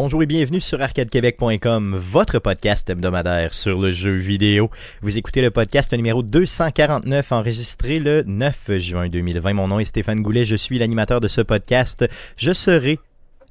Bonjour 0.00 0.22
et 0.22 0.26
bienvenue 0.26 0.60
sur 0.60 0.80
arcadequebec.com, 0.80 1.96
votre 1.96 2.38
podcast 2.38 2.88
hebdomadaire 2.88 3.52
sur 3.52 3.80
le 3.80 3.90
jeu 3.90 4.14
vidéo. 4.14 4.70
Vous 5.02 5.18
écoutez 5.18 5.42
le 5.42 5.50
podcast 5.50 5.92
numéro 5.92 6.22
249 6.22 7.32
enregistré 7.32 7.98
le 7.98 8.22
9 8.24 8.78
juin 8.78 9.08
2020. 9.08 9.54
Mon 9.54 9.66
nom 9.66 9.80
est 9.80 9.86
Stéphane 9.86 10.22
Goulet, 10.22 10.46
je 10.46 10.54
suis 10.54 10.78
l'animateur 10.78 11.20
de 11.20 11.26
ce 11.26 11.40
podcast. 11.40 12.08
Je 12.36 12.52
serai 12.52 13.00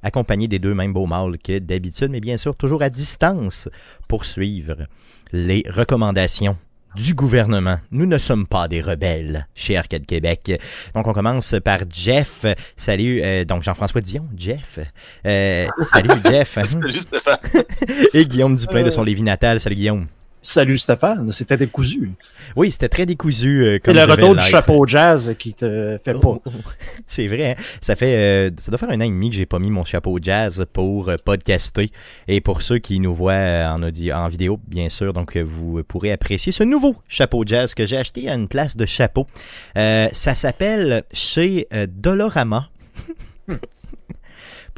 accompagné 0.02 0.48
des 0.48 0.58
deux 0.58 0.72
mêmes 0.72 0.94
beaux 0.94 1.04
mâles 1.04 1.36
que 1.36 1.58
d'habitude, 1.58 2.10
mais 2.10 2.20
bien 2.20 2.38
sûr 2.38 2.56
toujours 2.56 2.80
à 2.80 2.88
distance 2.88 3.68
pour 4.08 4.24
suivre 4.24 4.86
les 5.34 5.64
recommandations 5.68 6.56
du 6.98 7.14
gouvernement. 7.14 7.78
Nous 7.92 8.06
ne 8.06 8.18
sommes 8.18 8.46
pas 8.46 8.66
des 8.66 8.80
rebelles 8.80 9.46
chez 9.54 9.76
Arcade 9.76 10.04
Québec. 10.04 10.60
Donc, 10.94 11.06
on 11.06 11.12
commence 11.12 11.54
par 11.64 11.78
Jeff. 11.90 12.44
Salut, 12.76 13.20
euh, 13.22 13.44
donc 13.44 13.62
Jean-François 13.62 14.00
Dion, 14.00 14.28
Jeff. 14.36 14.80
Euh, 15.24 15.66
salut, 15.82 16.10
Jeff. 16.24 16.58
Et 18.14 18.24
Guillaume 18.26 18.56
Dupin 18.56 18.82
de 18.82 18.90
son 18.90 19.04
Lévis 19.04 19.22
natal. 19.22 19.60
Salut, 19.60 19.76
Guillaume. 19.76 20.06
Salut 20.50 20.78
Stéphane, 20.78 21.30
c'était 21.30 21.58
décousu. 21.58 22.12
Oui, 22.56 22.72
c'était 22.72 22.88
très 22.88 23.04
décousu. 23.04 23.66
euh, 23.66 23.78
C'est 23.84 23.92
le 23.92 24.04
retour 24.04 24.34
du 24.34 24.42
chapeau 24.42 24.86
jazz 24.86 25.34
qui 25.38 25.52
te 25.52 25.98
fait 26.02 26.12
pas. 26.12 26.20
Oh. 26.24 26.42
C'est 27.06 27.28
vrai, 27.28 27.50
hein? 27.50 27.62
ça 27.82 27.96
fait 27.96 28.16
euh, 28.16 28.50
ça 28.58 28.70
doit 28.70 28.78
faire 28.78 28.88
un 28.88 28.98
an 28.98 29.04
et 29.04 29.10
demi 29.10 29.28
que 29.28 29.36
j'ai 29.36 29.44
pas 29.44 29.58
mis 29.58 29.68
mon 29.68 29.84
chapeau 29.84 30.18
jazz 30.22 30.64
pour 30.72 31.10
euh, 31.10 31.16
podcaster 31.22 31.92
et 32.28 32.40
pour 32.40 32.62
ceux 32.62 32.78
qui 32.78 32.98
nous 32.98 33.14
voient 33.14 33.34
en 33.74 33.82
audio, 33.82 34.14
en 34.14 34.28
vidéo 34.28 34.58
bien 34.66 34.88
sûr, 34.88 35.12
donc 35.12 35.36
vous 35.36 35.82
pourrez 35.86 36.12
apprécier 36.12 36.50
ce 36.50 36.64
nouveau 36.64 36.96
chapeau 37.08 37.44
jazz 37.44 37.74
que 37.74 37.84
j'ai 37.84 37.98
acheté 37.98 38.30
à 38.30 38.34
une 38.34 38.48
place 38.48 38.74
de 38.74 38.86
chapeau. 38.86 39.26
Ça 39.74 40.34
s'appelle 40.34 41.02
chez 41.12 41.68
Dolorama. 41.88 42.70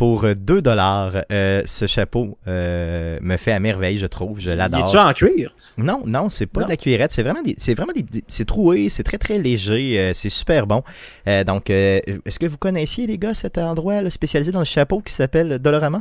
Pour 0.00 0.24
euh, 0.24 0.32
2 0.34 0.62
dollars, 0.62 1.12
euh, 1.30 1.60
ce 1.66 1.86
chapeau 1.86 2.38
euh, 2.48 3.18
me 3.20 3.36
fait 3.36 3.52
à 3.52 3.60
merveille, 3.60 3.98
je 3.98 4.06
trouve. 4.06 4.40
Je 4.40 4.50
l'adore. 4.50 4.86
Es-tu 4.88 4.96
en 4.96 5.12
cuir? 5.12 5.54
Non, 5.76 6.00
non, 6.06 6.30
c'est 6.30 6.46
pas 6.46 6.60
Non. 6.60 6.66
de 6.68 6.70
la 6.70 6.78
cuirette. 6.78 7.12
C'est 7.12 7.22
vraiment 7.22 7.42
des, 7.42 7.54
c'est 7.58 7.74
vraiment 7.74 7.92
des, 7.94 8.06
c'est 8.26 8.46
troué, 8.46 8.88
c'est 8.88 9.02
très 9.02 9.18
très 9.18 9.36
léger, 9.38 10.00
euh, 10.00 10.12
c'est 10.14 10.30
super 10.30 10.66
bon. 10.66 10.82
Euh, 11.28 11.44
donc, 11.44 11.68
euh, 11.68 12.00
est-ce 12.24 12.38
que 12.38 12.46
vous 12.46 12.56
connaissiez 12.56 13.06
les 13.06 13.18
gars 13.18 13.34
cet 13.34 13.58
endroit 13.58 14.00
là, 14.00 14.08
spécialisé 14.08 14.52
dans 14.52 14.60
le 14.60 14.64
chapeau 14.64 15.00
qui 15.02 15.12
s'appelle 15.12 15.58
Dolorama? 15.58 16.00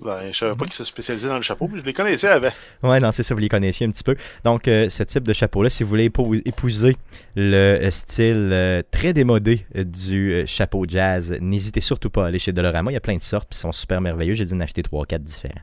Ben, 0.00 0.32
je 0.32 0.36
savais 0.38 0.54
pas 0.56 0.64
qu'il 0.64 0.74
se 0.74 0.84
spécialisait 0.84 1.28
dans 1.28 1.36
le 1.36 1.42
chapeau, 1.42 1.68
mais 1.72 1.78
je 1.78 1.84
les 1.84 1.92
connaissais 1.92 2.28
avant. 2.28 2.50
Ouais, 2.82 2.98
non, 3.00 3.12
c'est 3.12 3.22
ça, 3.22 3.32
vous 3.34 3.40
les 3.40 3.48
connaissiez 3.48 3.86
un 3.86 3.90
petit 3.90 4.02
peu. 4.02 4.16
Donc, 4.44 4.66
euh, 4.68 4.88
ce 4.88 5.02
type 5.04 5.22
de 5.22 5.32
chapeau-là, 5.32 5.70
si 5.70 5.82
vous 5.82 5.88
voulez 5.88 6.08
épou- 6.08 6.34
épouser 6.44 6.96
le 7.36 7.54
euh, 7.56 7.90
style 7.90 8.50
euh, 8.52 8.82
très 8.90 9.12
démodé 9.12 9.64
du 9.74 10.32
euh, 10.32 10.46
chapeau 10.46 10.84
jazz, 10.86 11.36
n'hésitez 11.40 11.80
surtout 11.80 12.10
pas 12.10 12.24
à 12.24 12.26
aller 12.28 12.38
chez 12.40 12.52
Dolorama. 12.52 12.90
Il 12.90 12.94
y 12.94 12.96
a 12.98 13.00
plein 13.00 13.16
de 13.16 13.22
sortes, 13.22 13.48
puis 13.48 13.56
ils 13.56 13.60
sont 13.62 13.72
super 13.72 14.00
merveilleux. 14.00 14.34
J'ai 14.34 14.44
dû 14.46 14.52
en 14.54 14.60
acheter 14.60 14.82
3 14.82 15.02
ou 15.02 15.04
4 15.04 15.22
différents. 15.22 15.54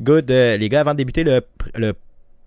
Good. 0.00 0.30
les 0.30 0.68
gars, 0.68 0.80
avant 0.80 0.92
de 0.92 0.98
débuter 0.98 1.24
le 1.24 1.92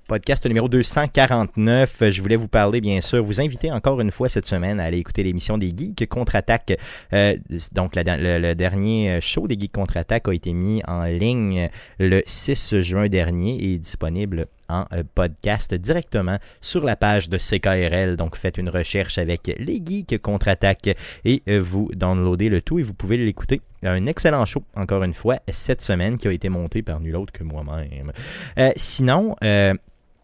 podcast 0.09 0.43
numéro 0.47 0.67
249, 0.67 2.01
euh, 2.01 2.11
je 2.11 2.21
voulais 2.23 2.35
vous 2.35 2.47
parler, 2.47 2.81
bien 2.81 2.99
sûr, 2.99 3.23
vous 3.23 3.39
inviter 3.39 3.71
encore 3.71 4.01
une 4.01 4.09
fois 4.09 4.27
cette 4.27 4.47
semaine 4.47 4.79
à 4.79 4.85
aller 4.85 4.97
écouter 4.97 5.21
l'émission 5.21 5.59
des 5.59 5.69
Geeks 5.69 6.09
Contre-Attaque. 6.09 6.73
Euh, 7.13 7.37
donc, 7.73 7.93
le, 7.95 8.53
dernier 8.55 9.21
show 9.21 9.47
des 9.47 9.53
Geeks 9.57 9.71
Contre-Attaque 9.71 10.27
a 10.27 10.33
été 10.33 10.51
mis 10.51 10.81
en 10.87 11.03
ligne 11.03 11.69
le 11.99 12.23
6 12.25 12.79
juin 12.81 13.07
dernier 13.07 13.55
et 13.63 13.75
est 13.75 13.77
disponible 13.77 14.47
en 14.69 14.85
euh, 14.93 15.03
podcast 15.15 15.73
directement 15.73 16.37
sur 16.61 16.85
la 16.85 16.95
page 16.95 17.27
de 17.27 17.37
CKRL. 17.37 18.15
Donc, 18.15 18.35
faites 18.35 18.57
une 18.57 18.69
recherche 18.69 19.17
avec 19.17 19.51
les 19.57 19.81
Geeks 19.85 20.21
Contre-Attaque 20.21 20.95
et 21.25 21.43
euh, 21.49 21.59
vous 21.59 21.89
downloadez 21.93 22.49
le 22.49 22.61
tout 22.61 22.79
et 22.79 22.83
vous 22.83 22.93
pouvez 22.93 23.17
l'écouter. 23.17 23.61
Un 23.83 24.05
excellent 24.05 24.45
show, 24.45 24.63
encore 24.75 25.03
une 25.03 25.13
fois, 25.13 25.39
cette 25.51 25.81
semaine 25.81 26.17
qui 26.17 26.27
a 26.27 26.31
été 26.31 26.49
monté 26.49 26.81
par 26.81 26.99
nul 26.99 27.15
autre 27.15 27.31
que 27.31 27.43
moi-même. 27.43 28.11
Euh, 28.57 28.71
sinon, 28.75 29.35
euh, 29.43 29.73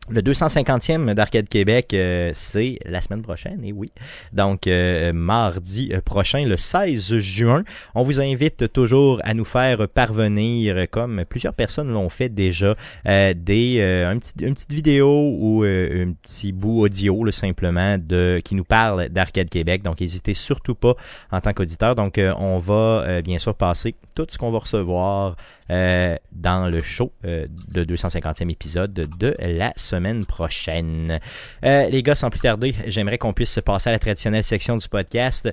le 0.09 0.21
250e 0.21 1.13
d'Arcade 1.13 1.49
Québec, 1.49 1.93
euh, 1.93 2.31
c'est 2.35 2.77
la 2.85 3.01
semaine 3.01 3.23
prochaine, 3.23 3.63
et 3.63 3.71
oui. 3.71 3.91
Donc, 4.33 4.67
euh, 4.67 5.11
mardi 5.13 5.89
euh, 5.93 6.01
prochain, 6.01 6.45
le 6.45 6.57
16 6.57 7.17
juin. 7.17 7.63
On 7.95 8.03
vous 8.03 8.21
invite 8.21 8.71
toujours 8.71 9.19
à 9.23 9.33
nous 9.33 9.45
faire 9.45 9.87
parvenir, 9.89 10.75
euh, 10.77 10.85
comme 10.89 11.25
plusieurs 11.27 11.53
personnes 11.53 11.91
l'ont 11.91 12.09
fait 12.09 12.29
déjà, 12.29 12.75
euh, 13.07 13.33
des, 13.35 13.77
euh, 13.79 14.11
un 14.11 14.19
petit, 14.19 14.33
une 14.41 14.53
petite 14.53 14.73
vidéo 14.73 15.35
ou 15.39 15.63
un 15.63 16.13
petit 16.21 16.51
bout 16.51 16.81
audio, 16.81 17.23
là, 17.23 17.31
simplement, 17.31 17.97
de, 17.97 18.39
qui 18.45 18.53
nous 18.53 18.63
parle 18.63 19.09
d'Arcade 19.09 19.49
Québec. 19.49 19.81
Donc, 19.81 20.01
n'hésitez 20.01 20.35
surtout 20.35 20.75
pas 20.75 20.93
en 21.31 21.41
tant 21.41 21.53
qu'auditeur. 21.53 21.95
Donc, 21.95 22.19
on 22.19 22.57
va 22.59 23.21
bien 23.21 23.39
sûr 23.39 23.55
passer 23.55 23.95
tout 24.15 24.25
ce 24.29 24.37
qu'on 24.37 24.51
va 24.51 24.59
recevoir 24.59 25.35
euh, 25.71 26.15
dans 26.31 26.67
le 26.69 26.79
show 26.83 27.11
euh, 27.25 27.47
de 27.49 27.83
250e 27.83 28.51
épisode 28.51 28.93
de 28.93 29.35
la 29.39 29.73
semaine 29.75 30.25
prochaine. 30.27 31.19
Euh, 31.65 31.89
les 31.89 32.03
gars, 32.03 32.13
sans 32.13 32.29
plus 32.29 32.41
tarder, 32.41 32.75
j'aimerais 32.85 33.17
qu'on 33.17 33.33
puisse 33.33 33.51
se 33.51 33.61
passer 33.61 33.89
à 33.89 33.91
la 33.91 33.97
traditionnelle 33.97 34.43
section 34.43 34.77
du 34.77 34.87
podcast. 34.87 35.49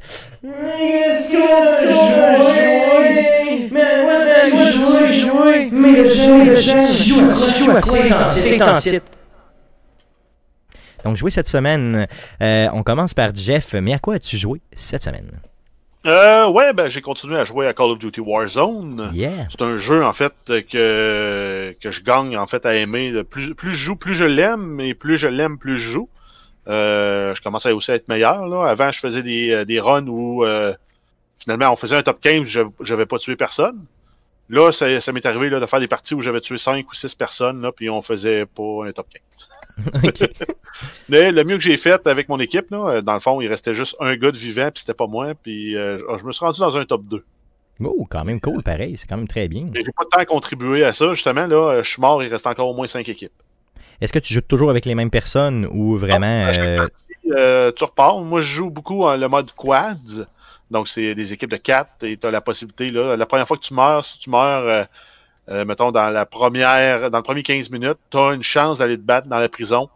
Donc, 11.05 11.17
jouer 11.17 11.31
cette 11.31 11.49
semaine, 11.49 12.07
on 12.41 12.83
commence 12.83 13.15
par 13.15 13.35
Jeff, 13.35 13.73
mais 13.75 13.95
à 13.95 13.99
quoi 13.99 14.17
as-tu 14.17 14.37
joué 14.37 14.61
cette 14.77 15.03
semaine? 15.03 15.31
Euh, 16.05 16.49
ouais, 16.49 16.73
ben, 16.73 16.89
j'ai 16.89 17.01
continué 17.01 17.39
à 17.39 17.45
jouer 17.45 17.67
à 17.67 17.75
Call 17.75 17.91
of 17.93 17.99
Duty 17.99 18.21
Warzone. 18.21 19.11
Yeah! 19.15 19.49
C'est 19.51 19.63
un 19.63 19.77
jeu, 19.77 20.05
en 20.05 20.13
fait, 20.13 20.35
que, 20.47 21.77
que 21.81 21.91
je 21.91 22.03
gagne, 22.03 22.37
en 22.37 22.47
fait, 22.47 22.67
à 22.67 22.75
aimer. 22.75 23.23
Plus, 23.25 23.55
plus 23.55 23.71
je 23.71 23.85
joue, 23.85 23.97
plus 23.97 24.15
je 24.15 24.25
l'aime, 24.25 24.81
et 24.81 24.95
plus 24.95 25.17
je 25.17 25.29
l'aime, 25.29 25.59
plus 25.59 25.79
je 25.79 25.91
joue. 25.93 26.09
Euh, 26.69 27.35
je 27.35 27.43
commence 27.43 27.67
à 27.67 27.75
aussi 27.75 27.91
à 27.91 27.95
être 27.95 28.09
meilleur, 28.09 28.47
là. 28.47 28.69
Avant, 28.69 28.91
je 28.93 29.01
faisais 29.01 29.23
des, 29.23 29.51
euh, 29.51 29.65
des 29.65 29.81
runs 29.81 30.07
où, 30.07 30.45
euh, 30.45 30.75
finalement, 31.41 31.73
on 31.73 31.77
faisait 31.77 31.97
un 31.97 32.03
top 32.03 32.21
15, 32.21 32.47
je 32.47 32.61
j'avais 32.81 33.07
pas 33.07 33.19
tué 33.19 33.37
personne. 33.37 33.85
Là, 34.49 34.71
ça, 34.71 35.01
ça 35.01 35.13
m'est 35.13 35.25
arrivé, 35.25 35.51
là, 35.51 35.61
de 35.61 35.67
faire 35.67 35.81
des 35.81 35.89
parties 35.89 36.15
où 36.15 36.21
j'avais 36.21 36.41
tué 36.41 36.59
5 36.59 36.89
ou 36.89 36.95
6 36.95 37.15
personnes, 37.15 37.63
là, 37.63 37.73
puis 37.73 37.89
on 37.91 38.03
faisait 38.03 38.47
pas 38.47 38.87
un 38.87 38.93
top 38.93 39.07
15. 39.13 39.49
Mais 41.09 41.33
le 41.33 41.45
mieux 41.45 41.57
que 41.57 41.63
j'ai 41.63 41.77
fait 41.77 42.07
avec 42.07 42.29
mon 42.29 42.39
équipe, 42.39 42.71
là, 42.71 42.89
euh, 42.89 43.03
dans 43.03 43.15
le 43.15 43.21
fond, 43.21 43.41
il 43.41 43.49
restait 43.49 43.75
juste 43.75 43.97
un 44.01 44.17
gars 44.17 44.33
de 44.33 44.37
vivant, 44.37 44.71
puis 44.71 44.81
c'était 44.81 44.95
pas 44.95 45.07
moi, 45.07 45.35
puis 45.35 45.77
euh, 45.77 45.99
je 46.19 46.25
me 46.25 46.33
suis 46.33 46.45
rendu 46.45 46.61
dans 46.61 46.77
un 46.77 46.85
top 46.85 47.05
2. 47.05 47.25
Oh, 47.85 48.07
quand 48.09 48.25
même 48.25 48.41
cool, 48.41 48.63
pareil, 48.63 48.97
c'est 48.97 49.07
quand 49.09 49.17
même 49.17 49.29
très 49.29 49.49
bien. 49.49 49.69
J'ai 49.75 49.85
pas 49.85 50.05
de 50.05 50.09
temps 50.09 50.19
à 50.19 50.25
contribuer 50.25 50.85
à 50.85 50.93
ça, 50.93 51.15
justement, 51.15 51.47
là, 51.47 51.57
euh, 51.57 51.83
je 51.83 51.91
suis 51.91 52.01
mort, 52.01 52.23
il 52.23 52.29
reste 52.29 52.47
encore 52.47 52.69
au 52.69 52.75
moins 52.75 52.87
5 52.87 53.09
équipes. 53.09 53.33
Est-ce 54.01 54.13
que 54.13 54.19
tu 54.19 54.35
joues 54.35 54.41
toujours 54.41 54.71
avec 54.71 54.85
les 54.85 54.95
mêmes 54.95 55.11
personnes 55.11 55.67
ou 55.67 55.97
vraiment... 55.97 56.49
Euh, 56.59 56.79
partie, 56.79 57.15
euh, 57.31 57.71
tu 57.71 57.85
repars. 57.85 58.21
Moi, 58.21 58.41
je 58.41 58.49
joue 58.49 58.71
beaucoup 58.71 59.05
en 59.05 59.17
le 59.17 59.29
mode 59.29 59.53
quads. 59.53 60.27
Donc, 60.71 60.89
c'est 60.89 61.15
des 61.15 61.33
équipes 61.33 61.51
de 61.51 61.57
4 61.57 62.03
et 62.03 62.17
tu 62.17 62.27
as 62.27 62.31
la 62.31 62.41
possibilité, 62.41 62.91
là, 62.91 63.17
la 63.17 63.27
première 63.27 63.47
fois 63.47 63.57
que 63.57 63.63
tu 63.63 63.75
meurs, 63.75 64.05
si 64.05 64.19
tu 64.19 64.31
meurs, 64.31 64.87
euh, 65.49 65.65
mettons, 65.65 65.91
dans 65.93 66.09
la 66.11 66.27
première, 66.27 67.11
dans 67.11 67.19
le 67.19 67.23
premier 67.25 67.43
15 67.43 67.71
minutes, 67.71 67.99
tu 68.11 68.17
as 68.19 68.33
une 68.35 68.43
chance 68.43 68.79
d'aller 68.79 68.97
te 68.97 69.03
battre 69.03 69.29
dans 69.29 69.39
la 69.39 69.49
prison 69.49 69.89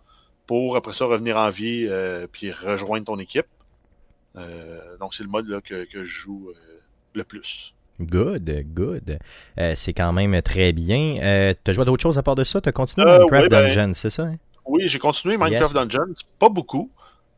pour, 0.46 0.76
après 0.76 0.92
ça, 0.92 1.04
revenir 1.06 1.36
en 1.36 1.48
vie 1.50 1.86
euh, 1.88 2.26
puis 2.30 2.50
rejoindre 2.52 3.06
ton 3.06 3.18
équipe. 3.18 3.46
Euh, 4.36 4.96
donc, 5.00 5.14
c'est 5.14 5.22
le 5.22 5.28
mode 5.30 5.48
là, 5.48 5.60
que, 5.60 5.84
que 5.84 6.04
je 6.04 6.10
joue 6.10 6.50
le 7.14 7.24
plus. 7.24 7.72
Good, 8.00 8.64
good. 8.74 9.18
C'est 9.74 9.94
quand 9.94 10.12
même 10.12 10.40
très 10.42 10.72
bien. 10.72 11.16
Euh, 11.22 11.54
t'as 11.64 11.72
joué 11.72 11.84
d'autres 11.86 12.02
choses 12.02 12.18
à 12.18 12.22
part 12.22 12.34
de 12.34 12.44
ça? 12.44 12.60
T'as 12.60 12.72
continué 12.72 13.06
Euh, 13.06 13.18
Minecraft 13.20 13.42
oui, 13.44 13.48
ben- 13.48 13.66
Dungeon, 13.68 13.94
c'est 13.94 14.10
ça? 14.10 14.24
hein? 14.24 14.36
Oui, 14.66 14.82
j'ai 14.88 14.98
continué 14.98 15.36
Minecraft 15.38 15.74
Yes. 15.74 15.88
Dungeon, 15.88 16.14
pas 16.38 16.48
beaucoup. 16.48 16.90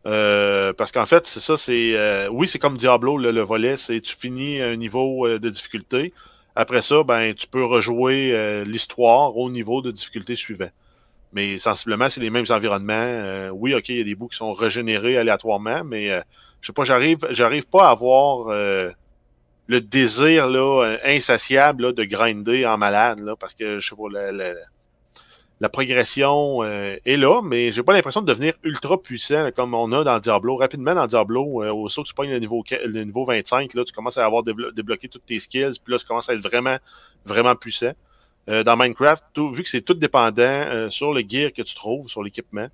euh, 0.06 0.72
parce 0.72 0.90
qu'en 0.92 1.06
fait, 1.06 1.26
c'est 1.26 1.40
ça, 1.40 1.56
c'est. 1.56 1.94
euh, 1.94 2.28
oui, 2.30 2.48
c'est 2.48 2.58
comme 2.58 2.76
Diablo, 2.78 3.18
le, 3.18 3.30
le 3.30 3.42
volet, 3.42 3.76
c'est 3.76 4.00
tu 4.00 4.16
finis 4.16 4.60
un 4.60 4.74
niveau 4.76 5.26
euh, 5.26 5.38
de 5.38 5.48
difficulté. 5.50 6.12
Après 6.60 6.82
ça, 6.82 7.04
ben, 7.04 7.34
tu 7.34 7.46
peux 7.46 7.64
rejouer 7.64 8.32
euh, 8.32 8.64
l'histoire 8.64 9.36
au 9.36 9.48
niveau 9.48 9.80
de 9.80 9.92
difficulté 9.92 10.34
suivant. 10.34 10.70
Mais 11.32 11.56
sensiblement, 11.56 12.08
c'est 12.08 12.20
les 12.20 12.30
mêmes 12.30 12.46
environnements. 12.50 12.94
Euh, 12.94 13.50
oui, 13.50 13.74
ok, 13.74 13.90
il 13.90 13.98
y 13.98 14.00
a 14.00 14.04
des 14.04 14.16
bouts 14.16 14.26
qui 14.26 14.38
sont 14.38 14.52
régénérés 14.52 15.16
aléatoirement, 15.16 15.84
mais 15.84 16.10
euh, 16.10 16.20
je 16.60 16.66
sais 16.66 16.72
pas, 16.72 16.82
j'arrive, 16.82 17.18
j'arrive 17.30 17.68
pas 17.68 17.86
à 17.86 17.90
avoir 17.90 18.48
euh, 18.48 18.90
le 19.68 19.80
désir 19.80 20.48
là, 20.48 20.96
insatiable 21.04 21.84
là, 21.84 21.92
de 21.92 22.02
grinder 22.02 22.66
en 22.66 22.76
malade, 22.76 23.20
là, 23.20 23.36
parce 23.36 23.54
que 23.54 23.78
je 23.78 23.90
sais 23.90 23.94
pas, 23.94 24.08
la 25.60 25.68
progression 25.68 26.62
euh, 26.62 26.96
est 27.04 27.16
là, 27.16 27.40
mais 27.42 27.72
j'ai 27.72 27.82
pas 27.82 27.92
l'impression 27.92 28.22
de 28.22 28.26
devenir 28.26 28.54
ultra 28.62 29.00
puissant 29.02 29.50
comme 29.50 29.74
on 29.74 29.90
a 29.92 30.04
dans 30.04 30.18
Diablo. 30.20 30.54
Rapidement 30.56 30.94
dans 30.94 31.06
Diablo, 31.06 31.64
euh, 31.64 31.72
au 31.72 31.88
saut 31.88 32.02
que 32.04 32.08
tu 32.08 32.14
pognes 32.14 32.30
le 32.30 32.38
niveau, 32.38 32.62
le 32.70 33.02
niveau 33.04 33.24
25, 33.24 33.74
là, 33.74 33.84
tu 33.84 33.92
commences 33.92 34.18
à 34.18 34.24
avoir 34.24 34.44
déblo- 34.44 34.72
débloqué 34.72 35.08
toutes 35.08 35.26
tes 35.26 35.40
skills, 35.40 35.80
puis 35.82 35.92
là, 35.92 35.98
tu 35.98 36.06
commences 36.06 36.28
à 36.28 36.34
être 36.34 36.40
vraiment, 36.42 36.76
vraiment 37.24 37.56
puissant. 37.56 37.92
Euh, 38.48 38.62
dans 38.62 38.76
Minecraft, 38.76 39.24
tout- 39.34 39.50
vu 39.50 39.62
que 39.64 39.68
c'est 39.68 39.82
tout 39.82 39.94
dépendant 39.94 40.88
sur 40.90 41.12
le 41.12 41.22
gear 41.28 41.52
que 41.52 41.62
tu 41.62 41.74
trouves, 41.74 42.08
sur 42.08 42.22
l'équipement, 42.22 42.68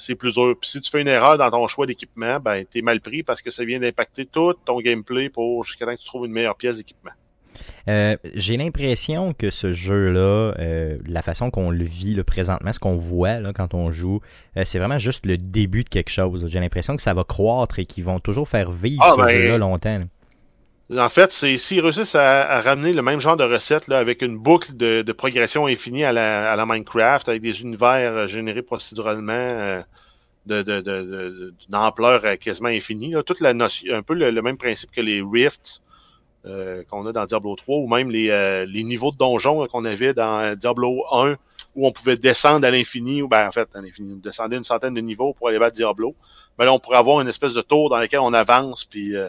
c'est 0.00 0.14
plus 0.16 0.32
dur. 0.32 0.56
Puis 0.60 0.70
si 0.70 0.80
tu 0.80 0.90
fais 0.90 1.00
une 1.00 1.08
erreur 1.08 1.38
dans 1.38 1.50
ton 1.50 1.66
choix 1.66 1.86
d'équipement, 1.86 2.40
ben 2.40 2.64
t'es 2.64 2.82
mal 2.82 3.00
pris 3.00 3.22
parce 3.22 3.42
que 3.42 3.50
ça 3.50 3.64
vient 3.64 3.78
d'impacter 3.78 4.26
tout 4.26 4.54
ton 4.64 4.80
gameplay 4.80 5.28
pour 5.28 5.62
jusqu'à 5.62 5.86
temps 5.86 5.94
que 5.94 6.00
tu 6.00 6.06
trouves 6.06 6.26
une 6.26 6.32
meilleure 6.32 6.56
pièce 6.56 6.78
d'équipement. 6.78 7.12
Euh, 7.88 8.16
J'ai 8.34 8.56
l'impression 8.56 9.32
que 9.32 9.50
ce 9.50 9.72
jeu-là, 9.72 10.54
euh, 10.58 10.98
la 11.06 11.22
façon 11.22 11.50
qu'on 11.50 11.70
le 11.70 11.84
vit 11.84 12.14
là, 12.14 12.24
présentement, 12.24 12.72
ce 12.72 12.80
qu'on 12.80 12.96
voit 12.96 13.40
là, 13.40 13.52
quand 13.52 13.74
on 13.74 13.92
joue, 13.92 14.20
euh, 14.56 14.62
c'est 14.64 14.78
vraiment 14.78 14.98
juste 14.98 15.26
le 15.26 15.36
début 15.36 15.84
de 15.84 15.88
quelque 15.88 16.10
chose. 16.10 16.46
J'ai 16.48 16.60
l'impression 16.60 16.96
que 16.96 17.02
ça 17.02 17.14
va 17.14 17.24
croître 17.24 17.78
et 17.78 17.86
qu'ils 17.86 18.04
vont 18.04 18.18
toujours 18.18 18.48
faire 18.48 18.70
vivre 18.70 19.02
Ah, 19.04 19.14
ce 19.16 19.22
ben, 19.22 19.28
jeu-là 19.30 19.58
longtemps. 19.58 19.98
là. 20.90 21.04
En 21.04 21.08
fait, 21.08 21.32
c'est 21.32 21.56
s'ils 21.56 21.80
réussissent 21.80 22.14
à, 22.14 22.42
à 22.48 22.60
ramener 22.60 22.92
le 22.92 23.00
même 23.02 23.18
genre 23.18 23.36
de 23.38 23.44
recette 23.44 23.88
là, 23.88 23.98
avec 23.98 24.20
une 24.20 24.36
boucle 24.36 24.76
de, 24.76 25.00
de 25.02 25.12
progression 25.12 25.66
infinie 25.66 26.04
à 26.04 26.12
la, 26.12 26.52
à 26.52 26.56
la 26.56 26.66
Minecraft, 26.66 27.28
avec 27.28 27.40
des 27.40 27.62
univers 27.62 28.28
générés 28.28 28.60
procéduralement 28.62 29.82
de, 30.44 30.60
de, 30.62 31.54
d'une 31.66 31.74
ampleur 31.74 32.22
quasiment 32.38 32.68
infinie. 32.68 33.12
Là. 33.12 33.22
Toute 33.22 33.40
la 33.40 33.54
notion, 33.54 33.94
un 33.94 34.02
peu 34.02 34.12
le, 34.12 34.30
le 34.30 34.42
même 34.42 34.58
principe 34.58 34.90
que 34.90 35.00
les 35.00 35.22
Rifts 35.22 35.80
euh, 36.46 36.82
qu'on 36.90 37.06
a 37.06 37.12
dans 37.12 37.24
Diablo 37.24 37.54
3, 37.56 37.78
ou 37.78 37.86
même 37.88 38.10
les, 38.10 38.28
euh, 38.30 38.66
les 38.66 38.84
niveaux 38.84 39.10
de 39.10 39.16
donjons 39.16 39.62
là, 39.62 39.68
qu'on 39.68 39.84
avait 39.84 40.12
dans 40.14 40.56
Diablo 40.58 41.04
1, 41.12 41.36
où 41.74 41.86
on 41.86 41.92
pouvait 41.92 42.16
descendre 42.16 42.66
à 42.66 42.70
l'infini, 42.70 43.22
ou 43.22 43.28
ben 43.28 43.48
en 43.48 43.52
fait 43.52 43.68
à 43.74 43.80
l'infini, 43.80 44.16
descendre 44.20 44.54
une 44.54 44.64
centaine 44.64 44.94
de 44.94 45.00
niveaux 45.00 45.32
pour 45.32 45.48
aller 45.48 45.58
battre 45.58 45.76
Diablo. 45.76 46.14
Mais 46.58 46.64
là, 46.66 46.72
on 46.72 46.78
pourrait 46.78 46.98
avoir 46.98 47.20
une 47.20 47.28
espèce 47.28 47.54
de 47.54 47.62
tour 47.62 47.88
dans 47.90 47.98
lequel 47.98 48.20
on 48.20 48.32
avance, 48.34 48.84
puis 48.84 49.16
euh, 49.16 49.28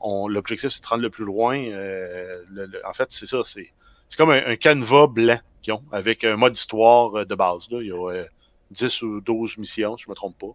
on- 0.00 0.28
l'objectif 0.28 0.70
c'est 0.70 0.82
de 0.82 0.86
rendre 0.86 1.02
le 1.02 1.10
plus 1.10 1.24
loin. 1.24 1.58
Euh, 1.58 2.42
le- 2.50 2.66
le- 2.66 2.86
en 2.86 2.92
fait, 2.92 3.08
c'est 3.10 3.26
ça, 3.26 3.38
c'est 3.44 3.70
c'est 4.08 4.16
comme 4.18 4.30
un, 4.30 4.42
un 4.46 4.56
canevas 4.56 5.06
blanc 5.06 5.38
qu'ils 5.62 5.72
ont, 5.72 5.82
avec 5.90 6.22
un 6.24 6.36
mode 6.36 6.54
histoire 6.56 7.16
euh, 7.18 7.24
de 7.24 7.34
base. 7.34 7.66
Là. 7.70 7.78
Il 7.80 7.86
y 7.88 7.92
a 7.92 8.10
euh, 8.10 8.24
10 8.70 9.02
ou 9.02 9.20
12 9.20 9.56
missions, 9.58 9.96
si 9.96 10.04
je 10.04 10.10
me 10.10 10.14
trompe 10.14 10.36
pas. 10.38 10.54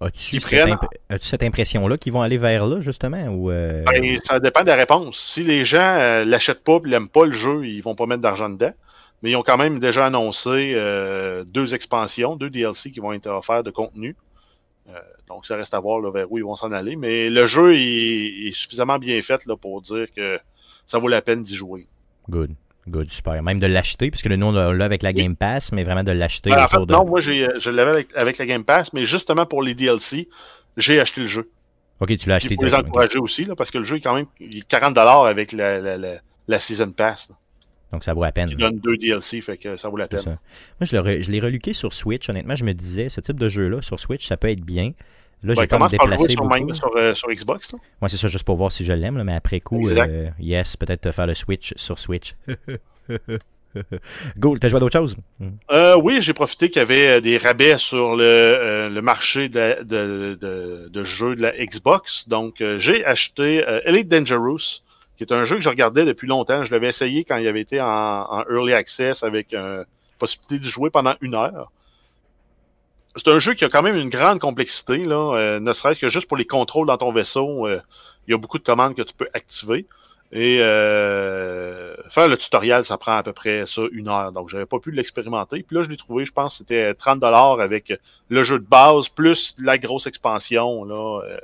As-tu 0.00 0.40
cette, 0.40 0.68
imp- 0.68 1.42
impression-là 1.42 1.96
qu'ils 1.96 2.12
vont 2.12 2.20
aller 2.22 2.36
vers 2.38 2.66
là, 2.66 2.80
justement? 2.80 3.24
Ou, 3.28 3.50
euh, 3.50 3.82
Ben, 3.84 4.18
ça 4.22 4.38
dépend 4.40 4.60
de 4.62 4.66
la 4.66 4.76
réponse. 4.76 5.18
Si 5.18 5.42
les 5.42 5.64
gens 5.64 5.80
euh, 5.80 6.24
l'achètent 6.24 6.64
pas 6.64 6.78
et 6.84 6.88
l'aiment 6.88 7.08
pas 7.08 7.24
le 7.24 7.32
jeu, 7.32 7.66
ils 7.66 7.80
vont 7.80 7.94
pas 7.94 8.06
mettre 8.06 8.20
d'argent 8.20 8.50
dedans. 8.50 8.72
Mais 9.22 9.30
ils 9.30 9.36
ont 9.36 9.42
quand 9.42 9.56
même 9.56 9.78
déjà 9.78 10.04
annoncé 10.04 10.72
euh, 10.74 11.44
deux 11.44 11.74
expansions, 11.74 12.36
deux 12.36 12.50
DLC 12.50 12.90
qui 12.90 13.00
vont 13.00 13.14
être 13.14 13.26
offerts 13.28 13.64
de 13.64 13.70
contenu. 13.70 14.14
Euh, 14.90 14.98
donc 15.28 15.46
ça 15.46 15.56
reste 15.56 15.72
à 15.72 15.80
voir 15.80 16.00
là, 16.00 16.10
vers 16.10 16.30
où 16.30 16.36
ils 16.36 16.44
vont 16.44 16.56
s'en 16.56 16.70
aller. 16.72 16.96
Mais 16.96 17.30
le 17.30 17.46
jeu 17.46 17.74
est, 17.74 18.48
est 18.48 18.54
suffisamment 18.54 18.98
bien 18.98 19.20
fait 19.22 19.46
là, 19.46 19.56
pour 19.56 19.80
dire 19.80 20.06
que 20.14 20.38
ça 20.86 20.98
vaut 20.98 21.08
la 21.08 21.22
peine 21.22 21.42
d'y 21.42 21.56
jouer. 21.56 21.86
Good. 22.28 22.50
Good, 22.88 23.10
super. 23.10 23.42
Même 23.42 23.58
de 23.58 23.66
l'acheter, 23.66 24.10
puisque 24.10 24.26
le 24.26 24.36
nom 24.36 24.48
on 24.54 24.70
l'a 24.72 24.84
avec 24.84 25.02
la 25.02 25.12
Game 25.12 25.34
Pass, 25.36 25.72
mais 25.72 25.82
vraiment 25.82 26.04
de 26.04 26.12
l'acheter 26.12 26.50
Ben, 26.50 26.64
en 26.64 26.68
fait, 26.68 26.76
autour 26.76 26.86
de. 26.86 26.92
non, 26.92 27.04
moi 27.04 27.20
je 27.20 27.70
l'avais 27.70 27.90
avec, 27.90 28.08
avec 28.14 28.38
la 28.38 28.46
Game 28.46 28.64
Pass, 28.64 28.92
mais 28.92 29.04
justement 29.04 29.44
pour 29.46 29.62
les 29.62 29.74
DLC, 29.74 30.28
j'ai 30.76 31.00
acheté 31.00 31.22
le 31.22 31.26
jeu. 31.26 31.50
Ok, 31.98 32.16
tu 32.16 32.28
l'as 32.28 32.36
acheté 32.36 32.54
pour 32.54 32.64
les 32.64 32.74
encourager 32.74 33.18
aussi, 33.18 33.44
là, 33.44 33.56
parce 33.56 33.70
que 33.70 33.78
le 33.78 33.84
jeu 33.84 33.96
est 33.96 34.00
quand 34.00 34.14
même 34.14 34.26
il 34.38 34.58
est 34.58 34.70
40$ 34.70 35.28
avec 35.28 35.52
la, 35.52 35.80
la, 35.80 35.96
la, 35.96 36.14
la 36.46 36.58
Season 36.60 36.90
Pass, 36.92 37.28
là, 37.30 37.36
Donc 37.90 38.04
ça 38.04 38.12
vaut 38.14 38.22
la 38.22 38.30
peine. 38.32 38.48
qui 38.50 38.54
donne 38.54 38.78
deux 38.78 38.96
DLC, 38.98 39.40
fait 39.40 39.56
que 39.56 39.76
ça 39.76 39.88
vaut 39.88 39.96
la 39.96 40.06
peine. 40.06 40.20
ça. 40.20 40.30
Moi, 40.30 40.38
je 40.82 40.92
l'ai 40.96 40.98
re- 41.02 41.22
je 41.24 41.30
l'ai 41.32 41.40
reluqué 41.40 41.72
sur 41.72 41.92
Switch. 41.92 42.28
Honnêtement, 42.28 42.54
je 42.54 42.64
me 42.64 42.72
disais, 42.74 43.08
ce 43.08 43.20
type 43.20 43.40
de 43.40 43.48
jeu-là, 43.48 43.82
sur 43.82 43.98
Switch, 43.98 44.26
ça 44.28 44.36
peut 44.36 44.50
être 44.50 44.60
bien. 44.64 44.92
Là, 45.46 45.54
Ouais, 45.54 45.62
j'ai 45.62 45.68
comme 45.68 45.78
par 45.78 45.88
le 45.88 45.90
déplacé 46.16 46.32
sur, 46.32 46.42
beaucoup. 46.44 46.66
Min- 46.66 46.74
sur, 46.74 46.90
euh, 46.96 47.14
sur 47.14 47.28
Xbox. 47.30 47.72
Là. 47.72 47.78
Moi, 48.00 48.08
c'est 48.08 48.16
ça, 48.16 48.28
juste 48.28 48.44
pour 48.44 48.56
voir 48.56 48.72
si 48.72 48.84
je 48.84 48.92
l'aime, 48.92 49.22
mais 49.22 49.34
après 49.34 49.60
coup, 49.60 49.88
euh, 49.88 50.24
yes, 50.40 50.76
peut-être 50.76 51.02
te 51.02 51.10
faire 51.12 51.26
le 51.26 51.34
Switch 51.34 51.72
sur 51.76 51.98
Switch. 51.98 52.34
Go, 54.38 54.56
t'as 54.58 54.68
joué 54.68 54.78
à 54.78 54.80
d'autres 54.80 54.98
choses? 54.98 55.16
Hmm. 55.38 55.48
Euh, 55.70 55.96
oui, 56.02 56.18
j'ai 56.22 56.32
profité 56.32 56.70
qu'il 56.70 56.80
y 56.80 56.82
avait 56.82 57.20
des 57.20 57.36
rabais 57.36 57.76
sur 57.76 58.16
le, 58.16 58.24
euh, 58.24 58.88
le 58.88 59.02
marché 59.02 59.50
de, 59.50 59.58
la- 59.58 59.82
de, 59.84 60.38
de, 60.40 60.88
de 60.90 61.04
jeux 61.04 61.36
de 61.36 61.42
la 61.42 61.52
Xbox. 61.52 62.26
Donc, 62.28 62.60
euh, 62.62 62.78
j'ai 62.78 63.04
acheté 63.04 63.62
Elite 63.84 64.08
Dangerous, 64.08 64.80
qui 65.18 65.24
est 65.24 65.32
un 65.32 65.44
jeu 65.44 65.56
que 65.56 65.62
je 65.62 65.68
regardais 65.68 66.06
depuis 66.06 66.26
longtemps. 66.26 66.64
Je 66.64 66.72
l'avais 66.72 66.88
essayé 66.88 67.24
quand 67.24 67.36
il 67.36 67.46
avait 67.46 67.60
été 67.60 67.80
en, 67.80 67.86
en 67.86 68.44
Early 68.50 68.72
Access 68.72 69.22
avec 69.22 69.54
possibilité 70.18 70.58
de 70.64 70.68
jouer 70.70 70.88
pendant 70.88 71.14
une 71.20 71.34
heure. 71.34 71.70
C'est 73.16 73.28
un 73.28 73.38
jeu 73.38 73.54
qui 73.54 73.64
a 73.64 73.68
quand 73.68 73.82
même 73.82 73.96
une 73.96 74.10
grande 74.10 74.40
complexité, 74.40 74.98
là, 74.98 75.34
euh, 75.36 75.60
ne 75.60 75.72
serait-ce 75.72 75.98
que 75.98 76.08
juste 76.08 76.28
pour 76.28 76.36
les 76.36 76.44
contrôles 76.46 76.86
dans 76.86 76.98
ton 76.98 77.12
vaisseau. 77.12 77.66
euh, 77.66 77.80
il 78.28 78.32
y 78.32 78.34
a 78.34 78.38
beaucoup 78.38 78.58
de 78.58 78.64
commandes 78.64 78.94
que 78.94 79.02
tu 79.02 79.14
peux 79.14 79.26
activer. 79.34 79.86
Et 80.32 80.58
euh, 80.60 81.94
faire 82.10 82.28
le 82.28 82.36
tutoriel, 82.36 82.84
ça 82.84 82.98
prend 82.98 83.16
à 83.16 83.22
peu 83.22 83.32
près 83.32 83.64
ça 83.66 83.82
une 83.92 84.08
heure. 84.08 84.32
Donc, 84.32 84.48
j'avais 84.48 84.66
pas 84.66 84.78
pu 84.80 84.90
l'expérimenter. 84.90 85.62
Puis 85.62 85.76
là, 85.76 85.84
je 85.84 85.88
l'ai 85.88 85.96
trouvé, 85.96 86.24
je 86.26 86.32
pense, 86.32 86.58
c'était 86.58 86.94
30 86.94 87.20
dollars 87.20 87.60
avec 87.60 87.92
le 88.28 88.42
jeu 88.42 88.58
de 88.58 88.66
base 88.66 89.08
plus 89.08 89.54
la 89.62 89.78
grosse 89.78 90.06
expansion 90.06 90.84
là, 90.84 91.20
euh, 91.24 91.38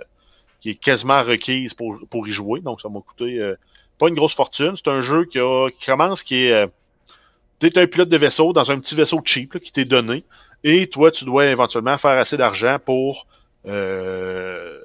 qui 0.61 0.71
est 0.71 0.75
quasiment 0.75 1.23
requise 1.23 1.75
pour, 1.75 2.01
pour 2.11 2.27
y 2.27 2.33
jouer. 2.33 2.61
Donc, 2.61 2.81
ça 2.81 2.89
m'a 2.89 3.01
coûté 3.01 3.39
euh, 3.39 3.55
pas 3.99 4.09
une 4.09 4.17
grosse 4.17 4.35
fortune. 4.35 4.75
C'est 4.77 4.91
un 4.91 5.01
jeu 5.01 5.27
qui, 5.27 5.39
a, 5.39 5.69
qui 5.71 5.87
commence, 5.87 6.23
qui 6.23 6.47
est... 6.47 6.53
Euh, 6.53 6.67
T'es 7.61 7.79
un 7.79 7.87
pilote 7.87 8.09
de 8.09 8.17
vaisseau 8.17 8.53
dans 8.53 8.73
un 8.73 8.81
petit 8.81 8.97
vaisseau 8.97 9.23
cheap 9.25 9.55
là, 9.55 9.61
qui 9.61 9.71
t'est 9.71 9.85
donné. 9.85 10.25
Et 10.64 10.87
toi, 10.87 11.11
tu 11.11 11.25
dois 11.25 11.47
éventuellement 11.47 11.99
faire 11.99 12.19
assez 12.19 12.37
d'argent 12.37 12.79
pour... 12.85 13.26
Euh, 13.67 14.79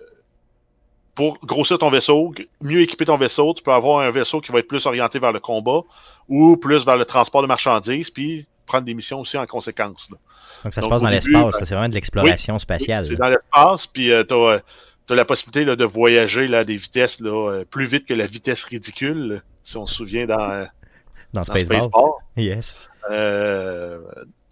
pour 1.16 1.40
grossir 1.44 1.80
ton 1.80 1.90
vaisseau, 1.90 2.32
mieux 2.62 2.82
équiper 2.82 3.06
ton 3.06 3.18
vaisseau, 3.18 3.52
tu 3.56 3.64
peux 3.64 3.72
avoir 3.72 4.02
un 4.02 4.12
vaisseau 4.12 4.40
qui 4.40 4.52
va 4.52 4.60
être 4.60 4.68
plus 4.68 4.86
orienté 4.86 5.18
vers 5.18 5.32
le 5.32 5.40
combat 5.40 5.82
ou 6.30 6.58
plus 6.58 6.86
vers 6.86 6.96
le 6.96 7.06
transport 7.06 7.42
de 7.42 7.48
marchandises, 7.48 8.12
puis 8.12 8.48
prendre 8.68 8.86
des 8.86 8.94
missions 8.94 9.22
aussi 9.22 9.36
en 9.36 9.46
conséquence. 9.48 10.10
là. 10.12 10.18
Donc, 10.64 10.76
ça 10.76 10.82
se 10.84 10.88
passe 10.88 11.02
dans 11.02 11.10
l'espace. 11.10 11.54
ben, 11.58 11.66
C'est 11.66 11.74
vraiment 11.74 11.90
de 11.90 11.96
l'exploration 11.96 12.54
Oui, 12.54 12.60
spatiale. 12.60 13.08
C'est 13.08 13.16
dans 13.16 13.30
l'espace, 13.30 13.88
puis 13.88 14.12
tu 14.28 14.34
as, 14.34 15.16
la 15.16 15.26
possibilité 15.26 15.66
là, 15.66 15.76
de 15.76 15.86
voyager 15.86 16.48
là, 16.48 16.60
à 16.60 16.64
des 16.64 16.76
vitesses 16.76 17.20
là, 17.20 17.52
euh, 17.52 17.66
plus 17.66 17.86
vite 17.86 18.06
que 18.06 18.14
la 18.14 18.28
vitesse 18.28 18.64
ridicule, 18.66 19.42
si 19.64 19.78
on 19.78 19.88
se 19.88 19.96
souvient 19.96 20.28
dans, 20.28 20.52
euh, 20.52 20.66
Dans 21.34 21.42
dans 21.42 21.44
Spaceball. 21.46 21.78
Spaceball. 21.78 22.12
Yes. 22.36 22.76
Euh, 23.10 24.02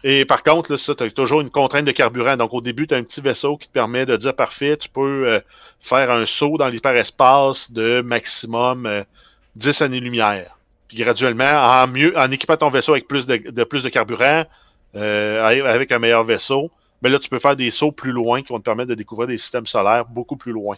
et 0.08 0.24
par 0.24 0.44
contre, 0.44 0.70
là, 0.70 0.78
ça, 0.78 0.94
tu 0.94 1.02
as 1.02 1.10
toujours 1.10 1.40
une 1.40 1.50
contrainte 1.50 1.84
de 1.84 1.90
carburant. 1.90 2.36
Donc, 2.36 2.54
au 2.54 2.60
début, 2.60 2.86
tu 2.86 2.94
as 2.94 2.96
un 2.96 3.02
petit 3.02 3.20
vaisseau 3.20 3.56
qui 3.56 3.66
te 3.66 3.72
permet 3.72 4.06
de 4.06 4.16
dire 4.16 4.36
parfait, 4.36 4.76
tu 4.76 4.88
peux 4.88 5.28
euh, 5.28 5.40
faire 5.80 6.12
un 6.12 6.24
saut 6.24 6.56
dans 6.56 6.68
l'hyperespace 6.68 7.72
de 7.72 8.02
maximum 8.02 8.86
euh, 8.86 9.02
10 9.56 9.82
années-lumière. 9.82 10.56
Puis 10.86 10.98
graduellement, 10.98 11.52
en 11.56 11.88
mieux, 11.88 12.16
en 12.16 12.30
équipant 12.30 12.56
ton 12.56 12.70
vaisseau 12.70 12.92
avec 12.92 13.08
plus 13.08 13.26
de, 13.26 13.64
plus 13.64 13.82
de 13.82 13.88
carburant, 13.88 14.44
euh, 14.94 15.42
avec 15.42 15.90
un 15.90 15.98
meilleur 15.98 16.22
vaisseau, 16.22 16.70
mais 17.02 17.10
là, 17.10 17.18
tu 17.18 17.28
peux 17.28 17.40
faire 17.40 17.56
des 17.56 17.72
sauts 17.72 17.90
plus 17.90 18.12
loin 18.12 18.42
qui 18.42 18.52
vont 18.52 18.60
te 18.60 18.64
permettre 18.64 18.90
de 18.90 18.94
découvrir 18.94 19.26
des 19.26 19.38
systèmes 19.38 19.66
solaires 19.66 20.04
beaucoup 20.04 20.36
plus 20.36 20.52
loin. 20.52 20.76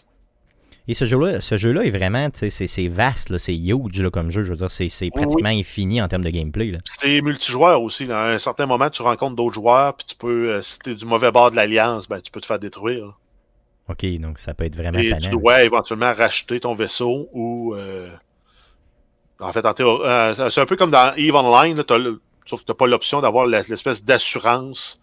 Et 0.89 0.95
ce 0.95 1.05
jeu-là, 1.05 1.39
ce 1.39 1.55
jeu-là 1.55 1.83
est 1.85 1.91
vraiment, 1.91 2.29
c'est- 2.33 2.49
c'est 2.49 2.87
vaste, 2.87 3.37
c'est 3.37 3.55
huge 3.55 4.01
là, 4.01 4.09
comme 4.09 4.31
jeu. 4.31 4.43
Je 4.43 4.49
veux 4.49 4.55
dire, 4.55 4.71
c'est 4.71 4.89
c'est 4.89 5.11
pratiquement 5.11 5.49
infini 5.49 6.01
en 6.01 6.07
termes 6.07 6.23
de 6.23 6.31
gameplay. 6.31 6.71
Là. 6.71 6.79
C'est 6.83 7.21
multijoueur 7.21 7.81
aussi. 7.83 8.11
À 8.11 8.23
un 8.31 8.39
certain 8.39 8.65
moment, 8.65 8.89
tu 8.89 9.03
rencontres 9.03 9.35
d'autres 9.35 9.53
joueurs, 9.53 9.93
puis 9.95 10.07
tu 10.07 10.15
peux, 10.15 10.49
euh, 10.51 10.61
si 10.63 10.79
tu 10.79 10.89
es 10.91 10.95
du 10.95 11.05
mauvais 11.05 11.31
bord 11.31 11.51
de 11.51 11.55
l'Alliance, 11.57 12.09
ben, 12.09 12.19
tu 12.19 12.31
peux 12.31 12.41
te 12.41 12.47
faire 12.47 12.57
détruire. 12.57 13.05
là. 13.05 13.13
Ok, 13.89 14.03
donc 14.19 14.39
ça 14.39 14.53
peut 14.55 14.65
être 14.65 14.75
vraiment 14.75 14.97
Et 14.99 15.15
tu 15.19 15.29
dois 15.29 15.63
éventuellement 15.63 16.11
racheter 16.13 16.59
ton 16.59 16.73
vaisseau 16.73 17.29
ou. 17.33 17.75
euh, 17.75 18.09
En 19.39 19.53
fait, 19.53 19.65
en 19.65 19.73
théo- 19.73 20.03
euh, 20.03 20.49
c'est 20.49 20.59
un 20.59 20.65
peu 20.65 20.75
comme 20.75 20.91
dans 20.91 21.13
EVE 21.15 21.33
Online, 21.35 21.77
là, 21.77 21.97
le- 21.97 22.19
sauf 22.45 22.59
que 22.59 22.65
tu 22.65 22.71
n'as 22.71 22.75
pas 22.75 22.87
l'option 22.87 23.21
d'avoir 23.21 23.45
l'espèce 23.45 24.03
d'assurance. 24.03 24.99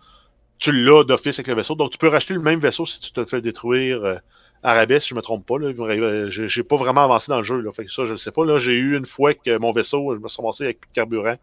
Tu 0.59 0.73
l'as 0.73 1.05
d'office 1.05 1.38
avec 1.38 1.47
le 1.47 1.55
vaisseau. 1.55 1.75
Donc, 1.75 1.90
tu 1.93 1.97
peux 1.99 2.09
racheter 2.09 2.35
le 2.35 2.40
même 2.40 2.59
vaisseau 2.61 2.85
si 2.87 3.00
tu 3.00 3.12
te 3.12 3.25
fais 3.25 3.40
détruire 3.40 4.21
euh, 4.67 4.75
rabais, 4.75 5.01
si 5.01 5.09
je 5.09 5.15
me 5.15 5.23
trompe 5.23 5.47
pas. 5.47 5.59
Là. 5.59 5.69
Euh, 5.69 6.29
J'ai 6.31 6.63
pas 6.63 6.77
vraiment 6.77 7.05
avancé 7.05 7.31
dans 7.31 7.39
le 7.39 7.45
jeu. 7.45 7.61
Là. 7.61 7.71
Fait 7.73 7.85
que 7.85 7.93
ça, 7.93 8.05
je 8.05 8.13
ne 8.13 8.17
sais 8.17 8.33
pas. 8.33 8.45
Là, 8.45 8.59
j'ai 8.59 8.73
eu 8.73 8.97
une 8.97 9.07
fois 9.07 9.35
que 9.35 9.59
mon 9.59 9.73
vaisseau, 9.73 10.15
je 10.15 10.21
me 10.21 10.29
suis 10.29 10.41
ramassé 10.41 10.65
avec 10.65 10.81
plus 10.81 10.89
de 10.89 10.95
carburant. 10.95 11.37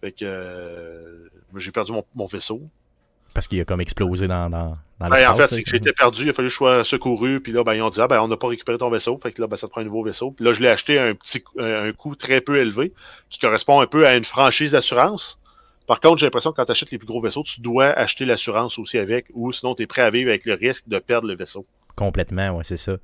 Fait 0.00 0.12
que 0.12 0.24
euh, 0.24 1.28
j'ai 1.56 1.70
perdu 1.70 1.92
mon, 1.92 2.04
mon 2.14 2.26
vaisseau. 2.26 2.60
Parce 3.34 3.48
qu'il 3.48 3.60
a 3.60 3.64
comme 3.64 3.82
explosé 3.82 4.26
dans, 4.26 4.48
dans, 4.48 4.76
dans 4.98 5.08
Ben, 5.08 5.30
en 5.30 5.34
fait, 5.34 5.42
là. 5.42 5.48
c'est 5.48 5.62
que 5.62 5.70
j'étais 5.70 5.92
perdu, 5.92 6.22
il 6.22 6.30
a 6.30 6.32
fallu 6.32 6.48
que 6.48 6.52
je 6.52 6.56
sois 6.56 6.84
secouru, 6.84 7.40
puis 7.40 7.52
là, 7.52 7.64
ben, 7.64 7.74
ils 7.74 7.82
ont 7.82 7.90
dit, 7.90 8.00
ah, 8.00 8.08
ben, 8.08 8.20
on 8.22 8.28
n'a 8.28 8.36
pas 8.38 8.48
récupéré 8.48 8.78
ton 8.78 8.88
vaisseau, 8.88 9.18
fait 9.22 9.32
que 9.32 9.42
là, 9.42 9.46
ben, 9.46 9.56
ça 9.56 9.66
te 9.66 9.72
prend 9.72 9.82
un 9.82 9.84
nouveau 9.84 10.02
vaisseau. 10.02 10.30
Puis 10.30 10.44
là, 10.44 10.54
je 10.54 10.62
l'ai 10.62 10.68
acheté 10.68 10.98
à 10.98 11.04
un 11.04 11.14
petit, 11.14 11.44
un 11.58 11.92
coût 11.92 12.14
très 12.14 12.40
peu 12.40 12.58
élevé, 12.58 12.94
qui 13.28 13.38
correspond 13.38 13.80
un 13.80 13.86
peu 13.86 14.06
à 14.06 14.14
une 14.14 14.24
franchise 14.24 14.70
d'assurance. 14.70 15.38
Par 15.86 16.00
contre, 16.00 16.16
j'ai 16.16 16.26
l'impression 16.26 16.50
que 16.50 16.56
quand 16.56 16.64
tu 16.64 16.72
achètes 16.72 16.90
les 16.90 16.98
plus 16.98 17.06
gros 17.06 17.20
vaisseaux, 17.20 17.42
tu 17.42 17.60
dois 17.60 17.88
acheter 17.88 18.24
l'assurance 18.24 18.78
aussi 18.78 18.96
avec, 18.96 19.26
ou 19.34 19.52
sinon, 19.52 19.74
tu 19.74 19.82
es 19.82 19.86
prêt 19.86 20.02
à 20.02 20.10
vivre 20.10 20.30
avec 20.30 20.46
le 20.46 20.54
risque 20.54 20.88
de 20.88 20.98
perdre 20.98 21.28
le 21.28 21.36
vaisseau. 21.36 21.66
Complètement, 21.96 22.50
ouais, 22.56 22.64
c'est 22.64 22.76
ça. 22.76 22.96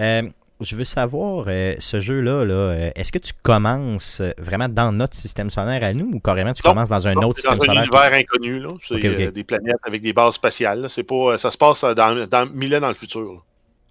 Euh, 0.00 0.22
je 0.60 0.76
veux 0.76 0.84
savoir, 0.84 1.44
euh, 1.48 1.74
ce 1.78 2.00
jeu-là, 2.00 2.44
là, 2.44 2.54
euh, 2.54 2.90
est-ce 2.94 3.12
que 3.12 3.18
tu 3.18 3.32
commences 3.42 4.20
vraiment 4.38 4.68
dans 4.68 4.92
notre 4.92 5.14
système 5.16 5.48
solaire 5.50 5.82
à 5.82 5.92
nous 5.92 6.10
ou 6.12 6.20
carrément 6.20 6.52
tu 6.52 6.62
Non, 6.64 6.72
commences 6.72 6.88
dans 6.90 7.06
un 7.06 7.14
Non, 7.14 7.28
autre 7.28 7.38
c'est 7.40 7.48
dans 7.48 7.54
système 7.54 7.78
un 7.78 7.84
solaire? 7.84 8.10
univers 8.10 8.18
inconnu, 8.18 8.58
là. 8.60 8.68
C'est 8.86 9.32
des 9.32 9.44
planètes 9.44 9.76
avec 9.86 10.02
des 10.02 10.12
bases 10.12 10.34
spatiales. 10.34 10.86
C'est 10.90 11.02
pas, 11.04 11.38
ça 11.38 11.50
se 11.50 11.56
passe 11.58 11.82
dans, 11.82 12.26
dans 12.26 12.46
mille 12.52 12.74
ans 12.76 12.80
dans 12.80 12.88
le 12.88 12.94
futur. 12.94 13.20
là. 13.32 13.38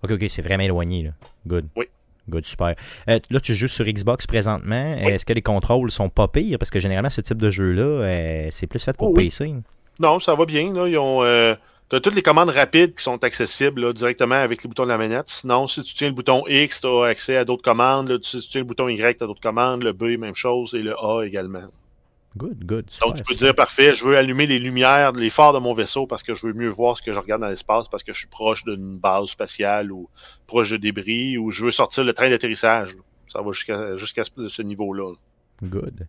Ok, 0.04 0.12
ok, 0.12 0.26
c'est 0.30 0.42
vraiment 0.42 0.64
éloigné. 0.64 1.04
Là. 1.04 1.10
Good. 1.48 1.68
Oui. 1.76 1.86
Good, 2.30 2.46
super. 2.46 2.76
Euh, 3.10 3.18
là, 3.32 3.40
tu 3.40 3.56
joues 3.56 3.68
sur 3.68 3.86
Xbox 3.86 4.28
présentement. 4.28 4.96
Oui. 5.04 5.12
Est-ce 5.12 5.26
que 5.26 5.34
les 5.34 5.42
contrôles 5.42 5.90
sont 5.90 6.10
pas 6.10 6.28
pires? 6.28 6.60
Parce 6.60 6.70
que 6.70 6.80
généralement, 6.80 7.10
ce 7.10 7.22
type 7.22 7.40
de 7.42 7.50
jeu-là, 7.50 7.82
euh, 7.82 8.48
c'est 8.52 8.68
plus 8.68 8.84
fait 8.84 8.96
pour 8.96 9.08
Oh 9.10 9.14
oui. 9.18 9.26
PC. 9.26 9.54
Non, 10.00 10.20
ça 10.20 10.36
va 10.36 10.46
bien. 10.46 10.72
Là. 10.72 10.88
Ils 10.88 10.98
ont, 11.00 11.24
euh, 11.24 11.56
Tu 11.90 11.96
as 11.96 12.00
toutes 12.00 12.16
les 12.16 12.22
commandes 12.22 12.52
rapides 12.52 12.96
qui 12.96 13.04
sont 13.04 13.24
accessibles 13.24 13.82
là, 13.82 13.94
directement 13.94 14.36
avec 14.36 14.64
les 14.64 14.68
boutons 14.68 14.84
de 14.84 14.90
la 14.90 14.98
manette. 14.98 15.30
Sinon, 15.30 15.68
si 15.68 15.82
tu 15.82 15.96
tiens 15.96 16.10
le 16.10 16.14
bouton 16.14 16.44
X, 16.48 16.82
tu 16.82 16.88
as 16.88 17.06
accès 17.06 17.36
à 17.36 17.46
d'autres 17.46 17.64
commandes. 17.64 18.10
Là, 18.10 18.18
si 18.22 18.40
tu 18.42 18.50
tiens 18.50 18.62
le 18.62 18.68
bouton 18.68 18.90
Y, 18.90 19.18
tu 19.18 19.24
as 19.24 19.28
d'autres 19.28 19.42
commandes. 19.42 19.84
Le 19.84 19.92
B, 19.92 20.20
même 20.20 20.36
chose. 20.36 20.76
Et 20.76 20.84
le 20.84 20.96
A 21.04 21.24
également. 21.24 21.64
Good, 22.38 22.64
good. 22.64 22.90
Super, 22.92 23.08
Donc, 23.08 23.18
tu 23.18 23.24
peux 23.24 23.34
dire, 23.34 23.56
parfait, 23.56 23.96
je 23.96 24.06
veux 24.06 24.16
allumer 24.16 24.46
les 24.46 24.60
lumières, 24.60 25.14
les 25.14 25.32
phares 25.32 25.52
de 25.52 25.58
mon 25.58 25.74
vaisseau 25.74 26.06
parce 26.06 26.22
que 26.22 26.36
je 26.36 26.46
veux 26.46 26.54
mieux 26.54 26.70
voir 26.70 26.96
ce 26.96 27.02
que 27.02 27.12
je 27.12 27.18
regarde 27.18 27.42
dans 27.42 27.48
l'espace 27.48 27.88
parce 27.90 28.04
que 28.04 28.14
je 28.14 28.20
suis 28.20 28.28
proche 28.28 28.64
d'une 28.66 29.00
base 29.00 29.30
spatiale 29.30 29.92
ou 29.92 30.08
proche 30.46 30.70
de 30.70 30.78
débris 30.78 31.40
ou 31.40 31.50
je 31.50 31.66
veux 31.66 31.72
sortir 31.72 32.04
le 32.04 32.14
train 32.14 32.30
d'atterrissage. 32.30 32.96
Ça 33.30 33.42
va 33.42 33.52
jusqu'à 33.52 34.24
ce 34.24 34.62
niveau-là. 34.62 35.16
Good. 35.64 36.08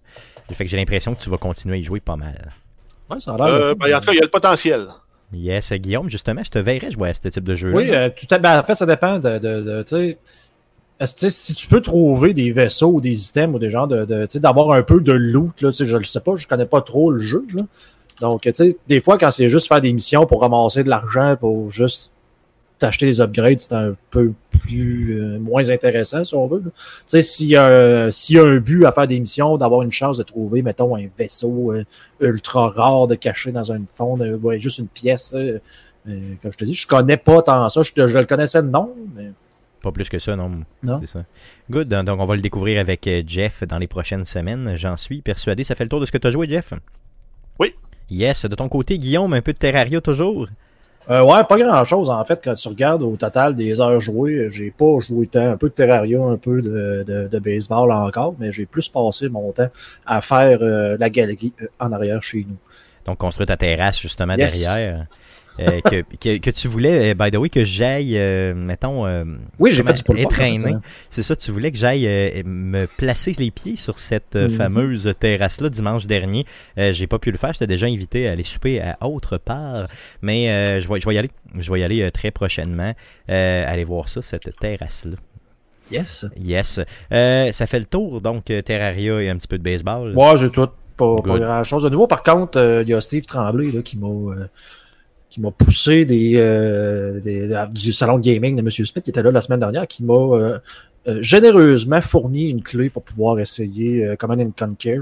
Fait 0.52 0.64
que 0.64 0.70
j'ai 0.70 0.76
l'impression 0.76 1.14
que 1.14 1.22
tu 1.22 1.30
vas 1.30 1.38
continuer 1.38 1.76
à 1.76 1.78
y 1.78 1.84
jouer 1.84 2.00
pas 2.00 2.16
mal. 2.16 2.52
Ouais, 3.08 3.18
ça 3.18 3.32
a 3.32 3.36
l'air. 3.38 3.46
Euh, 3.46 3.74
ben, 3.74 3.94
en 3.96 4.00
tout 4.00 4.06
cas, 4.06 4.12
il 4.12 4.16
y 4.16 4.20
a 4.20 4.24
le 4.24 4.30
potentiel. 4.30 4.88
Yes, 5.32 5.72
Guillaume, 5.72 6.10
justement, 6.10 6.42
je 6.44 6.50
te 6.50 6.58
verrais 6.58 6.90
jouer 6.90 7.10
à 7.10 7.14
ce 7.14 7.28
type 7.28 7.44
de 7.44 7.54
jeu-là. 7.54 7.76
Oui, 7.76 7.90
euh, 7.90 8.08
tout 8.08 8.26
à- 8.34 8.38
ben, 8.38 8.60
en 8.60 8.64
fait, 8.64 8.74
ça 8.74 8.86
dépend 8.86 9.18
de. 9.18 9.38
de, 9.38 9.62
de, 9.62 9.82
que, 9.82 11.28
si 11.30 11.54
tu 11.54 11.68
peux 11.68 11.80
trouver 11.80 12.34
des 12.34 12.50
vaisseaux 12.52 12.92
ou 12.92 13.00
des 13.00 13.28
items 13.28 13.54
ou 13.54 13.58
des 13.58 13.70
genres 13.70 13.88
de. 13.88 14.26
d'avoir 14.38 14.72
un 14.72 14.82
peu 14.82 15.00
de 15.00 15.12
loot, 15.12 15.60
là, 15.62 15.70
je 15.70 15.96
ne 15.96 16.02
sais 16.02 16.20
pas, 16.20 16.36
je 16.36 16.46
connais 16.46 16.66
pas 16.66 16.80
trop 16.82 17.10
le 17.10 17.20
jeu. 17.20 17.44
Là. 17.54 17.62
Donc, 18.20 18.42
tu 18.42 18.52
sais, 18.54 18.76
des 18.86 19.00
fois, 19.00 19.16
quand 19.18 19.30
c'est 19.30 19.48
juste 19.48 19.68
faire 19.68 19.80
des 19.80 19.92
missions 19.92 20.26
pour 20.26 20.42
ramasser 20.42 20.84
de 20.84 20.90
l'argent, 20.90 21.36
pour 21.38 21.70
juste 21.70 22.12
t'acheter 22.80 23.06
des 23.06 23.20
upgrades, 23.20 23.60
c'est 23.60 23.72
un 23.72 23.94
peu 24.10 24.32
plus 24.50 25.20
euh, 25.20 25.38
moins 25.38 25.70
intéressant, 25.70 26.24
si 26.24 26.34
on 26.34 26.46
veut. 26.48 26.62
Tu 26.64 26.70
sais, 27.06 27.22
s'il 27.22 27.48
y, 27.50 27.56
euh, 27.56 28.10
y 28.30 28.38
a 28.38 28.42
un 28.44 28.56
but 28.58 28.84
à 28.84 28.92
faire 28.92 29.06
des 29.06 29.20
missions, 29.20 29.56
d'avoir 29.56 29.82
une 29.82 29.92
chance 29.92 30.18
de 30.18 30.24
trouver, 30.24 30.62
mettons, 30.62 30.96
un 30.96 31.06
vaisseau 31.16 31.72
euh, 31.72 31.84
ultra 32.20 32.68
rare 32.68 33.06
de 33.06 33.14
cacher 33.14 33.52
dans 33.52 33.70
un 33.70 33.82
fond, 33.94 34.16
de, 34.16 34.34
ouais, 34.34 34.58
juste 34.58 34.78
une 34.78 34.88
pièce. 34.88 35.34
euh, 35.34 35.60
euh, 36.08 36.18
comme 36.42 36.50
je 36.50 36.56
te 36.56 36.64
dis, 36.64 36.74
je 36.74 36.86
connais 36.86 37.18
pas 37.18 37.42
tant 37.42 37.68
ça. 37.68 37.82
Je, 37.82 37.92
le 38.02 38.24
connaissais 38.24 38.62
de 38.62 38.68
nom, 38.68 38.94
mais 39.14 39.30
Pas 39.82 39.92
plus 39.92 40.08
que 40.08 40.18
ça, 40.18 40.34
non. 40.34 40.50
Non. 40.82 40.98
C'est 41.00 41.06
ça. 41.06 41.24
Good. 41.70 41.88
Donc, 41.88 42.18
on 42.18 42.24
va 42.24 42.34
le 42.36 42.40
découvrir 42.42 42.80
avec 42.80 43.06
euh, 43.06 43.22
Jeff 43.26 43.62
dans 43.64 43.78
les 43.78 43.86
prochaines 43.86 44.24
semaines. 44.24 44.72
J'en 44.76 44.96
suis 44.96 45.20
persuadé. 45.20 45.62
Ça 45.62 45.74
fait 45.74 45.84
le 45.84 45.90
tour 45.90 46.00
de 46.00 46.06
ce 46.06 46.12
que 46.12 46.18
tu 46.18 46.26
as 46.26 46.32
joué, 46.32 46.48
Jeff? 46.48 46.72
Oui. 47.58 47.74
Yes. 48.10 48.46
De 48.46 48.54
ton 48.54 48.68
côté, 48.70 48.98
Guillaume, 48.98 49.34
un 49.34 49.42
peu 49.42 49.52
de 49.52 49.58
Terraria 49.58 50.00
toujours? 50.00 50.46
Euh, 51.08 51.22
ouais, 51.24 51.42
pas 51.44 51.56
grand 51.58 51.82
chose 51.84 52.10
en 52.10 52.22
fait 52.24 52.40
quand 52.44 52.54
tu 52.54 52.68
regardes 52.68 53.02
au 53.02 53.16
total 53.16 53.56
des 53.56 53.80
heures 53.80 53.98
jouées. 54.00 54.48
J'ai 54.50 54.70
pas 54.70 54.98
joué 55.00 55.26
tant, 55.26 55.46
un 55.52 55.56
peu 55.56 55.68
de 55.68 55.74
Terraria, 55.74 56.20
un 56.20 56.36
peu 56.36 56.60
de, 56.60 57.04
de, 57.06 57.26
de 57.28 57.38
baseball 57.38 57.90
encore, 57.90 58.34
mais 58.38 58.52
j'ai 58.52 58.66
plus 58.66 58.88
passé 58.88 59.28
mon 59.28 59.50
temps 59.52 59.70
à 60.06 60.20
faire 60.20 60.58
euh, 60.60 60.96
la 61.00 61.08
galerie 61.08 61.52
euh, 61.62 61.66
en 61.80 61.90
arrière 61.92 62.22
chez 62.22 62.44
nous. 62.46 62.56
Donc, 63.06 63.16
construire 63.18 63.46
ta 63.48 63.56
terrasse, 63.56 63.98
justement, 63.98 64.34
Yes. 64.34 64.60
derrière. 64.60 65.06
Euh, 65.58 65.80
que, 65.82 66.02
que, 66.18 66.38
que 66.38 66.50
tu 66.50 66.68
voulais, 66.68 67.10
euh, 67.10 67.14
by 67.14 67.30
the 67.30 67.36
way, 67.36 67.50
que 67.50 67.64
j'aille, 67.64 68.16
euh, 68.16 68.54
mettons, 68.54 69.06
euh, 69.06 69.24
Oui, 69.58 69.72
j'ai 69.72 69.82
fait 69.82 69.92
du 69.92 70.02
c'est 71.10 71.22
ça, 71.22 71.36
tu 71.36 71.50
voulais 71.50 71.70
que 71.70 71.76
j'aille 71.76 72.06
euh, 72.06 72.42
me 72.46 72.86
placer 72.86 73.34
les 73.38 73.50
pieds 73.50 73.76
sur 73.76 73.98
cette 73.98 74.36
euh, 74.36 74.48
Mhm. 74.48 74.54
fameuse 74.54 75.14
terrasse-là 75.18 75.68
dimanche 75.68 76.06
dernier. 76.06 76.46
Euh, 76.78 76.92
j'ai 76.92 77.06
pas 77.06 77.18
pu 77.18 77.30
le 77.30 77.36
faire, 77.36 77.52
j'étais 77.52 77.66
déjà 77.66 77.86
invité 77.86 78.28
à 78.28 78.32
aller 78.32 78.42
souper 78.44 78.80
à 78.80 78.96
autre 79.06 79.36
part, 79.38 79.88
mais 80.22 80.48
euh, 80.50 80.80
je, 80.80 80.88
vais, 80.88 81.00
je 81.00 81.06
vais 81.08 81.14
y 81.14 81.18
aller. 81.18 81.30
Je 81.58 81.72
vais 81.72 81.80
y 81.80 81.84
aller 81.84 82.02
euh, 82.02 82.10
très 82.10 82.30
prochainement, 82.30 82.94
euh, 83.28 83.64
aller 83.66 83.84
voir 83.84 84.08
ça, 84.08 84.22
cette 84.22 84.56
terrasse-là. 84.58 85.16
Yes. 85.90 86.24
Yes. 86.40 86.80
Euh, 87.12 87.50
ça 87.52 87.66
fait 87.66 87.80
le 87.80 87.84
tour, 87.84 88.20
donc, 88.20 88.44
Terraria 88.64 89.20
et 89.20 89.28
un 89.28 89.36
petit 89.36 89.48
peu 89.48 89.58
de 89.58 89.62
baseball. 89.64 90.12
Moi, 90.12 90.36
j'ai 90.36 90.48
tout. 90.50 90.68
Pas, 90.96 91.16
pas 91.16 91.22
Good. 91.22 91.40
grand 91.42 91.64
chose 91.64 91.82
de 91.82 91.88
nouveau. 91.88 92.06
Par 92.06 92.22
contre, 92.22 92.58
euh, 92.58 92.82
il 92.82 92.88
y 92.90 92.94
a 92.94 93.00
Steve 93.00 93.24
Tremblay 93.24 93.72
là, 93.72 93.80
qui 93.82 93.96
m'a 93.98 94.06
euh, 94.06 94.46
qui 95.30 95.40
m'a 95.40 95.50
poussé 95.52 96.04
des, 96.04 96.32
euh, 96.36 97.20
des- 97.20 97.48
du 97.72 97.92
salon 97.92 98.18
de 98.18 98.22
gaming 98.22 98.56
de 98.56 98.60
M. 98.60 98.70
Smith 98.70 99.02
qui 99.02 99.10
était 99.10 99.22
là 99.22 99.30
la 99.30 99.40
semaine 99.40 99.60
dernière, 99.60 99.86
qui 99.86 100.02
m'a 100.04 100.12
euh, 100.14 100.58
euh, 101.08 101.22
généreusement 101.22 102.00
fourni 102.02 102.50
une 102.50 102.62
clé 102.62 102.90
pour 102.90 103.02
pouvoir 103.04 103.38
essayer 103.38 104.04
euh, 104.04 104.16
Command 104.16 104.40
and 104.40 104.52
Conquer. 104.58 104.98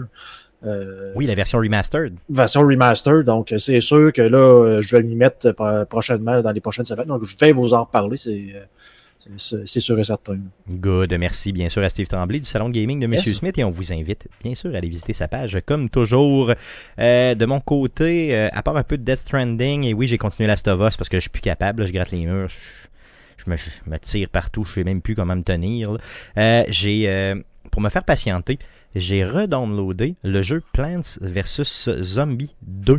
Euh, 0.67 1.13
Oui, 1.17 1.27
la 1.27 1.35
version 1.35 1.59
remastered. 1.59 2.15
version 2.29 2.61
remaster. 2.67 3.25
Donc, 3.25 3.55
c'est 3.59 3.81
sûr 3.81 4.13
que 4.13 4.23
là, 4.23 4.81
je 4.81 4.97
vais 4.97 5.03
m'y 5.03 5.15
mettre 5.15 5.53
pro- 5.53 5.85
prochainement 5.89 6.43
dans 6.43 6.51
les 6.53 6.61
prochaines 6.61 6.85
semaines. 6.85 7.07
Donc, 7.07 7.25
je 7.25 7.37
vais 7.39 7.53
vous 7.53 7.75
en 7.75 7.85
reparler. 7.85 8.17
C'est 8.17 8.45
c'est- 9.37 9.81
sûr 9.81 9.99
et 9.99 10.05
certain. 10.05 10.39
Good. 10.71 11.13
Merci 11.19 11.53
bien 11.53 11.69
sûr 11.69 11.83
à 11.83 11.89
Steve 11.89 12.07
Tremblay 12.07 12.39
du 12.41 12.45
Salon 12.47 12.69
de 12.69 12.75
Gaming 12.75 13.01
de 13.01 13.05
M. 13.05 13.15
Yes. 13.15 13.35
Smith 13.35 13.59
et 13.59 13.65
on 13.65 13.71
vous 13.71 13.93
invite 13.93 14.29
bien 14.43 14.55
sûr 14.55 14.73
à 14.75 14.79
aller 14.79 14.89
visiter 14.89 15.13
sa 15.13 15.29
page 15.29 15.59
comme 15.67 15.89
toujours. 15.91 16.53
Euh, 16.99 17.35
de 17.35 17.47
mon 17.47 17.61
côté, 17.61 18.35
euh, 18.35 18.49
à 18.53 18.63
part 18.63 18.77
un 18.77 18.83
peu 18.83 18.97
de 18.99 19.03
Death 19.05 19.19
Stranding, 19.19 19.85
et 19.85 19.95
oui, 19.95 20.09
j'ai 20.09 20.19
continué 20.19 20.47
Last 20.47 20.69
of 20.69 20.81
Us 20.81 20.97
parce 20.97 21.09
que 21.09 21.17
je 21.17 21.23
suis 21.23 21.31
plus 21.31 21.43
capable, 21.43 21.83
là, 21.83 21.87
je 21.87 21.93
gratte 21.93 22.11
les 22.11 22.19
murs, 22.25 22.49
je, 22.49 22.57
je 23.45 23.51
me, 23.51 23.57
je 23.57 23.91
me 23.91 23.99
tire 23.99 24.29
partout, 24.29 24.65
je 24.65 24.73
sais 24.75 24.85
même 24.85 25.01
plus 25.03 25.15
comment 25.15 25.37
me 25.37 25.43
tenir. 25.43 25.97
Euh, 26.37 26.65
j'ai, 26.69 27.35
pour 27.71 27.83
me 27.83 27.89
faire 27.89 28.05
patienter, 28.05 28.59
j'ai 28.95 29.25
redownloadé 29.25 30.15
le 30.23 30.43
jeu 30.43 30.63
Plants 30.73 31.19
vs 31.21 31.91
Zombie 32.03 32.55
2. 32.63 32.99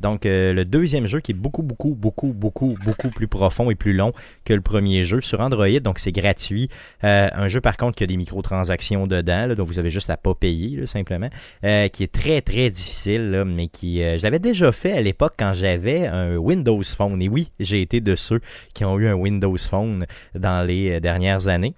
Donc, 0.00 0.26
euh, 0.26 0.52
le 0.52 0.64
deuxième 0.64 1.06
jeu 1.06 1.20
qui 1.20 1.32
est 1.32 1.34
beaucoup, 1.34 1.62
beaucoup, 1.62 1.94
beaucoup, 1.94 2.32
beaucoup, 2.32 2.76
beaucoup 2.84 3.10
plus 3.10 3.28
profond 3.28 3.70
et 3.70 3.74
plus 3.74 3.92
long 3.92 4.12
que 4.44 4.52
le 4.52 4.60
premier 4.60 5.04
jeu 5.04 5.20
sur 5.20 5.40
Android. 5.40 5.80
Donc, 5.80 5.98
c'est 5.98 6.12
gratuit. 6.12 6.68
Euh, 7.04 7.28
un 7.32 7.48
jeu, 7.48 7.60
par 7.60 7.76
contre, 7.76 7.96
qui 7.96 8.04
a 8.04 8.06
des 8.06 8.16
microtransactions 8.16 9.06
dedans, 9.06 9.54
donc 9.54 9.66
vous 9.66 9.78
avez 9.78 9.90
juste 9.90 10.10
à 10.10 10.16
pas 10.16 10.34
payer, 10.34 10.86
simplement. 10.86 11.30
Euh, 11.64 11.88
qui 11.88 12.02
est 12.02 12.12
très, 12.12 12.40
très 12.40 12.70
difficile, 12.70 13.44
mais 13.46 13.68
qui... 13.68 13.98
je 13.98 14.22
l'avais 14.22 14.38
déjà 14.38 14.72
fait 14.72 14.92
à 14.92 15.00
l'époque 15.00 15.34
quand 15.38 15.54
j'avais 15.54 16.06
un 16.06 16.36
Windows 16.36 16.82
Phone. 16.82 17.20
Et 17.22 17.28
oui, 17.28 17.50
j'ai 17.58 17.80
été 17.80 18.00
de 18.00 18.16
ceux 18.16 18.40
qui 18.74 18.84
ont 18.84 18.98
eu 18.98 19.08
un 19.08 19.14
Windows 19.14 19.56
Phone 19.56 20.06
dans 20.34 20.66
les 20.66 21.00
dernières 21.00 21.48
années. 21.48 21.74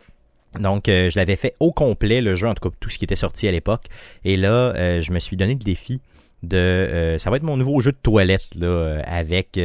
Donc, 0.58 0.84
je 0.86 1.16
l'avais 1.16 1.36
fait 1.36 1.54
au 1.60 1.72
complet, 1.72 2.20
le 2.20 2.34
jeu, 2.34 2.48
en 2.48 2.54
tout 2.54 2.68
cas 2.68 2.74
tout 2.80 2.88
ce 2.88 2.98
qui 2.98 3.04
était 3.04 3.16
sorti 3.16 3.46
à 3.46 3.52
l'époque. 3.52 3.84
Et 4.24 4.36
là, 4.36 5.00
je 5.00 5.12
me 5.12 5.18
suis 5.18 5.36
donné 5.36 5.52
le 5.52 5.58
défi 5.58 6.00
de... 6.42 6.56
euh, 6.56 7.18
ça 7.18 7.30
va 7.30 7.36
être 7.36 7.42
mon 7.42 7.56
nouveau 7.56 7.80
jeu 7.80 7.92
de 7.92 7.98
toilette, 8.02 8.54
là, 8.54 8.66
euh, 8.66 9.02
avec... 9.04 9.58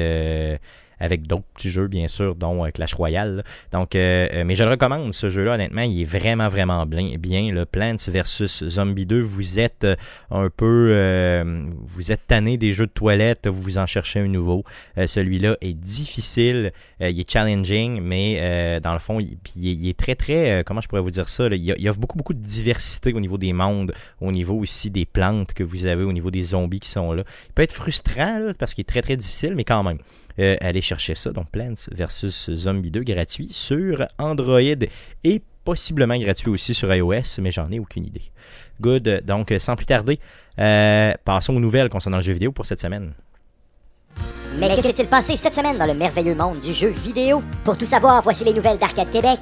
avec 1.04 1.28
d'autres 1.28 1.44
petits 1.54 1.70
jeux, 1.70 1.88
bien 1.88 2.08
sûr, 2.08 2.34
dont 2.34 2.66
euh, 2.66 2.70
Clash 2.70 2.94
Royale. 2.94 3.44
Donc, 3.74 3.94
euh, 3.94 4.30
euh, 4.32 4.44
mais 4.46 4.56
je 4.56 4.64
le 4.64 4.70
recommande, 4.70 5.14
ce 5.14 5.30
jeu-là, 5.30 5.56
honnêtement, 5.56 5.82
il 5.82 6.00
est 6.00 6.06
vraiment, 6.06 6.48
vraiment 6.48 6.86
bien. 6.86 7.50
le 7.52 7.66
Plants 7.66 7.98
versus 8.08 8.64
Zombie 8.70 9.06
2, 9.06 9.20
vous 9.20 9.60
êtes 9.60 9.86
un 10.32 10.50
peu... 10.50 11.44
vous 11.88 12.12
êtes 12.12 12.26
tanné 12.28 12.58
des 12.58 12.72
jeux 12.72 12.86
de 12.86 12.92
toilette, 12.92 13.48
vous 13.48 13.62
vous 13.62 13.78
en 13.78 13.86
cherchez 13.86 14.22
un 14.22 14.28
nouveau. 14.28 14.64
Celui-là 14.96 15.58
est 15.60 15.74
difficile, 15.74 16.72
il 17.02 17.20
est 17.20 17.30
challenging, 17.30 18.00
mais 18.02 18.80
dans 18.82 18.94
le 18.94 19.00
fond, 19.00 19.20
il, 19.20 19.90
est, 19.90 19.98
très, 19.98 20.16
très... 20.16 20.64
comment 20.66 20.82
je 20.82 20.88
pourrais 20.88 21.02
vous 21.02 21.12
dire 21.12 21.28
ça? 21.28 21.48
il, 21.48 21.64
y 21.64 21.88
a, 21.88 21.94
beaucoup, 21.94 22.18
beaucoup 22.18 22.34
de 22.34 22.42
diversité 22.42 23.14
au 23.14 23.20
niveau 23.20 23.38
des 23.38 23.52
mondes, 23.52 23.94
au 24.22 24.32
niveau 24.32 24.56
aussi 24.56 24.90
des 24.90 25.06
plantes 25.06 25.54
que 25.54 25.64
vous 25.64 25.86
avez, 25.86 26.04
au 26.04 26.14
niveau 26.14 26.32
des 26.32 26.44
zombies 26.44 26.80
qui 26.80 26.90
sont 26.90 27.12
là. 27.12 27.24
Il 27.48 27.54
peut 27.54 27.64
être 27.64 27.74
frustrant, 27.74 28.54
parce 28.58 28.74
qu'il 28.74 28.84
est 28.84 28.90
très, 28.90 29.02
très 29.02 29.18
difficile, 29.18 29.56
mais 29.56 29.66
quand 29.66 29.84
même. 29.84 29.98
Euh, 30.40 30.56
allez 30.62 30.82
chercher 30.82 31.16
ça. 31.16 31.32
Donc, 31.32 31.50
Plants 31.52 31.74
versus 31.92 32.50
Zombie 32.54 32.92
2 32.92 33.04
gratuit 33.04 33.50
sur 33.52 34.08
Android 34.18 34.60
et 35.24 35.42
possiblement 35.64 36.18
gratuit 36.18 36.50
aussi 36.50 36.74
sur 36.74 36.94
iOS, 36.94 37.40
mais 37.42 37.52
j'en 37.52 37.72
ai 37.72 37.80
aucune 37.80 38.06
idée. 38.06 38.32
Good. 38.82 39.24
Donc, 39.26 39.54
sans 39.60 39.76
plus 39.76 39.86
tarder, 39.86 40.20
euh, 40.60 41.14
passons 41.24 41.56
aux 41.56 41.60
nouvelles 41.60 41.90
concernant 41.90 42.18
le 42.18 42.24
jeu 42.24 42.34
vidéo 42.34 42.52
pour 42.52 42.66
cette 42.66 42.82
semaine. 42.82 43.14
Mais 44.60 44.76
que 44.76 44.82
s'est-il 44.82 45.08
passé 45.08 45.36
cette 45.36 45.56
semaine 45.56 45.78
dans 45.78 45.88
le 45.88 45.96
merveilleux 45.96 46.36
monde 46.36 46.60
du 46.62 46.74
jeu 46.74 46.90
vidéo? 46.90 47.42
Pour 47.64 47.78
tout 47.78 47.88
savoir, 47.88 48.22
voici 48.22 48.44
les 48.44 48.54
nouvelles 48.54 48.78
d'Arcade 48.78 49.10
Québec. 49.10 49.40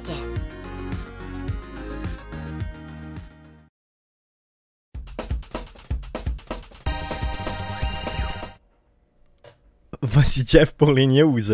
Voici 10.02 10.44
Jeff 10.46 10.74
pour 10.74 10.92
les 10.92 11.06
news. 11.06 11.52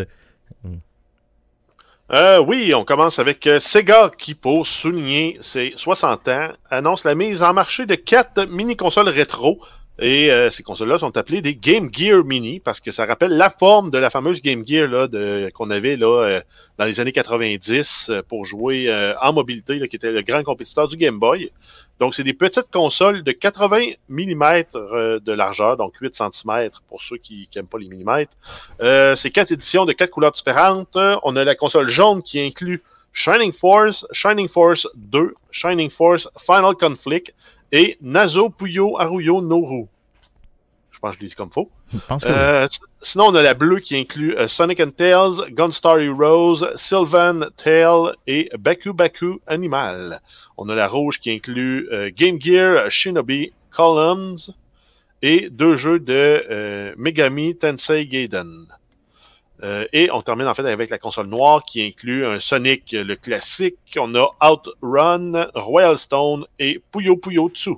Euh, 2.11 2.41
oui, 2.41 2.73
on 2.75 2.85
commence 2.87 3.19
avec 3.19 3.47
euh, 3.47 3.61
Sega 3.61 4.11
qui, 4.17 4.35
pour 4.35 4.67
souligner 4.67 5.37
ses 5.43 5.75
60 5.77 6.29
ans, 6.29 6.49
annonce 6.71 7.05
la 7.05 7.15
mise 7.15 7.43
en 7.43 7.53
marché 7.53 7.85
de 7.85 7.95
quatre 7.95 8.47
mini-consoles 8.47 9.11
rétro. 9.11 9.61
Et 10.01 10.31
euh, 10.31 10.49
ces 10.51 10.63
consoles-là 10.63 10.99
sont 10.99 11.17
appelées 11.17 11.43
des 11.43 11.57
Game 11.57 11.89
Gear 11.93 12.25
Mini 12.25 12.61
parce 12.61 12.79
que 12.79 12.93
ça 12.93 13.05
rappelle 13.05 13.33
la 13.33 13.51
forme 13.51 13.91
de 13.91 13.99
la 13.99 14.11
fameuse 14.11 14.41
Game 14.41 14.65
Gear 14.65 14.87
là, 14.87 15.09
qu'on 15.53 15.71
avait 15.71 15.97
là, 15.97 16.23
euh, 16.25 16.41
dans 16.79 16.85
les 16.85 17.01
années 17.01 17.11
90 17.11 18.11
euh, 18.11 18.23
pour 18.23 18.45
jouer 18.45 18.89
en 19.21 19.33
mobilité, 19.33 19.87
qui 19.89 19.97
était 19.97 20.13
le 20.13 20.23
grand 20.23 20.45
compétiteur 20.45 20.87
du 20.87 20.97
Game 20.97 21.19
Boy. 21.19 21.51
Donc, 22.01 22.15
c'est 22.15 22.25
des 22.25 22.33
petites 22.33 22.71
consoles 22.71 23.23
de 23.23 23.33
80 23.33 23.93
mm 24.09 24.65
euh, 24.75 25.21
de 25.21 25.33
largeur, 25.33 25.77
donc 25.77 25.95
8 26.01 26.15
cm 26.15 26.71
pour 26.89 27.03
ceux 27.03 27.17
qui 27.17 27.49
n'aiment 27.55 27.67
pas 27.67 27.79
les 27.79 27.89
millimètres. 27.89 28.33
Euh, 28.81 29.17
c'est 29.17 29.31
quatre 29.31 29.53
éditions 29.53 29.85
de 29.85 29.93
quatre 29.93 30.11
couleurs 30.11 30.33
différentes. 30.33 30.97
On 31.25 31.37
a 31.37 31.45
la 31.45 31.55
console 31.55 31.89
jaune 31.89 32.23
qui 32.23 32.41
inclut 32.41 32.83
Shining 33.13 33.53
Force, 33.53 34.07
Shining 34.13 34.49
Force 34.49 34.89
2, 34.95 35.35
Shining 35.51 35.91
Force 35.91 36.29
Final 36.39 36.75
Conflict 36.75 37.35
et 37.73 37.99
Nazo 38.01 38.51
Puyo 38.51 38.99
Aruyo 38.99 39.41
Noru. 39.41 39.89
Je 40.99 41.01
pense 41.01 41.13
que 41.13 41.19
je 41.19 41.23
l'ai 41.23 41.29
dit 41.29 41.35
comme 41.37 41.53
faux. 41.53 41.71
Oui. 41.93 42.01
Euh, 42.27 42.67
sinon, 43.03 43.27
on 43.27 43.35
a 43.37 43.43
la 43.43 43.55
bleue 43.55 43.79
qui 43.79 43.97
inclut 43.97 44.37
euh, 44.37 44.49
Sonic 44.49 44.81
and 44.81 44.91
Tails, 44.91 45.49
Gunstar 45.53 46.01
Heroes, 46.01 46.65
Sylvan 46.75 47.51
Tail 47.57 48.15
et 48.27 48.51
Baku 48.59 48.93
Baku 48.93 49.41
Animal. 49.47 50.21
On 50.57 50.69
a 50.69 50.75
la 50.75 50.89
rouge 50.89 51.21
qui 51.21 51.31
inclut 51.31 51.89
euh, 51.93 52.11
Game 52.13 52.41
Gear, 52.41 52.91
Shinobi, 52.91 53.53
Columns 53.71 54.39
et 55.23 55.51
deux 55.51 55.77
jeux 55.77 56.01
de 56.01 56.95
Megami 56.97 57.57
Tensei 57.57 58.05
Gaiden. 58.07 58.67
Et 59.93 60.11
on 60.13 60.23
termine 60.23 60.49
en 60.49 60.55
fait 60.55 60.67
avec 60.67 60.91
la 60.91 60.99
console 60.99 61.29
noire 61.29 61.63
qui 61.65 61.81
inclut 61.81 62.27
un 62.27 62.41
Sonic, 62.41 62.91
le 62.91 63.15
classique. 63.15 63.77
On 63.97 64.17
a 64.17 64.31
Outrun, 64.43 65.47
Royal 65.55 65.97
Stone 65.97 66.45
et 66.59 66.83
Puyo 66.91 67.17
Puyo 67.17 67.51
2. 67.51 67.73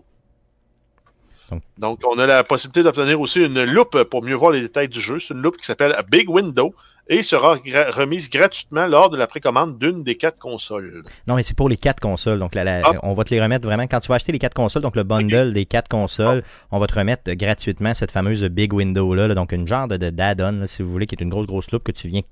Donc- 1.50 1.62
Donc, 1.78 1.99
on 2.09 2.19
a 2.19 2.26
la 2.26 2.45
possibilité 2.45 2.83
d'obtenir 2.83 3.21
aussi 3.21 3.40
une 3.40 3.64
loupe 3.64 4.04
pour 4.04 4.23
mieux 4.23 4.35
voir 4.35 4.52
les 4.52 4.61
détails 4.61 4.88
du 4.88 5.00
jeu. 5.00 5.19
C'est 5.21 5.35
une 5.35 5.42
loupe 5.42 5.57
qui 5.57 5.64
s'appelle 5.66 5.97
Big 6.11 6.28
Window 6.30 6.75
et 7.09 7.25
sera 7.25 7.57
gra- 7.57 7.90
remise 7.90 8.30
gratuitement 8.30 8.87
lors 8.87 9.11
de 9.11 9.16
la 9.16 9.26
précommande 9.26 9.78
d'une 9.78 10.04
des 10.04 10.14
quatre 10.16 10.38
consoles. 10.38 11.02
Non, 11.26 11.35
mais 11.35 11.42
c'est 11.42 11.57
pour 11.57 11.69
les 11.69 11.76
quatre 11.76 11.99
consoles. 11.99 12.38
Donc, 12.38 12.54
la- 12.54 12.62
la- 12.62 12.83
Ah. 12.85 12.92
on 13.02 13.14
va 13.14 13.25
te 13.25 13.35
les 13.35 13.42
remettre 13.42 13.66
vraiment 13.66 13.83
quand 13.88 13.99
tu 13.99 14.07
vas 14.09 14.14
acheter 14.14 14.30
les 14.30 14.38
quatre 14.38 14.54
consoles. 14.54 14.83
Donc, 14.83 14.95
le 14.95 15.02
bundle 15.02 15.52
des 15.52 15.66
quatre 15.66 15.88
consoles, 15.88 16.45
on 16.71 16.78
va 16.78 16.87
te 16.87 16.95
remettre 16.95 17.23
euh, 17.28 17.35
gratuitement 17.35 17.95
cette 17.95 18.12
fameuse 18.12 18.45
Big 18.45 18.73
Window 18.73 19.12
là. 19.14 19.26
là. 19.26 19.35
donc, 19.35 19.50
une 19.52 19.66
genre 19.66 19.88
de, 19.88 19.97
de 19.97 20.11
d'add-on, 20.11 20.52
là, 20.61 20.66
si 20.69 20.83
vous 20.83 20.90
voulez, 20.92 21.07
qui 21.07 21.16
est 21.16 21.23
une 21.23 21.30
grosse, 21.30 21.47
grosse 21.49 21.71
loupe 21.73 21.83
que 21.83 21.92
tu 21.92 22.07
viens 22.07 22.23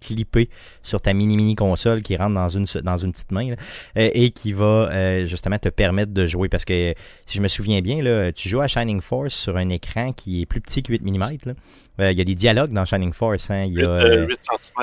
clipper 0.00 0.48
sur 0.82 1.00
ta 1.00 1.12
mini 1.12 1.36
mini 1.36 1.54
console 1.54 2.02
qui 2.02 2.16
rentre 2.16 2.34
dans 2.34 2.48
une 2.48 2.66
dans 2.82 2.96
une 2.96 3.12
petite 3.12 3.32
main 3.32 3.50
là, 3.50 3.56
euh, 3.98 4.10
et 4.12 4.30
qui 4.30 4.52
va 4.52 4.88
euh, 4.90 5.26
justement 5.26 5.58
te 5.58 5.68
permettre 5.68 6.12
de 6.12 6.26
jouer 6.26 6.48
parce 6.48 6.64
que 6.64 6.94
si 7.26 7.38
je 7.38 7.42
me 7.42 7.48
souviens 7.48 7.80
bien 7.80 8.02
là, 8.02 8.32
tu 8.32 8.48
joues 8.48 8.60
à 8.60 8.68
Shining 8.68 9.00
Force 9.00 9.34
sur 9.34 9.56
un 9.56 9.68
écran 9.70 10.12
qui 10.12 10.42
est 10.42 10.46
plus 10.46 10.60
petit 10.60 10.82
que 10.82 10.92
8 10.92 11.02
mm 11.02 11.18
là. 11.46 11.52
Euh, 11.98 12.12
il 12.12 12.18
y 12.18 12.20
a 12.20 12.24
des 12.24 12.34
dialogues 12.34 12.72
dans 12.72 12.84
Shining 12.84 13.12
Force 13.12 13.50
hein. 13.50 13.64
il 13.64 13.72
y 13.74 13.82
a 13.82 13.88
euh, 13.88 14.26
8 14.26 14.38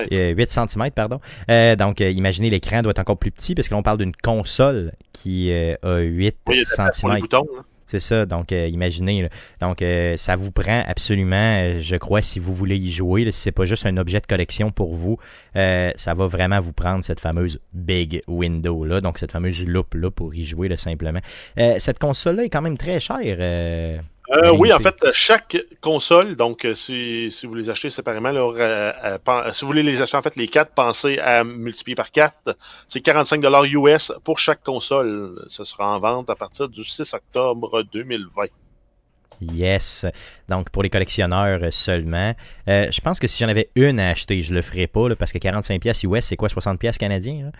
cm. 0.09 0.35
8 0.35 0.49
cm, 0.49 0.91
pardon. 0.91 1.19
Donc, 1.77 1.99
imaginez, 1.99 2.49
l'écran 2.49 2.81
doit 2.81 2.91
être 2.91 2.99
encore 2.99 3.17
plus 3.17 3.31
petit 3.31 3.53
parce 3.53 3.67
que 3.67 3.73
l'on 3.75 3.83
parle 3.83 3.99
d'une 3.99 4.15
console 4.15 4.93
qui 5.11 5.51
a 5.51 5.77
8 5.99 6.37
Oui, 6.47 6.55
il 6.55 6.57
y 6.57 6.61
a 6.61 6.63
de 6.63 6.69
la 6.69 6.75
place 6.75 6.99
pour 6.99 7.09
les 7.09 7.15
cm. 7.15 7.19
boutons. 7.19 7.45
là. 7.55 7.63
C'est 7.93 7.99
ça, 7.99 8.25
donc 8.25 8.51
euh, 8.51 8.67
imaginez. 8.69 9.29
Donc, 9.61 9.83
euh, 9.83 10.17
ça 10.17 10.35
vous 10.35 10.49
prend 10.49 10.81
absolument, 10.87 11.35
euh, 11.35 11.79
je 11.79 11.95
crois, 11.95 12.23
si 12.23 12.39
vous 12.39 12.51
voulez 12.51 12.75
y 12.75 12.91
jouer, 12.91 13.23
là, 13.23 13.31
si 13.31 13.39
c'est 13.39 13.51
pas 13.51 13.65
juste 13.65 13.85
un 13.85 13.97
objet 13.97 14.19
de 14.19 14.25
collection 14.25 14.71
pour 14.71 14.95
vous, 14.95 15.19
ça 15.53 16.15
va 16.15 16.25
vraiment 16.25 16.59
vous 16.59 16.73
prendre 16.73 17.03
cette 17.03 17.19
fameuse 17.19 17.59
big 17.71 18.23
window 18.27 18.83
là, 18.83 18.99
donc 18.99 19.19
cette 19.19 19.31
fameuse 19.31 19.63
loupe 19.67 19.93
là 19.93 20.09
pour 20.09 20.33
y 20.33 20.43
jouer 20.43 20.75
simplement. 20.75 21.19
Cette 21.77 21.99
console 21.99 22.37
là 22.37 22.45
est 22.45 22.49
quand 22.49 22.63
même 22.63 22.79
très 22.79 22.99
chère. 22.99 24.01
Euh, 24.33 24.51
oui, 24.51 24.73
en 24.73 24.79
fait, 24.79 24.95
chaque 25.11 25.57
console, 25.81 26.35
donc 26.35 26.65
euh, 26.65 26.75
si, 26.75 27.31
si 27.31 27.45
vous 27.45 27.55
les 27.55 27.69
achetez 27.69 27.89
séparément, 27.89 28.31
là, 28.31 28.41
euh, 28.41 29.17
euh, 29.27 29.53
si 29.53 29.61
vous 29.61 29.67
voulez 29.67 29.83
les 29.83 30.01
acheter 30.01 30.17
en 30.17 30.21
fait 30.21 30.35
les 30.35 30.47
quatre, 30.47 30.71
pensez 30.73 31.19
à 31.19 31.43
multiplier 31.43 31.95
par 31.95 32.11
4. 32.11 32.55
C'est 32.87 33.01
45 33.01 33.43
US 33.71 34.11
pour 34.23 34.39
chaque 34.39 34.63
console. 34.63 35.43
Ce 35.47 35.63
sera 35.63 35.95
en 35.95 35.99
vente 35.99 36.29
à 36.29 36.35
partir 36.35 36.69
du 36.69 36.83
6 36.83 37.13
octobre 37.13 37.83
2020. 37.93 38.47
Yes. 39.51 40.05
Donc, 40.49 40.69
pour 40.69 40.83
les 40.83 40.89
collectionneurs 40.89 41.61
seulement. 41.71 42.33
Euh, 42.67 42.87
je 42.91 43.01
pense 43.01 43.19
que 43.19 43.27
si 43.27 43.43
j'en 43.43 43.49
avais 43.49 43.69
une 43.75 43.99
à 43.99 44.09
acheter, 44.09 44.43
je 44.43 44.53
le 44.53 44.61
ferais 44.61 44.87
pas, 44.87 45.09
là, 45.09 45.15
parce 45.15 45.31
que 45.31 45.37
45$ 45.37 45.79
pièces 45.79 46.03
US, 46.03 46.25
c'est 46.25 46.35
quoi, 46.35 46.49
60$ 46.49 46.77
pièces 46.77 46.97
canadiens? 46.97 47.45
Là? 47.45 47.51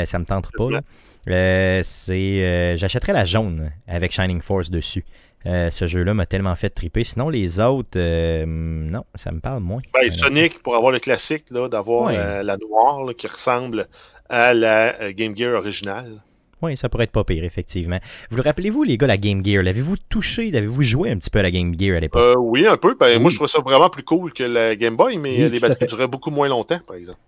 Euh, 0.00 0.06
ça 0.06 0.18
me 0.18 0.24
tente 0.24 0.50
pas. 0.56 0.70
Là. 0.70 0.80
Euh, 1.28 1.80
c'est, 1.84 2.76
j'achèterais 2.78 3.12
la 3.12 3.24
jaune 3.24 3.70
avec 3.86 4.12
Shining 4.12 4.40
Force 4.40 4.70
dessus. 4.70 5.04
Euh, 5.46 5.70
ce 5.70 5.86
jeu-là 5.86 6.14
m'a 6.14 6.26
tellement 6.26 6.54
fait 6.56 6.68
triper. 6.70 7.04
Sinon, 7.04 7.28
les 7.28 7.60
autres, 7.60 7.96
euh, 7.96 8.44
non, 8.46 9.04
ça 9.14 9.30
me 9.32 9.40
parle 9.40 9.60
moins. 9.62 9.80
Ben, 9.94 10.00
Euh, 10.06 10.10
Sonic, 10.10 10.62
pour 10.62 10.74
avoir 10.76 10.90
le 10.92 10.98
classique, 10.98 11.44
d'avoir 11.52 12.06
Ouais. 12.08 12.16
euh, 12.16 12.42
la 12.42 12.56
noire 12.56 13.04
là, 13.04 13.14
qui 13.14 13.26
ressemble 13.28 13.86
à 14.28 14.52
la 14.52 15.00
euh, 15.00 15.12
Game 15.14 15.36
Gear 15.36 15.54
originale. 15.54 16.20
Oui, 16.60 16.76
ça 16.76 16.88
pourrait 16.88 17.04
être 17.04 17.12
pas 17.12 17.22
pire, 17.22 17.44
effectivement. 17.44 17.98
Vous 18.30 18.36
le 18.36 18.42
rappelez-vous, 18.42 18.82
les 18.82 18.96
gars, 18.98 19.06
la 19.06 19.16
Game 19.16 19.44
Gear? 19.44 19.62
L'avez-vous 19.62 19.94
touché? 20.08 20.50
L'avez-vous 20.50 20.82
joué 20.82 21.10
un 21.12 21.16
petit 21.16 21.30
peu 21.30 21.38
à 21.38 21.42
la 21.42 21.52
Game 21.52 21.72
Gear 21.78 21.96
à 21.96 22.00
l'époque? 22.00 22.20
Euh, 22.20 22.34
oui, 22.36 22.66
un 22.66 22.76
peu. 22.76 22.96
Ben, 22.98 23.14
Oui. 23.14 23.20
Moi, 23.20 23.30
je 23.30 23.36
trouve 23.36 23.46
ça 23.46 23.60
vraiment 23.60 23.88
plus 23.90 24.02
cool 24.02 24.32
que 24.32 24.42
la 24.42 24.74
Game 24.74 24.96
Boy, 24.96 25.18
mais 25.18 25.44
Oui, 25.44 25.50
les 25.50 25.60
batteries 25.60 25.86
duraient 25.86 26.08
beaucoup 26.08 26.32
moins 26.32 26.48
longtemps, 26.48 26.80
par 26.84 26.96
exemple. 26.96 27.18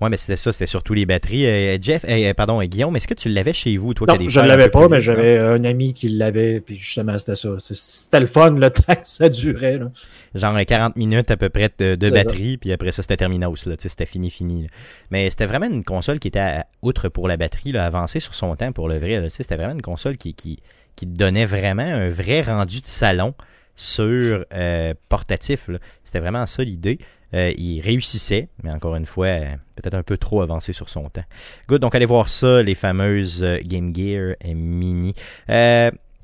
Ouais, 0.00 0.08
mais 0.10 0.16
c'était 0.16 0.36
ça, 0.36 0.52
c'était 0.52 0.66
surtout 0.66 0.94
les 0.94 1.06
batteries. 1.06 1.46
Euh, 1.46 1.78
Jeff, 1.80 2.04
euh, 2.08 2.32
pardon, 2.32 2.60
euh, 2.60 2.66
Guillaume, 2.66 2.94
est-ce 2.94 3.08
que 3.08 3.14
tu 3.14 3.28
l'avais 3.28 3.52
chez 3.52 3.76
vous, 3.76 3.94
toi, 3.94 4.06
qui 4.06 4.12
Non, 4.12 4.18
des 4.18 4.28
je 4.28 4.40
ne 4.40 4.46
l'avais 4.46 4.68
pas, 4.68 4.88
mais 4.88 5.00
j'avais 5.00 5.38
un 5.38 5.64
ami 5.64 5.92
qui 5.92 6.08
l'avait, 6.08 6.60
puis 6.60 6.76
justement, 6.76 7.18
c'était 7.18 7.34
ça. 7.34 7.48
C'était 7.58 8.20
le 8.20 8.26
fun, 8.26 8.50
le 8.50 8.70
temps 8.70 8.94
que 8.94 9.00
ça 9.02 9.28
durait. 9.28 9.78
Là. 9.78 9.90
genre 10.34 10.56
euh, 10.56 10.62
40 10.62 10.96
minutes 10.96 11.30
à 11.32 11.36
peu 11.36 11.48
près 11.48 11.70
de, 11.78 12.10
batterie, 12.10 12.58
puis 12.58 12.72
après 12.72 12.92
ça, 12.92 13.02
c'était 13.02 13.16
terminos, 13.16 13.68
c'était 13.78 14.06
fini, 14.06 14.30
fini. 14.30 14.62
là. 14.62 14.68
Mais 15.10 15.30
c'était 15.30 15.46
vraiment 15.46 15.66
une 15.66 15.84
console 15.84 16.20
qui 16.20 16.28
était, 16.28 16.38
à- 16.38 16.66
outre 16.82 17.08
pour 17.08 17.26
la 17.26 17.36
batterie, 17.36 17.72
là, 17.72 17.84
avancée 17.84 18.20
sur 18.20 18.34
son 18.34 18.54
temps 18.54 18.70
pour 18.70 18.88
le 18.88 18.98
vrai. 18.98 19.26
C'était 19.30 19.56
vraiment 19.56 19.74
une 19.74 19.82
console 19.82 20.16
qui, 20.16 20.34
qui, 20.34 20.60
donnait 21.06 21.46
vraiment 21.46 21.82
un 21.82 22.08
vrai 22.08 22.42
rendu 22.42 22.80
de 22.80 22.86
salon 22.86 23.34
sur 23.74 24.44
euh, 24.52 24.94
portatif. 25.08 25.70
C'était 26.04 26.18
vraiment 26.18 26.44
ça 26.46 26.64
l'idée. 26.64 26.98
Euh, 27.34 27.52
il 27.58 27.80
réussissait, 27.80 28.48
mais 28.62 28.70
encore 28.70 28.96
une 28.96 29.06
fois, 29.06 29.26
euh, 29.26 29.54
peut-être 29.76 29.94
un 29.94 30.02
peu 30.02 30.16
trop 30.16 30.40
avancé 30.40 30.72
sur 30.72 30.88
son 30.88 31.10
temps. 31.10 31.24
Good, 31.68 31.80
donc 31.80 31.94
allez 31.94 32.06
voir 32.06 32.28
ça, 32.28 32.62
les 32.62 32.74
fameuses 32.74 33.42
euh, 33.42 33.58
Game 33.62 33.94
Gear 33.94 34.34
Mini. 34.44 35.14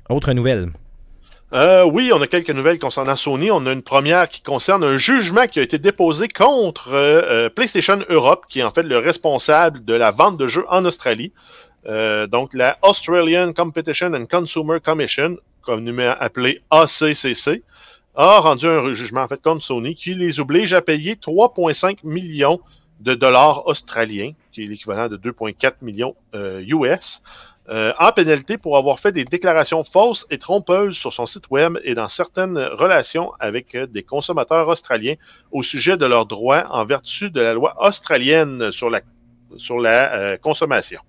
Autre 0.09 0.33
nouvelle. 0.33 0.69
Oui, 1.51 2.11
on 2.13 2.21
a 2.21 2.27
quelques 2.27 2.49
nouvelles 2.49 2.79
concernant 2.79 3.15
Sony. 3.15 3.49
On 3.49 3.65
a 3.65 3.71
une 3.71 3.81
première 3.81 4.27
qui 4.27 4.41
concerne 4.41 4.83
un 4.83 4.97
jugement 4.97 5.47
qui 5.47 5.59
a 5.59 5.61
été 5.61 5.79
déposé 5.79 6.27
contre 6.27 7.49
PlayStation 7.55 7.99
Europe, 8.09 8.45
qui 8.49 8.59
est 8.59 8.63
en 8.63 8.71
fait 8.71 8.83
le 8.83 8.97
responsable 8.97 9.85
de 9.85 9.93
la 9.93 10.11
vente 10.11 10.37
de 10.37 10.47
jeux 10.47 10.65
en 10.69 10.83
Australie. 10.83 11.31
Donc, 11.87 12.53
la 12.53 12.77
Australian 12.81 13.53
Competition 13.53 14.13
and 14.13 14.25
Consumer 14.25 14.79
Commission, 14.83 15.37
communément 15.61 16.13
appelée 16.19 16.61
ACCC, 16.71 17.63
a 18.15 18.39
rendu 18.39 18.65
un 18.67 18.93
jugement 18.93 19.21
en 19.21 19.27
fait 19.27 19.41
contre 19.41 19.63
Sony 19.63 19.95
qui 19.95 20.13
les 20.13 20.39
oblige 20.39 20.73
à 20.73 20.81
payer 20.81 21.15
3,5 21.15 21.99
millions 22.03 22.59
de 23.01 23.13
dollars 23.13 23.67
australiens, 23.67 24.31
qui 24.51 24.63
est 24.63 24.67
l'équivalent 24.67 25.09
de 25.09 25.17
2,4 25.17 25.73
millions 25.81 26.15
euh, 26.33 26.63
US, 26.67 27.21
euh, 27.67 27.93
en 27.97 28.11
pénalité 28.11 28.59
pour 28.59 28.77
avoir 28.77 28.99
fait 28.99 29.11
des 29.11 29.23
déclarations 29.23 29.83
fausses 29.83 30.27
et 30.29 30.37
trompeuses 30.37 30.95
sur 30.95 31.11
son 31.11 31.25
site 31.25 31.49
web 31.49 31.79
et 31.83 31.95
dans 31.95 32.07
certaines 32.07 32.59
relations 32.59 33.31
avec 33.39 33.73
euh, 33.73 33.87
des 33.87 34.03
consommateurs 34.03 34.67
australiens 34.67 35.15
au 35.51 35.63
sujet 35.63 35.97
de 35.97 36.05
leurs 36.05 36.27
droits 36.27 36.67
en 36.69 36.85
vertu 36.85 37.31
de 37.31 37.41
la 37.41 37.53
loi 37.53 37.75
australienne 37.79 38.71
sur 38.71 38.91
la, 38.91 39.01
sur 39.57 39.79
la 39.79 40.13
euh, 40.13 40.37
consommation. 40.37 41.01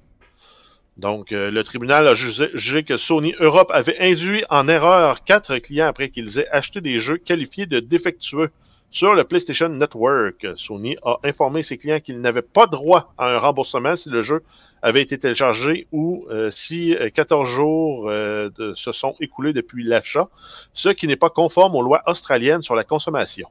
Donc, 0.96 1.32
euh, 1.32 1.50
le 1.50 1.62
tribunal 1.62 2.08
a 2.08 2.14
jugé, 2.14 2.82
que 2.82 2.96
Sony 2.96 3.34
Europe 3.38 3.70
avait 3.72 3.98
induit 4.00 4.44
en 4.48 4.66
erreur 4.66 5.24
quatre 5.24 5.58
clients 5.58 5.88
après 5.88 6.08
qu'ils 6.08 6.38
aient 6.38 6.48
acheté 6.48 6.80
des 6.80 6.98
jeux 6.98 7.18
qualifiés 7.18 7.66
de 7.66 7.80
défectueux 7.80 8.50
sur 8.90 9.14
le 9.14 9.24
PlayStation 9.24 9.68
Network. 9.68 10.46
Sony 10.56 10.96
a 11.04 11.16
informé 11.22 11.62
ses 11.62 11.76
clients 11.76 12.00
qu'ils 12.00 12.18
n'avaient 12.22 12.40
pas 12.40 12.66
droit 12.66 13.12
à 13.18 13.28
un 13.34 13.38
remboursement 13.38 13.94
si 13.94 14.08
le 14.08 14.22
jeu 14.22 14.42
avait 14.80 15.02
été 15.02 15.18
téléchargé 15.18 15.86
ou 15.92 16.26
euh, 16.30 16.50
si 16.50 16.94
euh, 16.94 17.10
14 17.10 17.46
jours 17.46 18.08
euh, 18.08 18.48
de- 18.56 18.72
se 18.74 18.92
sont 18.92 19.14
écoulés 19.20 19.52
depuis 19.52 19.84
l'achat, 19.84 20.28
ce 20.72 20.88
qui 20.88 21.06
n'est 21.08 21.16
pas 21.16 21.28
conforme 21.30 21.74
aux 21.74 21.82
lois 21.82 22.02
australiennes 22.06 22.62
sur 22.62 22.74
la 22.74 22.84
consommation. 22.84 23.48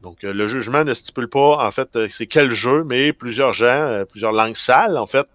Donc, 0.00 0.22
le 0.22 0.46
jugement 0.46 0.84
ne 0.84 0.92
stipule 0.92 1.28
pas, 1.28 1.66
en 1.66 1.70
fait, 1.70 1.98
c'est 2.10 2.26
quel 2.26 2.50
jeu, 2.50 2.84
mais 2.84 3.14
plusieurs 3.14 3.54
gens, 3.54 4.04
plusieurs 4.10 4.32
langues 4.32 4.54
sales, 4.54 4.98
en 4.98 5.06
fait, 5.06 5.28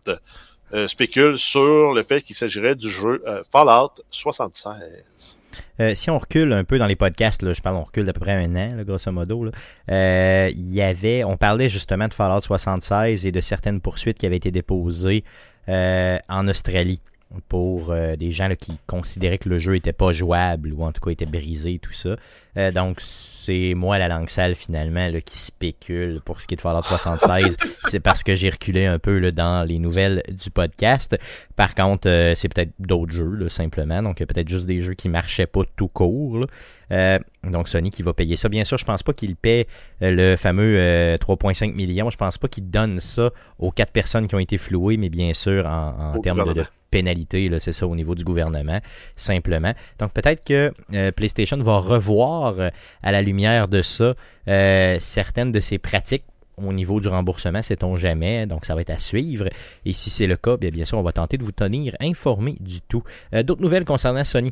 euh, 0.73 0.87
spéculent 0.87 1.37
sur 1.37 1.93
le 1.93 2.03
fait 2.03 2.21
qu'il 2.21 2.35
s'agirait 2.35 2.75
du 2.75 2.89
jeu 2.89 3.23
euh, 3.27 3.43
Fallout 3.51 3.93
76. 4.11 5.37
Euh, 5.79 5.95
si 5.95 6.09
on 6.09 6.17
recule 6.17 6.53
un 6.53 6.63
peu 6.63 6.77
dans 6.77 6.87
les 6.87 6.95
podcasts, 6.95 7.53
je 7.53 7.61
parle, 7.61 7.77
on 7.77 7.81
recule 7.81 8.05
d'à 8.05 8.13
peu 8.13 8.19
près 8.19 8.33
un 8.33 8.55
an, 8.55 8.83
grosso 8.83 9.11
modo, 9.11 9.49
euh, 9.89 10.49
il 10.53 10.73
y 10.73 10.81
avait, 10.81 11.23
on 11.23 11.37
parlait 11.37 11.69
justement 11.69 12.07
de 12.07 12.13
Fallout 12.13 12.41
76 12.41 13.25
et 13.25 13.31
de 13.31 13.41
certaines 13.41 13.81
poursuites 13.81 14.17
qui 14.17 14.25
avaient 14.25 14.37
été 14.37 14.51
déposées 14.51 15.23
en 15.67 16.47
Australie 16.47 16.99
pour 17.47 17.91
euh, 17.91 18.15
des 18.15 18.31
gens 18.31 18.47
là, 18.47 18.55
qui 18.55 18.73
considéraient 18.87 19.37
que 19.37 19.49
le 19.49 19.59
jeu 19.59 19.75
était 19.75 19.93
pas 19.93 20.11
jouable 20.13 20.73
ou 20.73 20.83
en 20.83 20.91
tout 20.91 21.01
cas 21.01 21.11
était 21.11 21.25
brisé 21.25 21.79
tout 21.79 21.93
ça. 21.93 22.15
Euh, 22.57 22.71
donc 22.71 22.97
c'est 22.99 23.73
moi 23.75 23.99
la 23.99 24.07
langue 24.07 24.29
sale 24.29 24.55
finalement 24.55 25.07
là, 25.07 25.21
qui 25.21 25.37
spécule 25.39 26.21
pour 26.25 26.41
ce 26.41 26.47
qui 26.47 26.55
est 26.55 26.57
de 26.57 26.61
Fallout 26.61 26.81
76. 26.81 27.57
c'est 27.87 27.99
parce 27.99 28.23
que 28.23 28.35
j'ai 28.35 28.49
reculé 28.49 28.85
un 28.85 28.97
peu 28.97 29.19
là, 29.19 29.31
dans 29.31 29.63
les 29.67 29.77
nouvelles 29.79 30.23
du 30.29 30.49
podcast. 30.49 31.17
Par 31.55 31.75
contre, 31.75 32.09
euh, 32.09 32.33
c'est 32.35 32.49
peut-être 32.49 32.73
d'autres 32.79 33.13
jeux, 33.13 33.35
là, 33.35 33.49
simplement. 33.49 34.01
Donc, 34.01 34.17
peut-être 34.17 34.49
juste 34.49 34.65
des 34.65 34.81
jeux 34.81 34.95
qui 34.95 35.09
marchaient 35.09 35.47
pas 35.47 35.61
tout 35.75 35.87
court. 35.87 36.39
là. 36.39 36.45
Euh, 36.91 37.19
Donc 37.43 37.67
Sony 37.67 37.91
qui 37.91 38.03
va 38.03 38.13
payer 38.13 38.35
ça. 38.35 38.49
Bien 38.49 38.63
sûr, 38.63 38.77
je 38.77 38.85
pense 38.85 39.03
pas 39.03 39.13
qu'il 39.13 39.35
paie 39.35 39.67
euh, 40.01 40.11
le 40.11 40.35
fameux 40.35 40.75
euh, 40.77 41.17
3,5 41.17 41.73
millions. 41.73 42.09
Je 42.09 42.17
pense 42.17 42.37
pas 42.37 42.47
qu'il 42.47 42.69
donne 42.69 42.99
ça 42.99 43.31
aux 43.59 43.71
quatre 43.71 43.91
personnes 43.93 44.27
qui 44.27 44.35
ont 44.35 44.39
été 44.39 44.57
flouées, 44.57 44.97
mais 44.97 45.09
bien 45.09 45.33
sûr 45.33 45.65
en, 45.65 46.15
en 46.15 46.19
termes 46.21 46.53
de. 46.53 46.63
Pénalité, 46.89 47.49
c'est 47.59 47.73
ça 47.73 47.87
au 47.87 47.95
niveau 47.95 48.15
du 48.15 48.23
gouvernement, 48.23 48.79
simplement. 49.15 49.73
Donc 49.99 50.11
peut-être 50.13 50.43
que 50.43 50.73
euh, 50.93 51.11
PlayStation 51.11 51.57
va 51.57 51.77
revoir 51.77 52.59
euh, 52.59 52.69
à 53.03 53.11
la 53.11 53.21
lumière 53.21 53.67
de 53.67 53.81
ça 53.81 54.13
euh, 54.47 54.97
certaines 54.99 55.51
de 55.51 55.59
ses 55.59 55.77
pratiques 55.77 56.25
au 56.57 56.73
niveau 56.73 56.99
du 56.99 57.07
remboursement, 57.07 57.61
sait-on 57.61 57.95
jamais. 57.95 58.45
Donc, 58.45 58.65
ça 58.65 58.75
va 58.75 58.81
être 58.81 58.89
à 58.89 58.99
suivre. 58.99 59.47
Et 59.85 59.93
si 59.93 60.09
c'est 60.09 60.27
le 60.27 60.35
cas, 60.35 60.57
bien, 60.57 60.83
sûr, 60.83 60.97
on 60.97 61.03
va 61.03 61.13
tenter 61.13 61.37
de 61.37 61.43
vous 61.45 61.53
tenir 61.53 61.95
informé 62.01 62.57
du 62.59 62.81
tout. 62.81 63.01
D'autres 63.31 63.61
nouvelles 63.61 63.85
concernant 63.85 64.25
Sony? 64.25 64.51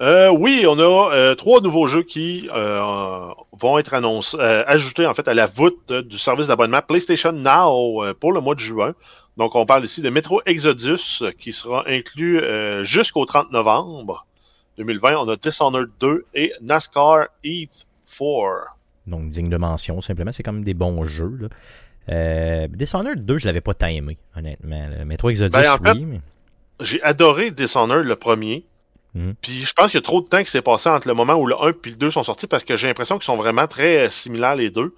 Oui, 0.00 0.66
on 0.68 0.80
a 0.80 1.36
trois 1.36 1.60
nouveaux 1.60 1.86
jeux 1.86 2.02
qui 2.02 2.48
vont 3.52 3.78
être 3.78 3.94
annoncés, 3.94 4.36
ajoutés 4.40 5.06
en 5.06 5.14
fait 5.14 5.28
à 5.28 5.34
la 5.34 5.46
voûte 5.46 5.92
du 5.92 6.18
service 6.18 6.48
d'abonnement 6.48 6.80
PlayStation 6.84 7.30
Now 7.30 8.02
pour 8.18 8.32
le 8.32 8.40
mois 8.40 8.56
de 8.56 8.60
juin. 8.60 8.92
Donc, 9.36 9.54
on 9.54 9.66
parle 9.66 9.84
ici 9.84 10.00
de 10.00 10.08
Metro 10.10 10.40
Exodus 10.46 11.22
euh, 11.22 11.30
qui 11.38 11.52
sera 11.52 11.84
inclus 11.88 12.40
euh, 12.40 12.84
jusqu'au 12.84 13.24
30 13.26 13.52
novembre 13.52 14.26
2020. 14.78 15.14
On 15.18 15.28
a 15.28 15.36
Dishonored 15.36 15.90
2 16.00 16.24
et 16.34 16.52
NASCAR 16.62 17.26
Heat 17.44 17.86
4. 18.18 18.76
Donc, 19.06 19.30
digne 19.30 19.50
de 19.50 19.56
mention, 19.56 20.00
simplement. 20.00 20.32
C'est 20.32 20.42
comme 20.42 20.64
des 20.64 20.74
bons 20.74 21.04
jeux. 21.04 21.36
Là. 21.40 21.48
Euh, 22.08 22.68
Dishonored 22.70 23.24
2, 23.26 23.38
je 23.38 23.46
l'avais 23.46 23.60
pas 23.60 23.74
tant 23.74 23.88
aimé, 23.88 24.16
honnêtement. 24.36 24.88
là. 24.88 25.04
Metro 25.04 25.28
Exodus, 25.28 25.50
Ben, 25.52 25.72
en 25.72 25.78
fait, 25.84 25.92
oui. 25.92 26.04
mais- 26.06 26.20
J'ai 26.80 27.02
adoré 27.02 27.50
Dishonored 27.50 28.06
le 28.06 28.16
premier. 28.16 28.64
Mhm. 29.14 29.34
Puis 29.40 29.60
je 29.64 29.72
pense 29.72 29.90
qu'il 29.90 29.98
y 29.98 30.02
a 30.02 30.02
trop 30.02 30.20
de 30.20 30.26
temps 30.28 30.42
qui 30.42 30.50
s'est 30.50 30.62
passé 30.62 30.88
entre 30.90 31.08
le 31.08 31.14
moment 31.14 31.34
où 31.34 31.46
le 31.46 31.54
1 31.60 31.70
et 31.70 31.90
le 31.90 31.96
2 31.96 32.10
sont 32.10 32.22
sortis 32.24 32.46
parce 32.46 32.64
que 32.64 32.76
j'ai 32.76 32.86
l'impression 32.86 33.16
qu'ils 33.16 33.24
sont 33.24 33.36
vraiment 33.36 33.66
très 33.66 34.10
similaires 34.10 34.56
les 34.56 34.70
deux. 34.70 34.94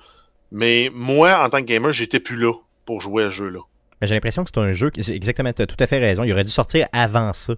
Mais 0.51 0.91
moi, 0.93 1.45
en 1.45 1.51
tant 1.51 1.59
que 1.61 1.67
gamer, 1.67 1.93
j'étais 1.93 2.19
plus 2.21 2.37
là 2.37 2.53
pour 2.85 3.01
jouer 3.01 3.25
à 3.25 3.31
ce 3.31 3.35
jeu-là. 3.35 3.61
Mais 4.01 4.07
j'ai 4.07 4.15
l'impression 4.15 4.45
que 4.45 4.51
c'est 4.55 4.61
un 4.61 4.73
jeu 4.73 4.91
qui, 4.91 5.03
c'est 5.05 5.15
exactement, 5.15 5.53
tu 5.53 5.63
as 5.63 5.67
tout 5.67 5.77
à 5.81 5.87
fait 5.87 5.99
raison. 5.99 6.23
Il 6.25 6.33
aurait 6.33 6.45
dû 6.45 6.53
sortir 6.53 6.87
avant 6.93 7.33
ça. 7.33 7.55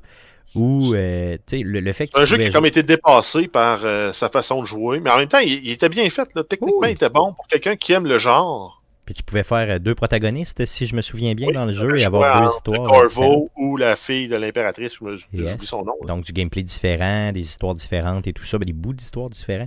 Ou, 0.56 0.94
euh, 0.94 1.36
tu 1.46 1.58
sais, 1.58 1.62
le, 1.64 1.78
le 1.80 1.92
fait 1.92 2.08
que 2.08 2.18
un 2.18 2.24
jeu 2.24 2.36
qui 2.36 2.44
a 2.44 2.50
comme 2.50 2.66
été 2.66 2.82
dépassé 2.82 3.46
par 3.46 3.82
euh, 3.84 4.12
sa 4.12 4.28
façon 4.30 4.60
de 4.62 4.66
jouer. 4.66 4.98
Mais 4.98 5.10
en 5.10 5.18
même 5.18 5.28
temps, 5.28 5.38
il, 5.38 5.64
il 5.64 5.70
était 5.70 5.88
bien 5.88 6.08
fait. 6.10 6.28
Là. 6.34 6.42
Techniquement, 6.42 6.78
Oui. 6.80 6.88
il 6.88 6.92
était 6.94 7.08
bon 7.08 7.32
pour 7.34 7.46
quelqu'un 7.46 7.76
qui 7.76 7.92
aime 7.92 8.06
le 8.06 8.18
genre. 8.18 8.79
Puis 9.10 9.14
tu 9.16 9.22
pouvais 9.24 9.42
faire 9.42 9.68
euh, 9.68 9.78
deux 9.80 9.96
protagonistes, 9.96 10.64
si 10.66 10.86
je 10.86 10.94
me 10.94 11.02
souviens 11.02 11.34
bien, 11.34 11.48
Oui, 11.48 11.54
dans 11.54 11.64
le 11.64 11.72
tu 11.72 11.80
jeu 11.80 11.98
et 11.98 12.04
avoir 12.04 12.42
deux 12.42 12.48
histoires. 12.54 12.88
Corvo 12.88 13.50
ou 13.56 13.76
la 13.76 13.96
fille 13.96 14.28
de 14.28 14.36
l'impératrice, 14.36 14.92
je 15.00 15.04
me- 15.04 15.16
j'oublie 15.16 15.42
Yes. 15.42 15.64
son 15.64 15.84
nom. 15.84 15.94
là. 16.02 16.06
Donc 16.14 16.24
du 16.24 16.32
gameplay 16.32 16.62
différent, 16.62 17.32
des 17.32 17.40
histoires 17.40 17.74
différentes 17.74 18.28
et 18.28 18.32
tout 18.32 18.44
ça, 18.46 18.56
ben, 18.56 18.64
des 18.66 18.72
bouts 18.72 18.92
d'histoires 18.92 19.28
différents. 19.28 19.66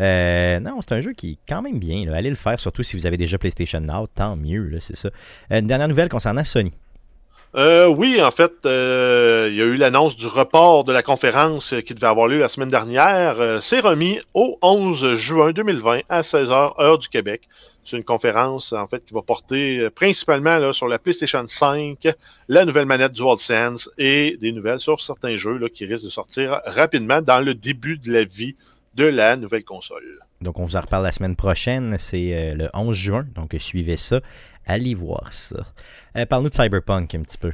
Euh, 0.00 0.60
non, 0.60 0.78
c'est 0.80 0.92
un 0.94 1.00
jeu 1.00 1.10
qui 1.12 1.32
est 1.32 1.38
quand 1.48 1.60
même 1.60 1.80
bien. 1.80 2.04
là. 2.06 2.16
Allez 2.16 2.30
le 2.30 2.36
faire, 2.36 2.60
surtout 2.60 2.84
si 2.84 2.96
vous 2.96 3.04
avez 3.06 3.16
déjà 3.16 3.36
PlayStation 3.36 3.80
Now, 3.80 4.06
tant 4.06 4.36
mieux, 4.36 4.70
c'est 4.80 4.94
ça. 4.96 5.08
Euh, 5.50 5.58
une 5.58 5.66
dernière 5.66 5.88
nouvelle 5.88 6.08
concernant 6.08 6.44
Sony. 6.44 6.72
Euh, 7.56 7.86
oui, 7.86 8.20
en 8.20 8.32
fait, 8.32 8.52
euh, 8.66 9.48
il 9.48 9.56
y 9.56 9.62
a 9.62 9.64
eu 9.64 9.76
l'annonce 9.76 10.16
du 10.16 10.26
report 10.26 10.82
de 10.82 10.92
la 10.92 11.04
conférence 11.04 11.72
qui 11.86 11.94
devait 11.94 12.08
avoir 12.08 12.26
lieu 12.26 12.38
la 12.38 12.48
semaine 12.48 12.68
dernière. 12.68 13.40
Euh, 13.40 13.60
C'est 13.60 13.78
remis 13.78 14.20
au 14.34 14.58
11 14.60 15.14
juin 15.14 15.52
2020 15.52 16.00
à 16.08 16.22
16h, 16.22 16.80
heure 16.80 16.98
du 16.98 17.08
Québec. 17.08 17.48
C'est 17.86 17.96
une 17.96 18.02
conférence, 18.02 18.72
en 18.72 18.88
fait, 18.88 19.04
qui 19.04 19.14
va 19.14 19.22
porter 19.22 19.78
euh, 19.78 19.90
principalement 19.90 20.72
sur 20.72 20.88
la 20.88 20.98
PlayStation 20.98 21.44
5, 21.46 22.08
la 22.48 22.64
nouvelle 22.64 22.86
manette 22.86 23.12
DualSense 23.12 23.88
et 23.98 24.36
des 24.40 24.50
nouvelles 24.50 24.80
sur 24.80 25.00
certains 25.00 25.36
jeux 25.36 25.60
qui 25.68 25.86
risquent 25.86 26.06
de 26.06 26.10
sortir 26.10 26.58
rapidement 26.66 27.22
dans 27.22 27.38
le 27.38 27.54
début 27.54 27.98
de 27.98 28.12
la 28.12 28.24
vie 28.24 28.56
de 28.94 29.04
la 29.04 29.36
nouvelle 29.36 29.64
console. 29.64 30.18
Donc 30.40 30.58
on 30.58 30.64
vous 30.64 30.76
en 30.76 30.80
reparle 30.80 31.04
la 31.04 31.12
semaine 31.12 31.36
prochaine, 31.36 31.96
c'est 31.98 32.34
euh, 32.34 32.54
le 32.54 32.68
11 32.74 32.96
juin, 32.96 33.26
donc 33.34 33.54
suivez 33.58 33.96
ça, 33.96 34.20
allez 34.66 34.94
voir 34.94 35.32
ça. 35.32 35.66
Euh, 36.16 36.26
Parle-nous 36.26 36.50
de 36.50 36.54
Cyberpunk 36.54 37.14
un 37.14 37.22
petit 37.22 37.38
peu. 37.38 37.52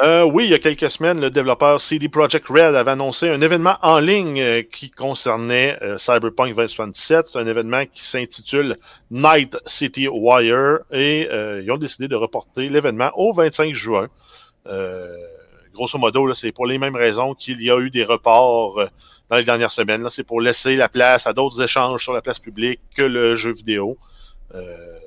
Euh, 0.00 0.22
oui, 0.22 0.44
il 0.44 0.50
y 0.50 0.54
a 0.54 0.60
quelques 0.60 0.90
semaines, 0.90 1.20
le 1.20 1.28
développeur 1.28 1.80
CD 1.80 2.08
Projekt 2.08 2.46
Red 2.46 2.76
avait 2.76 2.92
annoncé 2.92 3.28
un 3.28 3.40
événement 3.40 3.76
en 3.82 3.98
ligne 3.98 4.40
euh, 4.40 4.62
qui 4.62 4.90
concernait 4.90 5.76
Cyberpunk 5.96 6.54
2077. 6.54 7.30
C'est 7.32 7.38
un 7.38 7.46
événement 7.46 7.84
qui 7.86 8.04
s'intitule 8.04 8.76
Night 9.10 9.56
City 9.66 10.06
Wire 10.06 10.78
et 10.92 11.28
ils 11.62 11.70
ont 11.72 11.78
décidé 11.78 12.06
de 12.06 12.14
reporter 12.14 12.68
l'événement 12.68 13.10
au 13.16 13.32
25 13.32 13.74
juin. 13.74 14.08
Grosso 15.74 15.98
modo, 15.98 16.32
c'est 16.34 16.52
pour 16.52 16.66
les 16.66 16.78
mêmes 16.78 16.96
raisons 16.96 17.34
qu'il 17.34 17.62
y 17.62 17.70
a 17.70 17.78
eu 17.78 17.90
des 17.90 18.04
reports 18.04 18.80
dans 19.28 19.36
les 19.36 19.44
dernières 19.44 19.70
semaines. 19.70 20.08
C'est 20.10 20.24
pour 20.24 20.40
laisser 20.40 20.76
la 20.76 20.88
place 20.88 21.26
à 21.26 21.32
d'autres 21.32 21.62
échanges 21.62 22.02
sur 22.02 22.12
la 22.12 22.22
place 22.22 22.38
publique 22.38 22.80
que 22.96 23.02
le 23.02 23.36
jeu 23.36 23.52
vidéo. 23.52 23.98
Euh, 24.54 24.97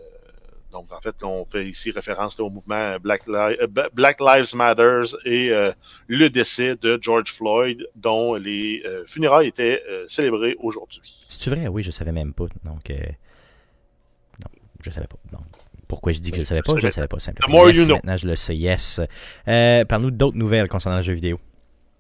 donc, 0.72 0.92
en 0.92 1.00
fait, 1.02 1.16
on 1.24 1.46
fait 1.46 1.68
ici 1.68 1.92
référence 1.92 2.38
là, 2.38 2.46
au 2.46 2.50
mouvement 2.50 2.98
Black, 3.00 3.28
Li- 3.28 3.34
euh, 3.62 3.68
Black 3.94 4.20
Lives 4.20 4.56
Matter 4.56 5.02
et 5.26 5.52
euh, 5.52 5.72
le 6.08 6.30
décès 6.30 6.76
de 6.82 6.98
George 7.02 7.34
Floyd, 7.34 7.86
dont 7.96 8.36
les 8.36 8.82
euh, 8.86 9.04
funérailles 9.06 9.48
étaient 9.50 9.84
euh, 9.90 10.06
célébrées 10.08 10.56
aujourd'hui. 10.60 11.26
C'est 11.30 11.50
vrai, 11.50 11.68
oui, 11.68 11.84
je 11.84 11.92
savais 11.92 12.12
même 12.12 12.34
pas. 12.34 12.46
Donc, 12.64 12.90
non, 12.90 14.50
je 14.84 14.90
savais 14.90 15.08
pas. 15.08 15.18
Donc, 15.32 15.42
pourquoi 15.88 16.14
je 16.14 16.20
dis 16.20 16.32
que 16.32 16.38
je 16.38 16.42
le 16.42 16.46
savais 16.46 16.62
pas, 16.62 16.74
je 16.78 16.86
le 16.86 16.92
savais 16.92 17.08
pas 17.08 17.20
simplement. 17.20 17.48
The 17.48 17.52
more 17.52 17.68
Yes, 17.70 17.78
you 17.80 17.86
know. 17.86 17.96
Maintenant, 17.96 18.18
je 18.18 18.28
le 18.28 18.36
sais. 18.36 18.56
Yes. 18.56 19.00
Parle-nous 19.46 20.12
d'autres 20.12 20.38
nouvelles 20.38 20.68
concernant 20.70 20.98
le 20.98 21.04
jeu 21.04 21.14
vidéo. 21.14 21.40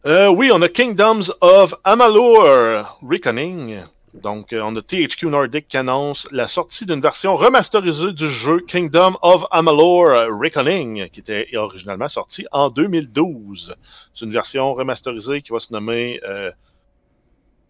Oui, 0.05 0.49
on 0.53 0.62
a 0.62 0.69
Kingdoms 0.69 1.31
of 1.41 1.75
Amalur 1.84 2.97
Reckoning. 3.07 3.81
Donc, 4.13 4.52
euh, 4.52 4.62
on 4.62 4.76
a 4.76 4.82
THQ 4.82 5.28
Nordic 5.28 5.67
qui 5.67 5.78
annonce 5.78 6.28
la 6.32 6.47
sortie 6.47 6.86
d'une 6.86 7.00
version 7.00 7.36
remasterisée 7.36 8.12
du 8.12 8.28
jeu 8.28 8.60
Kingdom 8.67 9.15
of 9.21 9.45
Amalur 9.52 10.10
Reckoning, 10.38 11.10
qui 11.10 11.21
était 11.21 11.47
originalement 11.56 12.10
sorti 12.10 12.45
en 12.52 12.69
2012. 12.69 13.76
C'est 14.13 14.26
une 14.26 14.34
version 14.34 14.74
remasterisée 14.74 15.41
qui 15.41 15.52
va 15.52 15.60
se 15.60 15.71
nommer... 15.71 16.19
euh, 16.28 16.52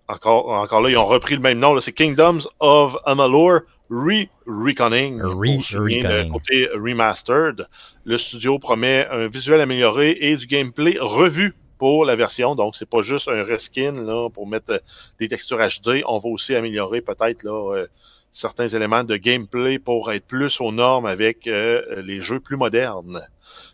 encore, 0.08 0.50
encore 0.50 0.82
là, 0.82 0.90
ils 0.90 0.98
ont 0.98 1.06
repris 1.06 1.36
le 1.36 1.42
même 1.42 1.60
nom. 1.60 1.80
C'est 1.80 1.94
Kingdoms 1.94 2.42
of 2.60 2.98
Amalur 3.06 3.62
Re-Reckoning. 3.90 5.22
Re-Reckoning. 5.22 6.04
Le 6.04 6.32
côté 6.32 6.68
remastered. 6.74 7.68
Le 8.04 8.18
studio 8.18 8.60
promet 8.60 9.08
un 9.10 9.28
visuel 9.28 9.62
amélioré 9.62 10.18
et 10.20 10.36
du 10.36 10.48
gameplay 10.48 10.98
revu 11.00 11.54
pour 11.82 12.06
la 12.06 12.16
version. 12.16 12.54
Donc, 12.54 12.76
c'est 12.76 12.88
pas 12.88 13.02
juste 13.02 13.28
un 13.28 13.44
reskin 13.44 13.94
là, 13.94 14.30
pour 14.30 14.46
mettre 14.46 14.74
euh, 14.74 14.80
des 15.20 15.28
textures 15.28 15.58
HD. 15.58 16.04
On 16.06 16.20
va 16.20 16.30
aussi 16.30 16.54
améliorer 16.54 17.02
peut-être 17.02 17.42
là, 17.42 17.74
euh, 17.76 17.88
certains 18.32 18.68
éléments 18.68 19.04
de 19.04 19.18
gameplay 19.18 19.80
pour 19.80 20.12
être 20.12 20.28
plus 20.28 20.62
aux 20.62 20.72
normes 20.72 21.08
avec 21.08 21.48
euh, 21.48 22.04
les 22.04 22.22
jeux 22.22 22.40
plus 22.40 22.56
modernes. 22.56 23.28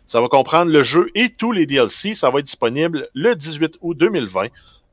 Ça 0.06 0.22
va 0.22 0.28
comprendre 0.28 0.72
le 0.72 0.82
jeu 0.82 1.10
et 1.14 1.28
tous 1.28 1.52
les 1.52 1.66
DLC. 1.66 2.14
Ça 2.14 2.30
va 2.30 2.38
être 2.38 2.46
disponible 2.46 3.10
le 3.12 3.36
18 3.36 3.76
août 3.82 3.98
2020. 3.98 4.46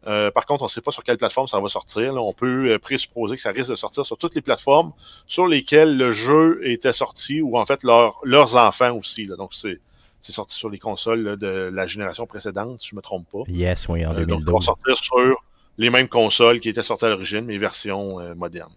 Euh, 0.07 0.29
par 0.29 0.45
contre, 0.45 0.63
on 0.63 0.65
ne 0.65 0.69
sait 0.69 0.81
pas 0.81 0.91
sur 0.91 1.05
quelle 1.05 1.17
plateforme 1.17 1.47
ça 1.47 1.61
va 1.61 1.69
sortir. 1.69 2.15
On 2.15 2.33
peut 2.33 2.77
présupposer 2.81 3.37
que 3.37 3.41
ça 3.41 3.51
risque 3.51 3.69
de 3.69 3.77
sortir 3.77 4.05
sur 4.05 4.17
toutes 4.17 4.35
les 4.35 4.41
plateformes 4.41 4.91
sur 5.25 5.47
lesquelles 5.47 5.95
le 5.95 6.11
jeu 6.11 6.59
était 6.63 6.91
sorti 6.91 7.41
ou 7.41 7.57
en 7.57 7.65
fait 7.65 7.81
leur- 7.83 8.19
leurs 8.23 8.57
enfants 8.57 8.93
aussi. 8.97 9.25
Donc, 9.25 9.53
c'est 9.53 9.79
c'est 10.25 10.31
sorti 10.31 10.57
sur 10.57 10.71
les 10.71 10.79
consoles 10.79 11.21
là, 11.21 11.35
de 11.35 11.69
la 11.71 11.85
génération 11.85 12.25
précédente, 12.25 12.81
si 12.81 12.89
je 12.89 12.95
me 12.95 13.01
trompe 13.01 13.27
pas. 13.31 13.43
Yes, 13.47 13.87
oui, 13.89 14.03
en 14.03 14.11
Euh, 14.15 14.25
donc, 14.25 14.39
ça 14.39 14.45
va 14.45 14.57
2012. 14.57 14.65
sortir 14.65 14.97
sur 14.97 15.43
les 15.77 15.91
mêmes 15.91 16.07
consoles 16.07 16.59
qui 16.59 16.69
étaient 16.69 16.81
sorties 16.81 17.05
à 17.05 17.09
l'origine, 17.09 17.45
mais 17.45 17.59
version 17.59 18.19
euh, 18.19 18.33
moderne. 18.33 18.71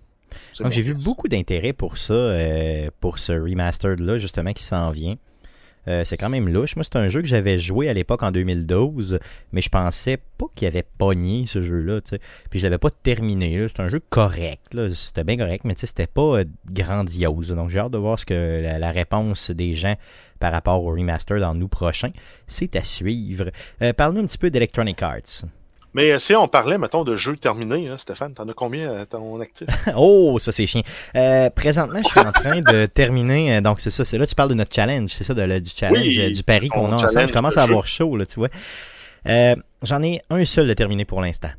Donc, 0.59 0.67
mon 0.67 0.71
j'ai 0.71 0.83
vu 0.83 0.93
beaucoup 0.93 1.27
d'intérêt 1.27 1.73
pour 1.73 1.97
ça, 1.97 2.13
euh, 2.13 2.91
pour 3.01 3.19
ce 3.19 3.33
remastered-là, 3.33 4.19
justement, 4.19 4.53
qui 4.53 4.63
s'en 4.63 4.91
vient. 4.91 5.17
Euh, 5.88 6.05
c'est 6.05 6.16
quand 6.16 6.29
même 6.29 6.48
louche. 6.48 6.77
Moi, 6.77 6.85
c'est 6.85 6.96
un 6.96 7.09
jeu 7.09 7.22
que 7.22 7.27
j'avais 7.27 7.59
joué 7.59 7.88
à 7.88 7.94
l'époque 7.94 8.22
en 8.22 8.31
2012, 8.31 9.18
mais 9.53 9.62
je 9.62 9.70
pensais 9.70 10.18
pas 10.37 10.46
qu'il 10.55 10.68
avait 10.68 10.85
pogné 10.98 11.46
ce 11.46 11.62
jeu-là. 11.62 12.01
Puis 12.51 12.61
je 12.61 12.66
l'avais 12.66 12.79
pas 12.79 12.90
terminé. 12.90 13.66
C'est 13.68 13.81
un 13.81 13.88
jeu 13.88 14.01
correct. 14.11 14.77
C'était 14.94 15.24
bien 15.24 15.37
correct, 15.37 15.64
mais 15.64 15.74
c'était 15.77 16.07
pas 16.07 16.40
euh, 16.40 16.44
grandiose. 16.70 17.48
Donc 17.48 17.70
j'ai 17.70 17.79
hâte 17.79 17.92
de 17.92 17.98
voir 17.98 18.18
ce 18.18 18.27
que 18.27 18.62
la, 18.79 18.90
réponse 18.90 19.51
des 19.51 19.74
gens 19.74 19.96
par 20.40 20.53
rapport 20.53 20.83
au 20.83 20.90
remastered 20.90 21.42
en 21.42 21.61
août 21.61 21.68
prochain. 21.68 22.11
C'est 22.46 22.77
à 22.77 22.85
suivre. 22.85 23.51
Euh, 23.83 23.92
Parle-nous 23.92 24.20
un 24.20 24.27
petit 24.27 24.38
peu 24.38 24.51
d'Electronic 24.51 25.03
Arts. 25.03 25.44
Mais 25.94 26.12
euh, 26.12 26.18
si 26.18 26.35
on 26.35 26.46
parlait, 26.48 26.77
mettons, 26.79 27.03
de 27.03 27.16
jeux 27.16 27.37
terminés, 27.37 27.88
hein, 27.88 27.96
Stéphane, 27.96 28.35
t'en 28.35 28.46
as 28.48 28.53
combien 28.53 28.92
à 28.92 29.07
ton 29.07 29.40
actif? 29.40 29.66
Oh, 29.96 30.38
ça 30.38 30.53
c'est 30.53 30.66
chien. 30.66 30.83
Euh, 31.16 31.48
présentement, 31.51 32.01
je 32.03 32.09
suis 32.09 32.20
en 32.20 32.31
train 32.33 32.61
de 32.61 32.87
terminer. 32.94 33.57
euh, 33.57 33.61
donc 33.61 33.81
c'est 33.81 33.90
ça, 33.90 34.05
c'est 34.05 34.18
là 34.18 34.27
tu 34.27 34.35
parles 34.35 34.51
de 34.51 34.55
notre 34.55 34.74
challenge, 34.74 35.11
c'est 35.12 35.24
ça, 35.24 35.35
de, 35.35 35.42
le- 35.42 35.61
du 35.61 35.70
challenge, 35.74 35.98
Oui, 35.98 36.20
euh, 36.20 36.31
du 36.33 36.42
pari 36.42 36.68
qu'on 36.68 36.92
a 36.92 36.96
ensemble. 37.05 37.29
Je 37.29 37.33
commence 37.33 37.57
à 37.57 37.62
avoir 37.62 37.87
chaud 37.87 38.16
là, 38.16 38.27
tu 38.27 38.35
vois. 38.38 38.48
Euh, 39.29 39.55
J'en 39.83 40.03
ai 40.03 40.20
un 40.31 40.44
seul 40.44 40.66
de 40.68 40.74
terminé 40.74 41.05
pour 41.05 41.20
l'instant. 41.20 41.51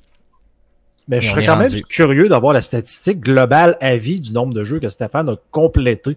Mais 1.08 1.22
je 1.22 1.30
serais 1.32 1.46
quand 1.46 1.58
rendu. 1.58 1.76
même 1.76 1.84
curieux 1.86 2.30
d'avoir 2.30 2.54
la 2.54 2.62
statistique 2.62 3.20
globale 3.22 3.78
à 3.82 3.96
vie 3.98 4.20
du 4.22 4.32
nombre 4.32 4.54
de 4.54 4.64
jeux 4.64 4.80
que 4.80 4.90
Stéphane 4.90 5.28
a 5.30 5.36
complété 5.52 6.16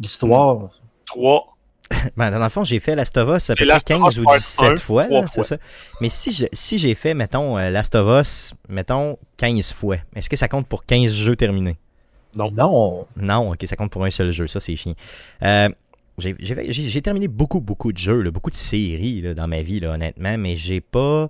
l'histoire. 0.00 0.70
Trois. 1.06 1.51
Ben, 2.16 2.30
dans 2.30 2.38
le 2.42 2.48
fond, 2.48 2.64
j'ai 2.64 2.80
fait 2.80 2.94
Last 2.96 3.16
of 3.16 3.36
Us 3.36 3.50
à 3.50 3.54
peu 3.54 3.64
près 3.64 3.74
Last 3.74 3.90
of 3.90 3.98
15 3.98 4.14
Us 4.14 4.18
ou 4.20 4.24
Part 4.24 4.34
17 4.34 4.72
un, 4.72 4.76
fois, 4.76 5.08
là, 5.08 5.26
ça. 5.26 5.56
Mais 6.00 6.08
si 6.08 6.32
je- 6.32 6.46
si 6.52 6.78
j'ai 6.78 6.94
fait, 6.94 7.14
mettons, 7.14 7.58
euh, 7.58 7.70
Last 7.70 7.94
of 7.94 8.20
Us, 8.22 8.54
mettons, 8.68 9.18
15 9.36 9.72
fois, 9.72 9.96
est-ce 10.16 10.28
que 10.30 10.36
ça 10.36 10.48
compte 10.48 10.66
pour 10.66 10.84
15 10.84 11.12
jeux 11.12 11.36
terminés? 11.36 11.76
Non. 12.34 12.50
Non. 12.50 13.06
Non, 13.16 13.52
ok, 13.52 13.64
ça 13.66 13.76
compte 13.76 13.90
pour 13.90 14.04
un 14.04 14.10
seul 14.10 14.30
jeu, 14.32 14.46
ça 14.46 14.58
c'est 14.60 14.74
chiant. 14.76 14.94
Euh, 15.42 15.68
j'ai- 16.18 16.36
j'ai 16.38 16.72
j'ai 16.72 16.88
j'ai 16.88 17.02
terminé 17.02 17.28
beaucoup, 17.28 17.60
beaucoup 17.60 17.92
de 17.92 17.98
jeux, 17.98 18.20
là, 18.22 18.30
beaucoup 18.30 18.50
de 18.50 18.54
séries 18.56 19.20
là, 19.20 19.34
dans 19.34 19.48
ma 19.48 19.60
vie, 19.62 19.80
là, 19.80 19.90
honnêtement, 19.92 20.36
mais 20.38 20.56
j'ai 20.56 20.80
pas. 20.80 21.28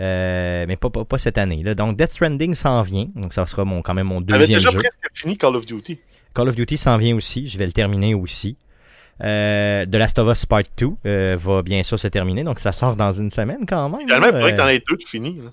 euh, 0.00 0.64
mais 0.66 0.76
pas, 0.76 0.90
pas, 0.90 1.04
pas 1.04 1.18
cette 1.18 1.38
année. 1.38 1.62
Là. 1.62 1.74
Donc 1.74 1.96
Death 1.96 2.10
Stranding 2.10 2.54
s'en 2.54 2.82
vient, 2.82 3.06
donc 3.14 3.32
ça 3.32 3.46
sera 3.46 3.64
mon, 3.64 3.80
quand 3.80 3.94
même 3.94 4.08
mon 4.08 4.20
deuxième 4.20 4.58
déjà 4.58 4.70
jeu. 4.70 4.78
presque 4.78 4.98
fini 5.14 5.36
Call 5.38 5.54
of 5.56 5.66
Duty. 5.66 6.00
Call 6.34 6.48
of 6.48 6.56
Duty 6.56 6.76
s'en 6.76 6.98
vient 6.98 7.14
aussi, 7.14 7.46
je 7.46 7.56
vais 7.58 7.66
le 7.66 7.72
terminer 7.72 8.12
aussi. 8.14 8.56
Euh, 9.22 9.86
The 9.86 9.94
Last 9.94 10.18
of 10.18 10.30
Us 10.30 10.44
Part 10.46 10.62
2 10.76 10.88
euh, 11.06 11.36
va 11.38 11.62
bien 11.62 11.82
sûr 11.82 11.98
se 11.98 12.08
terminer, 12.08 12.42
donc 12.42 12.58
ça 12.58 12.72
sort 12.72 12.96
dans 12.96 13.12
une 13.12 13.30
semaine 13.30 13.64
quand 13.66 13.88
même. 13.88 14.00
Finalement, 14.00 14.26
il 14.26 14.32
faudrait 14.32 14.52
que 14.52 14.56
t'en 14.56 14.68
aies 14.68 14.82
deux 14.88 14.96
de 14.96 15.04
finis. 15.04 15.36
là. 15.36 15.50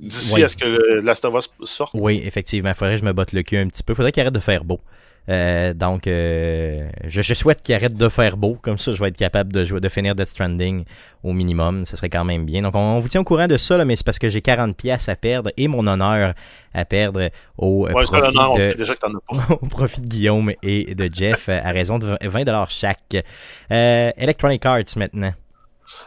D'ici 0.00 0.42
à 0.42 0.48
ce 0.48 0.56
que 0.56 0.64
le 0.66 1.00
Last 1.00 1.24
of 1.24 1.34
Us 1.34 1.50
sorte. 1.68 1.92
Oui, 1.94 2.20
effectivement. 2.24 2.70
Il 2.70 2.74
faudrait 2.74 2.94
que 2.94 3.00
je 3.00 3.04
me 3.04 3.12
botte 3.12 3.32
le 3.32 3.42
cul 3.42 3.58
un 3.58 3.68
petit 3.68 3.82
peu. 3.82 3.92
Il 3.92 3.96
faudrait 3.96 4.12
qu'il 4.12 4.20
arrête 4.22 4.34
de 4.34 4.40
faire 4.40 4.64
beau. 4.64 4.80
Euh, 5.28 5.72
donc, 5.72 6.06
euh, 6.06 6.88
je, 7.06 7.22
je 7.22 7.34
souhaite 7.34 7.62
qu'il 7.62 7.74
arrête 7.74 7.96
de 7.96 8.08
faire 8.08 8.36
beau. 8.36 8.58
Comme 8.60 8.78
ça, 8.78 8.92
je 8.92 9.00
vais 9.00 9.08
être 9.08 9.16
capable 9.16 9.52
de, 9.52 9.64
jouer, 9.64 9.80
de 9.80 9.88
finir 9.88 10.14
Death 10.14 10.28
Stranding 10.28 10.84
au 11.22 11.32
minimum. 11.32 11.86
Ce 11.86 11.96
serait 11.96 12.10
quand 12.10 12.24
même 12.24 12.44
bien. 12.44 12.62
Donc, 12.62 12.74
on, 12.74 12.78
on 12.78 13.00
vous 13.00 13.08
tient 13.08 13.22
au 13.22 13.24
courant 13.24 13.46
de 13.46 13.56
ça, 13.56 13.76
là, 13.76 13.84
mais 13.84 13.96
c'est 13.96 14.04
parce 14.04 14.18
que 14.18 14.28
j'ai 14.28 14.42
40 14.42 14.76
pièces 14.76 15.08
à 15.08 15.16
perdre 15.16 15.50
et 15.56 15.68
mon 15.68 15.86
honneur 15.86 16.34
à 16.74 16.84
perdre 16.84 17.30
au, 17.56 17.86
euh, 17.86 17.92
Ouais, 17.92 18.04
profit, 18.04 18.36
de, 18.36 18.56
sait 18.56 18.74
déjà 18.74 18.94
que 18.94 18.98
t'en 18.98 19.14
as 19.14 19.20
pas. 19.28 19.54
au 19.62 19.66
profit 19.66 20.00
de 20.00 20.06
Guillaume 20.06 20.52
et 20.62 20.94
de 20.94 21.08
Jeff 21.12 21.48
euh, 21.48 21.60
à 21.62 21.70
raison 21.70 21.98
de 21.98 22.16
20$ 22.20 22.66
chaque. 22.68 23.24
Euh, 23.70 24.10
Electronic 24.16 24.66
Arts 24.66 24.96
maintenant. 24.96 25.32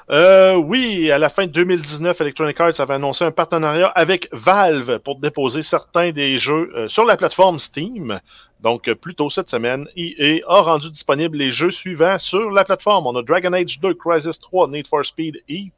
Euh, 0.10 0.56
oui, 0.56 1.12
à 1.12 1.18
la 1.18 1.30
fin 1.30 1.46
de 1.46 1.52
2019, 1.52 2.22
Electronic 2.22 2.60
Arts 2.60 2.80
avait 2.80 2.94
annoncé 2.96 3.26
un 3.26 3.32
partenariat 3.32 3.88
avec 3.88 4.30
Valve 4.32 5.00
pour 5.00 5.20
déposer 5.20 5.64
certains 5.64 6.12
des 6.12 6.38
jeux 6.38 6.72
euh, 6.76 6.88
sur 6.88 7.06
la 7.06 7.18
plateforme 7.18 7.60
Steam. 7.60 8.20
Donc, 8.62 8.88
euh, 8.88 8.96
plus 8.96 9.16
tôt 9.16 9.30
cette 9.30 9.50
semaine, 9.50 9.88
EA 9.96 10.42
a 10.48 10.62
rendu 10.62 10.90
disponibles 10.90 11.38
les 11.38 11.52
jeux 11.52 11.72
suivants 11.72 12.18
sur 12.18 12.52
la 12.52 12.64
plateforme. 12.64 13.08
On 13.08 13.16
a 13.16 13.22
Dragon 13.22 13.54
Age 13.54 13.80
2, 13.80 13.94
Crisis 13.94 14.40
3, 14.40 14.70
Need 14.70 14.88
for 14.88 15.06
Speed 15.06 15.42
Heat, 15.48 15.74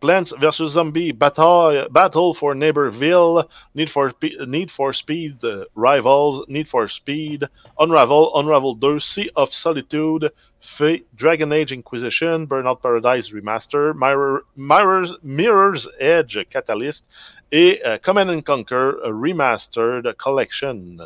Plants 0.00 0.32
vs. 0.38 0.72
Zombie, 0.72 1.12
Battle, 1.12 2.34
for 2.34 2.54
Neighborville, 2.54 3.48
Need 3.74 3.90
for, 3.90 4.12
Need 4.46 4.70
for 4.70 4.92
Speed 4.92 5.38
Rivals, 5.74 6.44
Need 6.48 6.68
for 6.68 6.88
Speed, 6.88 7.44
Unravel, 7.78 8.32
Unravel 8.34 8.76
2, 8.76 9.00
Sea 9.00 9.30
of 9.36 9.52
Solitude, 9.52 10.30
Dragon 11.16 11.52
Age 11.52 11.72
Inquisition, 11.72 12.46
Burnout 12.46 12.82
Paradise 12.82 13.30
Remaster, 13.32 13.94
Mirror, 13.94 14.44
Mirrors, 15.22 15.88
Edge 16.00 16.38
Catalyst 16.50 17.04
et 17.50 17.80
euh, 17.84 17.98
Command 17.98 18.30
and 18.30 18.42
Conquer 18.42 18.92
Remastered 19.04 20.14
Collection. 20.16 20.98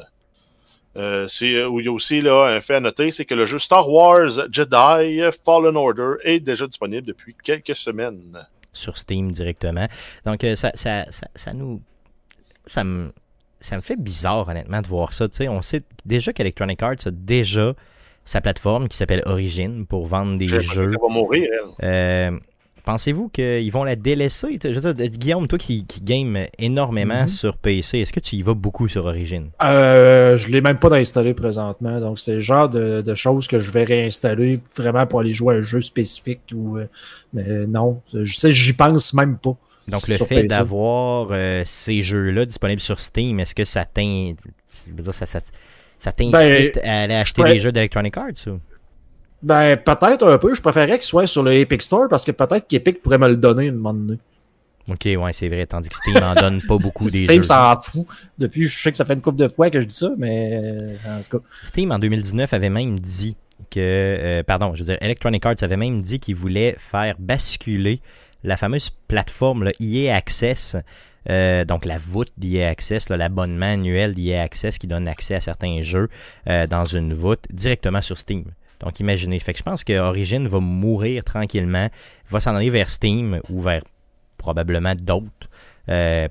Euh, 0.94 1.26
euh, 1.26 1.28
il 1.42 1.84
y 1.84 1.88
a 1.88 1.92
aussi 1.92 2.20
là, 2.20 2.48
un 2.48 2.60
fait 2.60 2.74
à 2.74 2.80
noter, 2.80 3.10
c'est 3.10 3.24
que 3.24 3.34
le 3.34 3.46
jeu 3.46 3.58
Star 3.58 3.88
Wars 3.88 4.48
Jedi 4.50 5.20
Fallen 5.44 5.76
Order 5.76 6.14
est 6.22 6.40
déjà 6.40 6.66
disponible 6.66 7.06
depuis 7.06 7.34
quelques 7.42 7.76
semaines. 7.76 8.46
Sur 8.72 8.98
Steam 8.98 9.30
directement. 9.30 9.86
Donc, 10.24 10.44
euh, 10.44 10.56
ça, 10.56 10.70
ça, 10.74 11.04
ça, 11.10 11.28
ça 11.34 11.52
nous. 11.52 11.80
Ça 12.66 12.84
me, 12.84 13.12
ça 13.60 13.76
me 13.76 13.80
fait 13.80 13.96
bizarre, 13.96 14.48
honnêtement, 14.48 14.80
de 14.80 14.86
voir 14.86 15.12
ça. 15.12 15.26
On 15.48 15.62
sait 15.62 15.82
déjà 16.04 16.32
qu'Electronic 16.32 16.82
Arts 16.82 17.06
a 17.06 17.10
déjà 17.10 17.74
sa 18.24 18.40
plateforme 18.40 18.88
qui 18.88 18.96
s'appelle 18.96 19.22
Origin 19.26 19.86
pour 19.86 20.06
vendre 20.06 20.38
des 20.38 20.46
l'impression 20.46 20.72
jeux. 20.74 20.90
va 21.00 21.08
mourir, 21.08 21.48
elle. 21.80 21.86
Euh, 21.86 22.38
Pensez-vous 22.84 23.28
qu'ils 23.28 23.70
vont 23.70 23.84
la 23.84 23.94
délaisser? 23.94 24.58
Je 24.62 24.68
veux 24.80 24.92
dire, 24.94 25.08
Guillaume, 25.08 25.46
toi 25.46 25.56
qui, 25.58 25.86
qui 25.86 26.00
game 26.00 26.46
énormément 26.58 27.22
Mhm. 27.22 27.28
sur 27.28 27.56
PC, 27.56 27.98
est-ce 28.00 28.12
que 28.12 28.18
tu 28.18 28.34
y 28.36 28.42
vas 28.42 28.54
beaucoup 28.54 28.88
sur 28.88 29.04
Origin? 29.06 29.50
Euh, 29.62 30.36
je 30.36 30.48
l'ai 30.48 30.60
même 30.60 30.78
pas 30.78 30.88
d'installer 30.88 31.32
présentement. 31.32 32.00
Donc, 32.00 32.18
c'est 32.18 32.34
le 32.34 32.38
genre 32.40 32.68
de, 32.68 33.00
de 33.02 33.14
choses 33.14 33.46
que 33.46 33.60
je 33.60 33.70
vais 33.70 33.84
réinstaller 33.84 34.60
vraiment 34.76 35.06
pour 35.06 35.20
aller 35.20 35.32
jouer 35.32 35.54
à 35.54 35.58
un 35.58 35.62
jeu 35.62 35.80
spécifique. 35.80 36.40
Ou, 36.52 36.78
euh, 36.78 36.86
mais 37.32 37.66
non, 37.68 38.00
je 38.12 38.32
sais, 38.32 38.50
j'y 38.50 38.72
pense 38.72 39.14
même 39.14 39.38
pas. 39.38 39.56
Donc, 39.86 40.08
le 40.08 40.16
fait 40.16 40.44
d'avoir 40.44 41.28
euh, 41.30 41.62
ces 41.64 42.02
jeux-là 42.02 42.46
disponibles 42.46 42.80
sur 42.80 42.98
Steam, 43.00 43.38
est-ce 43.40 43.54
que 43.54 43.64
ça 43.64 43.84
t'in- 43.84 44.32
ça, 44.66 45.26
ça, 45.26 45.40
ça 45.98 46.12
t'incite 46.12 46.78
à 46.84 47.02
aller 47.02 47.14
acheter 47.14 47.42
ouais. 47.42 47.52
des 47.54 47.60
jeux 47.60 47.70
d'Electronic 47.72 48.16
Arts? 48.16 48.26
Ou? 48.48 48.58
Ben, 49.42 49.76
peut-être 49.76 50.26
un 50.26 50.38
peu. 50.38 50.54
Je 50.54 50.60
préférerais 50.60 50.98
qu'il 50.98 51.02
soit 51.02 51.26
sur 51.26 51.42
le 51.42 51.52
Epic 51.54 51.82
Store 51.82 52.08
parce 52.08 52.24
que 52.24 52.32
peut-être 52.32 52.66
qu'Epic 52.66 53.02
pourrait 53.02 53.18
me 53.18 53.28
le 53.28 53.36
donner 53.36 53.66
une 53.66 53.76
moment 53.76 53.94
donné. 53.94 54.18
Ok, 54.88 55.04
ouais, 55.04 55.32
c'est 55.32 55.48
vrai. 55.48 55.66
Tandis 55.66 55.88
que 55.88 55.96
Steam 55.96 56.16
en 56.22 56.32
donne 56.32 56.60
pas 56.62 56.76
beaucoup 56.76 57.08
des 57.08 57.24
Steam 57.24 57.42
s'en 57.44 57.80
fout. 57.80 58.06
Depuis, 58.38 58.66
je 58.66 58.82
sais 58.82 58.90
que 58.90 58.96
ça 58.96 59.04
fait 59.04 59.14
une 59.14 59.20
couple 59.20 59.38
de 59.38 59.48
fois 59.48 59.70
que 59.70 59.80
je 59.80 59.86
dis 59.86 59.94
ça, 59.94 60.10
mais 60.18 60.60
euh, 60.62 60.96
en 61.06 61.20
tout 61.20 61.38
cas. 61.38 61.44
Steam 61.62 61.92
en 61.92 61.98
2019 61.98 62.52
avait 62.52 62.70
même 62.70 62.98
dit 62.98 63.36
que, 63.70 63.78
euh, 63.78 64.42
pardon, 64.42 64.74
je 64.74 64.80
veux 64.80 64.86
dire, 64.86 64.98
Electronic 65.00 65.46
Arts 65.46 65.62
avait 65.62 65.76
même 65.76 66.02
dit 66.02 66.18
qu'il 66.18 66.34
voulait 66.34 66.74
faire 66.78 67.14
basculer 67.18 68.00
la 68.44 68.56
fameuse 68.56 68.90
plateforme 69.08 69.64
là, 69.64 69.72
EA 69.80 70.16
Access, 70.16 70.76
euh, 71.30 71.64
donc 71.64 71.84
la 71.84 71.98
voûte 71.98 72.32
d'EA 72.36 72.68
Access, 72.68 73.08
l'abonnement 73.08 73.72
annuel 73.72 74.14
d'EA 74.14 74.40
Access 74.40 74.78
qui 74.78 74.86
donne 74.86 75.06
accès 75.06 75.34
à 75.34 75.40
certains 75.40 75.82
jeux 75.82 76.08
euh, 76.48 76.66
dans 76.66 76.84
une 76.84 77.14
voûte 77.14 77.44
directement 77.50 78.02
sur 78.02 78.18
Steam. 78.18 78.44
Donc 78.82 79.00
imaginez, 79.00 79.38
fait 79.38 79.52
que 79.52 79.58
je 79.58 79.64
pense 79.64 79.84
que 79.84 79.98
Origin 79.98 80.46
va 80.46 80.60
mourir 80.60 81.24
tranquillement, 81.24 81.88
va 82.28 82.40
s'en 82.40 82.54
aller 82.54 82.70
vers 82.70 82.90
Steam 82.90 83.40
ou 83.48 83.60
vers 83.60 83.82
probablement 84.38 84.94
d'autres. 84.94 85.48
euh, 85.88 86.28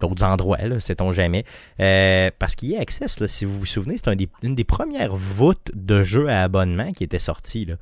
d'autres 0.00 0.24
endroits, 0.24 0.58
sait-on 0.80 1.12
jamais. 1.12 1.44
Euh, 1.80 2.30
parce 2.38 2.54
qu'il 2.54 2.70
y 2.70 2.76
a 2.76 2.80
Access, 2.80 3.20
là, 3.20 3.28
si 3.28 3.44
vous 3.44 3.58
vous 3.58 3.66
souvenez, 3.66 3.96
c'est 3.96 4.28
une 4.42 4.54
des 4.54 4.64
premières 4.64 5.14
voûtes 5.14 5.70
de 5.74 6.02
jeux 6.02 6.28
à 6.28 6.42
abonnement 6.42 6.92
qui 6.92 7.04
était 7.04 7.18
sortie 7.18 7.64
là, 7.64 7.74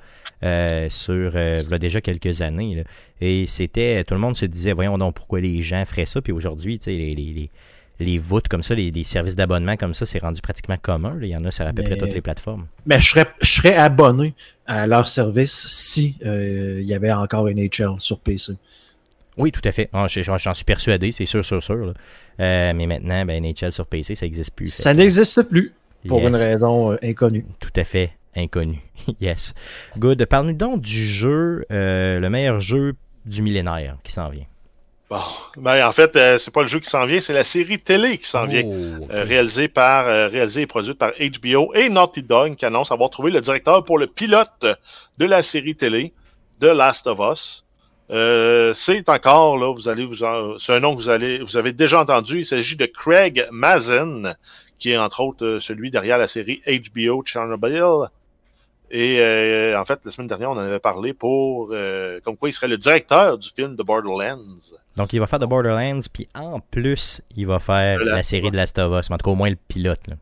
euh, 0.45 0.89
sur 0.91 1.33
euh, 1.35 1.63
déjà 1.79 2.01
quelques 2.01 2.43
années. 2.43 2.85
Et 3.21 3.47
c'était. 3.47 4.05
Tout 4.05 4.15
le 4.15 4.21
monde 4.21 4.37
se 4.37 4.47
disait, 4.47 4.73
voyons 4.73 4.99
donc 4.99 5.15
pourquoi 5.15 5.41
les 5.41 5.63
gens 5.63 5.85
feraient 5.85 6.07
ça. 6.07 6.21
Puis 6.21 6.33
aujourd'hui, 6.33 6.79
tu 6.79 6.85
sais, 6.85 6.93
les, 6.93 7.15
les, 7.15 7.51
les, 8.01 8.19
voûtes 8.19 8.49
comme 8.49 8.63
ça, 8.63 8.75
les, 8.75 8.91
les 8.91 9.05
services 9.05 9.37
d'abonnement 9.37 9.77
comme 9.77 9.95
ça, 9.95 10.07
c'est 10.07 10.19
rendu 10.19 10.41
pratiquement 10.41 10.77
commun. 10.81 11.15
là. 11.15 11.27
Il 11.27 11.31
y 11.31 11.37
en 11.37 11.45
a 11.45 11.51
sur 11.51 11.67
à 11.67 11.73
peu 11.73 11.83
près 11.83 11.97
toutes 11.97 12.15
les 12.15 12.21
plateformes. 12.21 12.67
Mais 12.87 12.99
je 12.99 13.11
serais, 13.11 13.27
je 13.41 13.51
serais 13.51 13.75
abonné 13.75 14.35
à 14.67 14.87
leur 14.87 15.07
service 15.09 15.67
si 15.69 16.17
euh, 16.25 16.79
il 16.81 16.87
y 16.87 16.95
avait 16.95 17.13
encore 17.13 17.49
NHL 17.49 17.97
sur 17.99 18.19
PC. 18.21 18.55
Oui, 19.37 19.51
tout 19.51 19.63
à 19.65 19.73
fait. 19.73 19.89
Ah, 19.93 20.07
J'en 20.09 20.55
suis 20.55 20.65
persuadé, 20.65 21.11
c'est 21.13 21.25
sûr, 21.27 21.45
sûr, 21.45 21.63
sûr. 21.63 21.95
Euh, 22.41 22.73
mais 22.75 22.87
maintenant, 22.87 23.25
ben, 23.25 23.43
NHL 23.43 23.73
sur 23.73 23.87
PC, 23.87 24.15
ça 24.15 24.27
n'existe 24.27 24.55
plus. 24.55 24.67
Ça 24.73 24.93
n'existe 24.93 25.43
plus 25.43 25.73
pour 26.07 26.21
Yes. 26.21 26.29
une 26.29 26.37
raison 26.37 26.93
euh, 26.93 26.97
inconnue. 27.03 27.45
Tout 27.61 27.71
à 27.77 27.85
fait 27.85 28.11
inconnu. 28.37 28.79
yes. 29.21 29.55
Good. 29.99 30.25
Parle-nous 30.27 30.53
donc 30.55 30.81
du 30.83 31.07
jeu, 31.07 31.65
euh, 31.71 32.19
le 32.21 32.29
meilleur 32.31 32.61
jeu 32.61 32.95
du 33.25 33.41
millénaire 33.41 33.97
qui 34.03 34.13
s'en 34.13 34.29
vient. 34.29 34.45
Bon. 35.13 35.19
Ben, 35.59 35.87
en 35.87 35.93
fait, 35.93 36.17
euh, 36.17 36.39
c'est 36.39 36.51
pas 36.55 36.63
le 36.63 36.69
jeu 36.69 36.81
qui 36.81 36.89
s'en 36.89 37.05
vient, 37.05 37.21
c'est 37.21 37.35
la 37.35 37.45
série 37.45 37.79
télé 37.79 38.17
qui 38.17 38.27
s'en 38.27 38.47
vient. 38.47 38.63
Oh. 38.65 39.07
Euh, 39.13 39.25
réalisée 39.25 39.69
par 39.69 40.09
euh, 40.09 40.27
réalisée 40.29 40.63
et 40.63 40.67
produite 40.67 40.97
par 40.99 41.11
HBO 41.21 41.75
et 41.75 41.91
Naughty 41.91 42.23
Dog 42.23 42.57
qui 42.57 42.65
annonce 42.65 42.91
avoir 42.93 43.11
trouvé 43.11 43.31
le 43.31 43.43
directeur 43.43 43.85
pour 43.85 43.99
le 43.99 44.07
pilote 44.07 44.65
de 45.19 45.25
la 45.27 45.43
série 45.43 45.77
télé 45.77 46.15
de 46.61 46.69
Last 46.69 47.07
of 47.07 47.19
Us. 47.21 47.65
Euh, 48.11 48.73
c'est 48.75 49.07
encore 49.11 49.59
là, 49.59 49.73
vous 49.75 49.87
allez 49.89 50.07
vous 50.07 50.25
en- 50.25 50.59
c'est 50.59 50.73
un 50.73 50.81
nom 50.81 50.97
que 50.97 51.03
vous 51.03 51.11
allez 51.11 51.41
vous 51.41 51.59
avez 51.59 51.73
déjà 51.73 52.01
entendu. 52.01 52.41
Il 52.41 52.47
s'agit 52.47 52.77
de 52.77 52.87
Craig 52.87 53.47
Mazin, 53.51 54.35
qui 54.79 54.93
est 54.93 54.97
entre 54.97 55.21
autres 55.21 55.45
euh, 55.45 55.61
celui 55.61 55.91
derrière 55.91 56.17
la 56.17 56.27
série 56.27 56.63
HBO 56.67 57.23
Chernobyl. 57.27 58.09
Et 58.95 59.21
euh, 59.21 59.81
en 59.81 59.87
fait, 59.87 60.05
la 60.05 60.11
semaine 60.11 60.27
dernière, 60.27 60.51
on 60.51 60.55
en 60.55 60.59
avait 60.59 60.79
parlé 60.79 61.15
pour 61.15 61.71
euh, 61.73 62.21
comme 62.23 62.37
quoi 62.37 62.51
il 62.51 62.53
serait 62.53 62.69
le 62.69 62.77
directeur 62.77 63.39
du 63.39 63.49
film 63.49 63.75
de 63.75 63.83
Borderlands. 63.83 64.39
Donc, 64.97 65.15
il 65.15 65.19
va 65.19 65.27
faire 65.27 65.39
de 65.39 65.47
Borderlands, 65.47 66.01
puis 66.13 66.29
en 66.35 66.61
plus, 66.61 67.23
il 67.35 67.47
va 67.47 67.59
faire 67.59 68.01
la 68.05 68.23
série 68.23 68.51
de 68.51 68.57
Last 68.57 68.79
of 68.79 68.93
Us, 69.01 69.11
en 69.11 69.17
tout 69.17 69.25
cas, 69.25 69.31
au 69.31 69.35
moins 69.35 69.49
le 69.49 69.57
pilote. 69.57 70.07
là. 70.09 70.17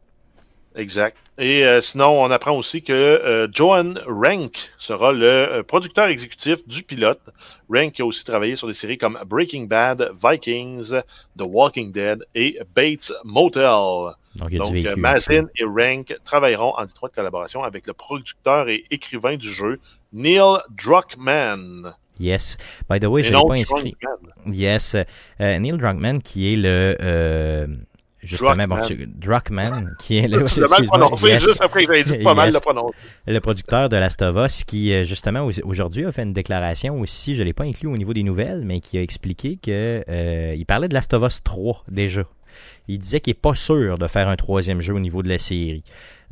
Exact. 0.81 1.16
Et 1.37 1.64
euh, 1.64 1.81
sinon, 1.83 2.23
on 2.23 2.31
apprend 2.31 2.53
aussi 2.53 2.83
que 2.83 2.93
euh, 2.93 3.49
Johan 3.53 3.95
Rank 4.07 4.71
sera 4.79 5.12
le 5.12 5.27
euh, 5.27 5.62
producteur 5.62 6.07
exécutif 6.07 6.66
du 6.66 6.83
pilote. 6.83 7.21
Rank 7.69 8.01
a 8.01 8.05
aussi 8.05 8.25
travaillé 8.25 8.57
sur 8.57 8.66
des 8.66 8.73
séries 8.73 8.97
comme 8.97 9.19
Breaking 9.27 9.64
Bad, 9.64 10.11
Vikings, 10.23 11.01
The 11.38 11.47
Walking 11.47 11.93
Dead 11.93 12.25
et 12.35 12.59
Bates 12.75 13.12
Motel. 13.25 14.14
Donc, 14.37 14.53
Donc, 14.53 14.69
euh, 14.69 14.71
vécu. 14.71 15.01
Mazin 15.01 15.47
et 15.57 15.64
Rank 15.64 16.16
travailleront 16.25 16.75
en 16.79 16.87
étroite 16.87 17.12
collaboration 17.14 17.62
avec 17.62 17.87
le 17.87 17.93
producteur 17.93 18.69
et 18.71 18.85
écrivain 18.90 19.37
du 19.37 19.53
jeu, 19.53 19.81
Neil 20.14 20.61
Druckmann. 20.71 21.95
Yes. 22.19 22.57
By 22.88 23.01
the 23.01 23.07
way, 23.07 23.23
je 23.25 23.33
non 23.33 23.47
pas 23.47 23.55
inscrit. 23.55 23.97
Druckmann. 24.01 24.55
Yes. 24.55 24.95
Euh, 24.95 25.59
Neil 25.59 25.77
Druckmann, 25.79 26.23
qui 26.23 26.53
est 26.53 26.57
le, 26.57 26.97
euh, 27.01 27.66
justement, 28.22 28.50
bon, 28.68 28.76
Druckmann. 28.76 28.87
tu- 28.87 29.06
Druckmann, 29.06 29.96
qui 29.98 30.18
est 30.18 30.28
le, 30.28 30.28
mal 30.38 30.42
excuse-moi, 30.42 30.87
prononcé, 30.87 31.28
yes, 31.28 31.42
juste 31.42 31.61
après 31.62 31.87
dit 32.04 32.18
pas 32.18 32.35
mal 32.35 32.52
prononcer. 32.61 32.94
le 33.26 33.38
producteur 33.40 33.88
de 33.88 33.96
Last 33.96 34.22
of 34.22 34.37
Us, 34.46 34.64
qui 34.64 34.92
euh, 34.92 35.04
justement 35.04 35.40
au- 35.46 35.52
aujourd'hui 35.64 36.04
a 36.06 36.12
fait 36.12 36.22
une 36.22 36.33
déclaration 36.33 36.98
aussi, 37.00 37.35
je 37.35 37.40
ne 37.40 37.44
l'ai 37.46 37.52
pas 37.52 37.64
inclus 37.64 37.88
au 37.88 37.96
niveau 37.96 38.12
des 38.14 38.22
nouvelles, 38.22 38.62
mais 38.64 38.80
qui 38.80 38.98
a 38.98 39.02
expliqué 39.02 39.59
que 39.62 40.04
euh, 40.09 40.54
il 40.56 40.66
parlait 40.66 40.88
de 40.88 40.94
Last 40.94 41.12
of 41.14 41.26
Us 41.26 41.42
3 41.42 41.85
déjà. 41.88 42.22
Il 42.88 42.98
disait 42.98 43.20
qu'il 43.20 43.30
n'est 43.30 43.40
pas 43.40 43.54
sûr 43.54 43.96
de 43.98 44.06
faire 44.09 44.28
un 44.28 44.37
troisième 44.37 44.80
jeu 44.83 44.92
au 44.94 44.98
niveau 45.00 45.22
de 45.22 45.28
la 45.28 45.38
série. 45.38 45.85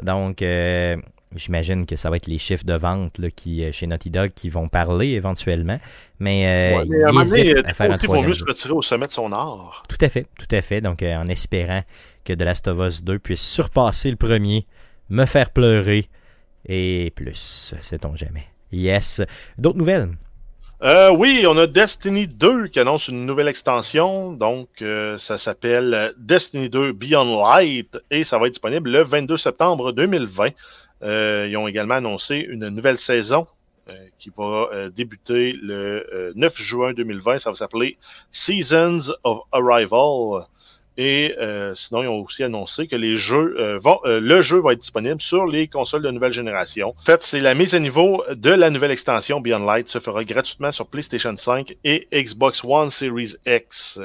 Donc, 0.03 0.43
euh, 0.43 0.97
j'imagine 1.35 1.87
que 1.87 1.97
ça 1.97 2.11
va 2.11 2.17
être 2.17 2.27
les 2.27 2.39
chiffres 2.39 2.65
de 2.65 2.75
vente 2.75 3.19
là, 3.19 3.31
qui, 3.31 3.65
euh, 3.65 3.73
chez 3.73 3.87
Naughty 3.87 4.11
Dog 4.11 4.31
qui 4.35 4.49
vont 4.49 4.69
parler 4.69 5.09
éventuellement. 5.11 5.79
Mais, 6.19 6.75
euh, 6.75 6.79
Ouais, 6.79 6.85
mais 6.89 7.05
à 7.05 7.11
il 7.11 7.15
donné, 7.15 7.75
faire 7.75 7.93
un 7.93 7.97
vaut 7.97 8.23
mieux 8.23 8.35
se 8.35 8.45
retirer 8.45 8.73
au 8.73 8.83
sommet 8.83 9.07
de 9.07 9.13
son 9.13 9.33
art. 9.33 9.83
Tout 9.89 9.99
à 10.01 10.09
fait, 10.09 10.27
tout 10.39 10.55
à 10.55 10.63
fait. 10.63 10.81
Donc, 10.81 11.03
euh, 11.03 11.17
en 11.17 11.27
espérant 11.27 11.83
que 12.25 12.33
The 12.33 12.43
Last 12.43 12.69
of 12.69 12.81
Us 12.81 13.03
2 13.03 13.19
puisse 13.19 13.43
surpasser 13.43 14.11
le 14.11 14.17
premier, 14.17 14.67
me 15.11 15.27
faire 15.27 15.51
pleurer 15.51 16.09
et 16.67 17.13
plus, 17.15 17.75
sait-on 17.81 18.15
jamais. 18.15 18.47
Yes. 18.73 19.23
D'autres 19.57 19.79
nouvelles? 19.79 20.11
Euh, 20.81 21.11
oui, 21.11 21.45
on 21.49 21.59
a 21.59 21.67
Destiny 21.67 22.29
2 22.29 22.69
qui 22.69 22.79
annonce 22.79 23.09
une 23.09 23.27
nouvelle 23.27 23.49
extension. 23.49 24.33
Donc, 24.33 24.69
euh, 24.81 25.19
ça 25.19 25.37
s'appelle 25.37 26.15
Destiny 26.19 26.71
2 26.71 26.93
Beyond 26.93 27.43
Light 27.43 27.99
et 28.13 28.23
ça 28.23 28.39
va 28.39 28.47
être 28.47 28.53
disponible 28.53 28.91
le 28.91 29.03
22 29.03 29.37
septembre 29.37 29.91
2020. 29.93 30.51
Euh, 31.03 31.47
ils 31.49 31.57
ont 31.57 31.69
également 31.69 31.95
annoncé 31.95 32.37
une 32.37 32.69
nouvelle 32.69 32.97
saison 32.97 33.47
euh, 33.89 34.07
qui 34.19 34.31
va 34.37 34.69
euh, 34.73 34.91
débuter 34.91 35.53
le 35.63 36.07
euh, 36.13 36.33
9 36.35 36.57
juin 36.57 36.93
2020. 36.93 37.39
Ça 37.39 37.51
va 37.51 37.55
s'appeler 37.55 37.97
Seasons 38.31 39.13
of 39.25 39.41
Arrival. 39.53 40.47
Et 41.01 41.37
euh, 41.39 41.77
sinon, 41.77 42.03
ils 42.03 42.09
ont 42.09 42.25
aussi 42.25 42.43
annoncé 42.43 42.89
que 42.89 42.97
le 42.97 43.15
jeu 43.15 43.55
va 43.79 44.73
être 44.73 44.81
disponible 44.81 45.23
sur 45.23 45.47
les 45.47 45.69
consoles 45.69 46.03
de 46.03 46.11
nouvelle 46.11 46.33
génération. 46.33 46.93
En 46.99 47.05
fait, 47.05 47.23
c'est 47.23 47.39
la 47.39 47.55
mise 47.55 47.77
à 47.77 47.79
niveau 47.79 48.25
de 48.35 48.51
la 48.51 48.69
nouvelle 48.69 48.91
extension 48.91 49.41
Beyond 49.41 49.65
Light 49.65 49.89
se 49.89 50.01
fera 50.01 50.25
gratuitement 50.25 50.73
sur 50.73 50.89
PlayStation 50.89 51.37
5 51.37 51.77
et 51.85 52.09
Xbox 52.13 52.63
One 52.65 52.91
Series 52.91 53.37
X. 53.47 54.01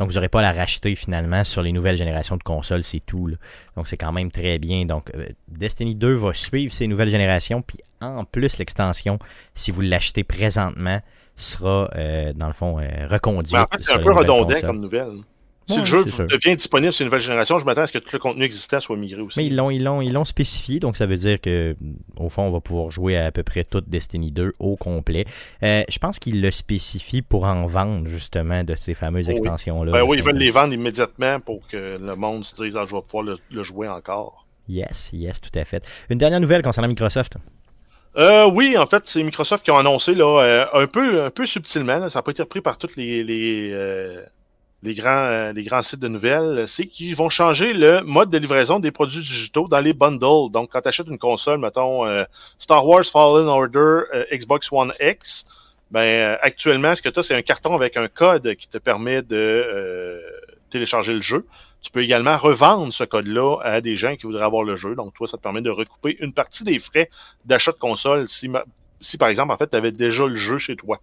Donc, 0.00 0.08
vous 0.08 0.14
n'aurez 0.14 0.30
pas 0.30 0.38
à 0.40 0.42
la 0.42 0.52
racheter 0.52 0.94
finalement 0.96 1.44
sur 1.44 1.60
les 1.60 1.72
nouvelles 1.72 1.98
générations 1.98 2.38
de 2.38 2.42
consoles, 2.42 2.82
c'est 2.82 3.00
tout. 3.00 3.26
là. 3.26 3.36
Donc, 3.76 3.86
c'est 3.86 3.98
quand 3.98 4.12
même 4.12 4.30
très 4.30 4.58
bien. 4.58 4.86
Donc, 4.86 5.10
euh, 5.14 5.26
Destiny 5.46 5.94
2 5.94 6.14
va 6.14 6.32
suivre 6.32 6.72
ces 6.72 6.86
nouvelles 6.86 7.10
générations, 7.10 7.60
puis 7.60 7.78
en 8.00 8.24
plus, 8.24 8.56
l'extension, 8.56 9.18
si 9.54 9.70
vous 9.70 9.82
l'achetez 9.82 10.24
présentement, 10.24 11.00
sera, 11.36 11.90
euh, 11.96 12.32
dans 12.34 12.46
le 12.46 12.54
fond, 12.54 12.78
euh, 12.78 13.06
reconduite. 13.08 13.52
Mais 13.52 13.60
en 13.60 13.66
fait, 13.70 13.82
c'est 13.82 13.92
un 13.92 13.98
peu 13.98 14.12
redondant 14.12 14.60
comme 14.62 14.80
nouvelle. 14.80 15.18
Si 15.70 15.74
Ouais, 15.74 15.80
le 15.80 15.84
jeu 15.86 16.04
devient 16.04 16.56
disponible 16.56 16.92
sur 16.92 17.02
une 17.02 17.06
nouvelle 17.06 17.20
génération, 17.20 17.58
je 17.58 17.64
m'attends 17.64 17.82
à 17.82 17.86
ce 17.86 17.92
que 17.92 17.98
tout 17.98 18.10
le 18.12 18.18
contenu 18.18 18.44
existant 18.44 18.80
soit 18.80 18.96
migré 18.96 19.20
aussi. 19.20 19.38
Mais 19.38 19.46
ils 19.46 19.56
l'ont, 19.56 19.70
ils 19.70 19.82
l'ont, 19.82 20.00
ils 20.00 20.12
l'ont 20.12 20.24
spécifié, 20.24 20.80
donc 20.80 20.96
ça 20.96 21.06
veut 21.06 21.16
dire 21.16 21.40
que 21.40 21.76
au 22.16 22.28
fond, 22.28 22.42
on 22.42 22.50
va 22.50 22.60
pouvoir 22.60 22.90
jouer 22.90 23.16
à, 23.16 23.26
à 23.26 23.30
peu 23.30 23.42
près 23.42 23.64
toute 23.64 23.88
Destiny 23.88 24.30
2 24.30 24.52
au 24.58 24.76
complet. 24.76 25.24
Euh, 25.62 25.82
je 25.88 25.98
pense 25.98 26.18
qu'ils 26.18 26.40
le 26.40 26.50
spécifient 26.50 27.22
pour 27.22 27.44
en 27.44 27.66
vendre 27.66 28.06
justement 28.08 28.64
de 28.64 28.74
ces 28.74 28.94
fameuses 28.94 29.26
Oh 29.28 29.32
extensions-là. 29.32 29.92
Ben 29.92 30.02
oui, 30.02 30.18
ils 30.18 30.24
veulent 30.24 30.36
les 30.36 30.50
vendre 30.50 30.72
immédiatement 30.74 31.40
pour 31.40 31.66
que 31.68 31.98
le 32.00 32.16
monde 32.16 32.44
se 32.44 32.62
dise 32.62 32.76
ah, 32.76 32.84
je 32.86 32.94
vais 32.94 33.02
pouvoir 33.02 33.24
le, 33.24 33.38
le 33.50 33.62
jouer 33.62 33.88
encore. 33.88 34.46
Yes, 34.68 35.10
yes, 35.12 35.40
tout 35.40 35.56
à 35.58 35.64
fait. 35.64 35.86
Une 36.10 36.18
dernière 36.18 36.40
nouvelle 36.40 36.62
concernant 36.62 36.88
Microsoft. 36.88 37.36
Euh, 38.16 38.48
oui, 38.50 38.76
en 38.76 38.86
fait, 38.86 39.06
c'est 39.06 39.22
Microsoft 39.22 39.64
qui 39.64 39.70
ont 39.70 39.78
annoncé 39.78 40.14
là, 40.14 40.42
euh, 40.42 40.66
un 40.74 40.86
peu 40.86 41.22
un 41.22 41.30
peu 41.30 41.46
subtilement, 41.46 41.98
là, 41.98 42.10
ça 42.10 42.18
n'a 42.18 42.22
pas 42.22 42.32
été 42.32 42.42
repris 42.42 42.60
par 42.60 42.76
tous 42.76 42.96
les, 42.96 43.22
les, 43.22 43.70
euh, 43.72 44.24
les, 44.82 44.94
grands, 44.94 45.08
euh, 45.08 45.82
sites 45.82 46.00
de 46.00 46.08
nouvelles, 46.08 46.64
c'est 46.66 46.86
qu'ils 46.86 47.14
vont 47.14 47.28
changer 47.28 47.74
le 47.74 48.02
mode 48.02 48.30
de 48.30 48.38
livraison 48.38 48.80
des 48.80 48.90
produits 48.90 49.20
digitaux 49.20 49.68
dans 49.68 49.80
les 49.80 49.92
bundles. 49.92 50.50
Donc, 50.50 50.70
quand 50.72 50.80
tu 50.80 50.88
achètes 50.88 51.08
une 51.08 51.18
console, 51.18 51.58
mettons 51.58 52.06
euh, 52.06 52.24
Star 52.58 52.86
Wars 52.86 53.04
Fallen 53.04 53.46
Order 53.46 53.78
euh, 54.14 54.24
Xbox 54.32 54.72
One 54.72 54.92
X, 54.98 55.46
ben 55.90 56.00
euh, 56.00 56.36
actuellement, 56.40 56.94
ce 56.94 57.02
que 57.02 57.10
tu 57.10 57.20
as, 57.20 57.22
c'est 57.22 57.34
un 57.34 57.42
carton 57.42 57.74
avec 57.74 57.96
un 57.96 58.08
code 58.08 58.54
qui 58.54 58.68
te 58.68 58.78
permet 58.78 59.22
de 59.22 60.22
télécharger 60.70 61.12
le 61.12 61.20
jeu. 61.20 61.46
Tu 61.82 61.90
peux 61.90 62.02
également 62.02 62.36
revendre 62.36 62.92
ce 62.92 63.04
code-là 63.04 63.58
à 63.62 63.80
des 63.80 63.96
gens 63.96 64.16
qui 64.16 64.22
voudraient 64.22 64.44
avoir 64.44 64.62
le 64.62 64.76
jeu. 64.76 64.94
Donc, 64.94 65.14
toi, 65.14 65.26
ça 65.26 65.36
te 65.36 65.42
permet 65.42 65.62
de 65.62 65.70
recouper 65.70 66.16
une 66.20 66.32
partie 66.32 66.64
des 66.64 66.78
frais 66.78 67.10
d'achat 67.44 67.72
de 67.72 67.78
console 67.78 68.28
si, 68.28 68.48
si 69.00 69.18
par 69.18 69.28
exemple, 69.28 69.52
en 69.52 69.56
fait, 69.56 69.68
tu 69.68 69.76
avais 69.76 69.92
déjà 69.92 70.26
le 70.26 70.36
jeu 70.36 70.58
chez 70.58 70.76
toi. 70.76 71.00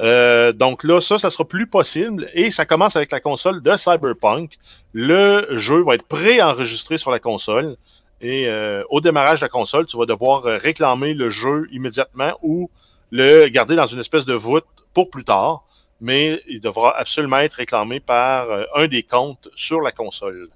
Euh, 0.00 0.52
donc 0.52 0.84
là, 0.84 1.00
ça, 1.00 1.18
ça 1.18 1.30
sera 1.30 1.44
plus 1.44 1.66
possible 1.66 2.28
et 2.34 2.50
ça 2.50 2.64
commence 2.66 2.96
avec 2.96 3.10
la 3.12 3.20
console 3.20 3.62
de 3.62 3.76
Cyberpunk. 3.76 4.52
Le 4.92 5.46
jeu 5.58 5.82
va 5.82 5.94
être 5.94 6.06
pré-enregistré 6.06 6.98
sur 6.98 7.10
la 7.10 7.18
console 7.18 7.76
et 8.20 8.46
euh, 8.48 8.82
au 8.90 9.00
démarrage 9.00 9.40
de 9.40 9.44
la 9.44 9.48
console, 9.48 9.86
tu 9.86 9.96
vas 9.96 10.06
devoir 10.06 10.46
euh, 10.46 10.56
réclamer 10.56 11.14
le 11.14 11.28
jeu 11.30 11.68
immédiatement 11.72 12.32
ou 12.42 12.70
le 13.10 13.46
garder 13.48 13.76
dans 13.76 13.86
une 13.86 14.00
espèce 14.00 14.24
de 14.24 14.34
voûte 14.34 14.64
pour 14.94 15.10
plus 15.10 15.24
tard, 15.24 15.64
mais 16.00 16.40
il 16.48 16.60
devra 16.60 16.96
absolument 16.98 17.38
être 17.38 17.54
réclamé 17.54 18.00
par 18.00 18.46
un 18.76 18.86
des 18.86 19.02
comptes 19.02 19.48
sur 19.56 19.80
la 19.80 19.92
console. 19.92 20.48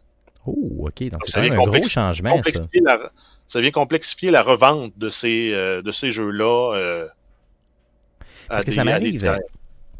Oh, 0.47 0.55
ok. 0.87 1.09
Donc, 1.09 1.21
c'est 1.27 1.41
un 1.41 1.57
gros 1.57 1.73
changement, 1.91 2.31
ça. 2.31 2.37
Complexifier 2.37 2.81
la- 2.85 3.11
ça 3.49 3.61
vient 3.61 3.71
complexifier 3.71 4.31
la 4.31 4.43
revente 4.43 4.93
de 4.97 5.09
ces, 5.09 5.53
euh, 5.53 5.81
de 5.83 5.93
ces 5.93 6.11
jeux-là. 6.11 6.73
Parce 8.49 8.65
que 8.65 8.73
ça 8.73 8.85
m'arrive. 8.85 9.21
tiers. 9.21 9.39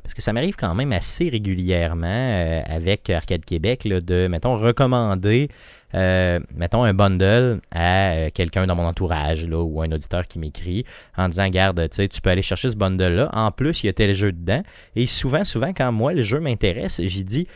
Parce 0.07 0.15
que 0.15 0.23
ça 0.23 0.33
m'arrive 0.33 0.55
quand 0.55 0.73
même 0.77 0.93
assez 0.93 1.29
régulièrement 1.29 2.07
euh, 2.07 2.63
avec 2.65 3.11
Arcade 3.11 3.45
Québec 3.45 3.85
là, 3.85 4.01
de, 4.01 4.29
mettons, 4.29 4.57
recommander, 4.57 5.49
euh, 5.95 6.39
mettons, 6.55 6.85
un 6.85 6.95
bundle 6.95 7.61
à 7.73 8.13
euh, 8.13 8.31
quelqu'un 8.33 8.69
dans 8.69 8.77
mon 8.77 8.85
entourage 8.85 9.45
là, 9.45 9.61
ou 9.61 9.83
un 9.83 9.91
auditeur 9.91 10.29
qui 10.29 10.39
m'écrit 10.39 10.85
en 11.17 11.29
disant, 11.29 11.49
garde, 11.49 11.89
tu 11.91 12.09
tu 12.09 12.21
peux 12.21 12.31
aller 12.31 12.43
chercher 12.43 12.71
ce 12.71 12.77
bundle-là. 12.77 13.31
En 13.33 13.51
plus, 13.51 13.83
il 13.83 13.87
y 13.87 13.89
a 13.89 13.93
tel 13.93 14.15
jeu 14.15 14.31
dedans. 14.31 14.63
Et 14.95 15.09
souvent, 15.09 15.43
souvent, 15.43 15.73
quand 15.73 15.91
moi, 15.91 16.13
le 16.13 16.23
jeu 16.23 16.39
m'intéresse, 16.39 17.01
j'y 17.03 17.25
dis, 17.25 17.49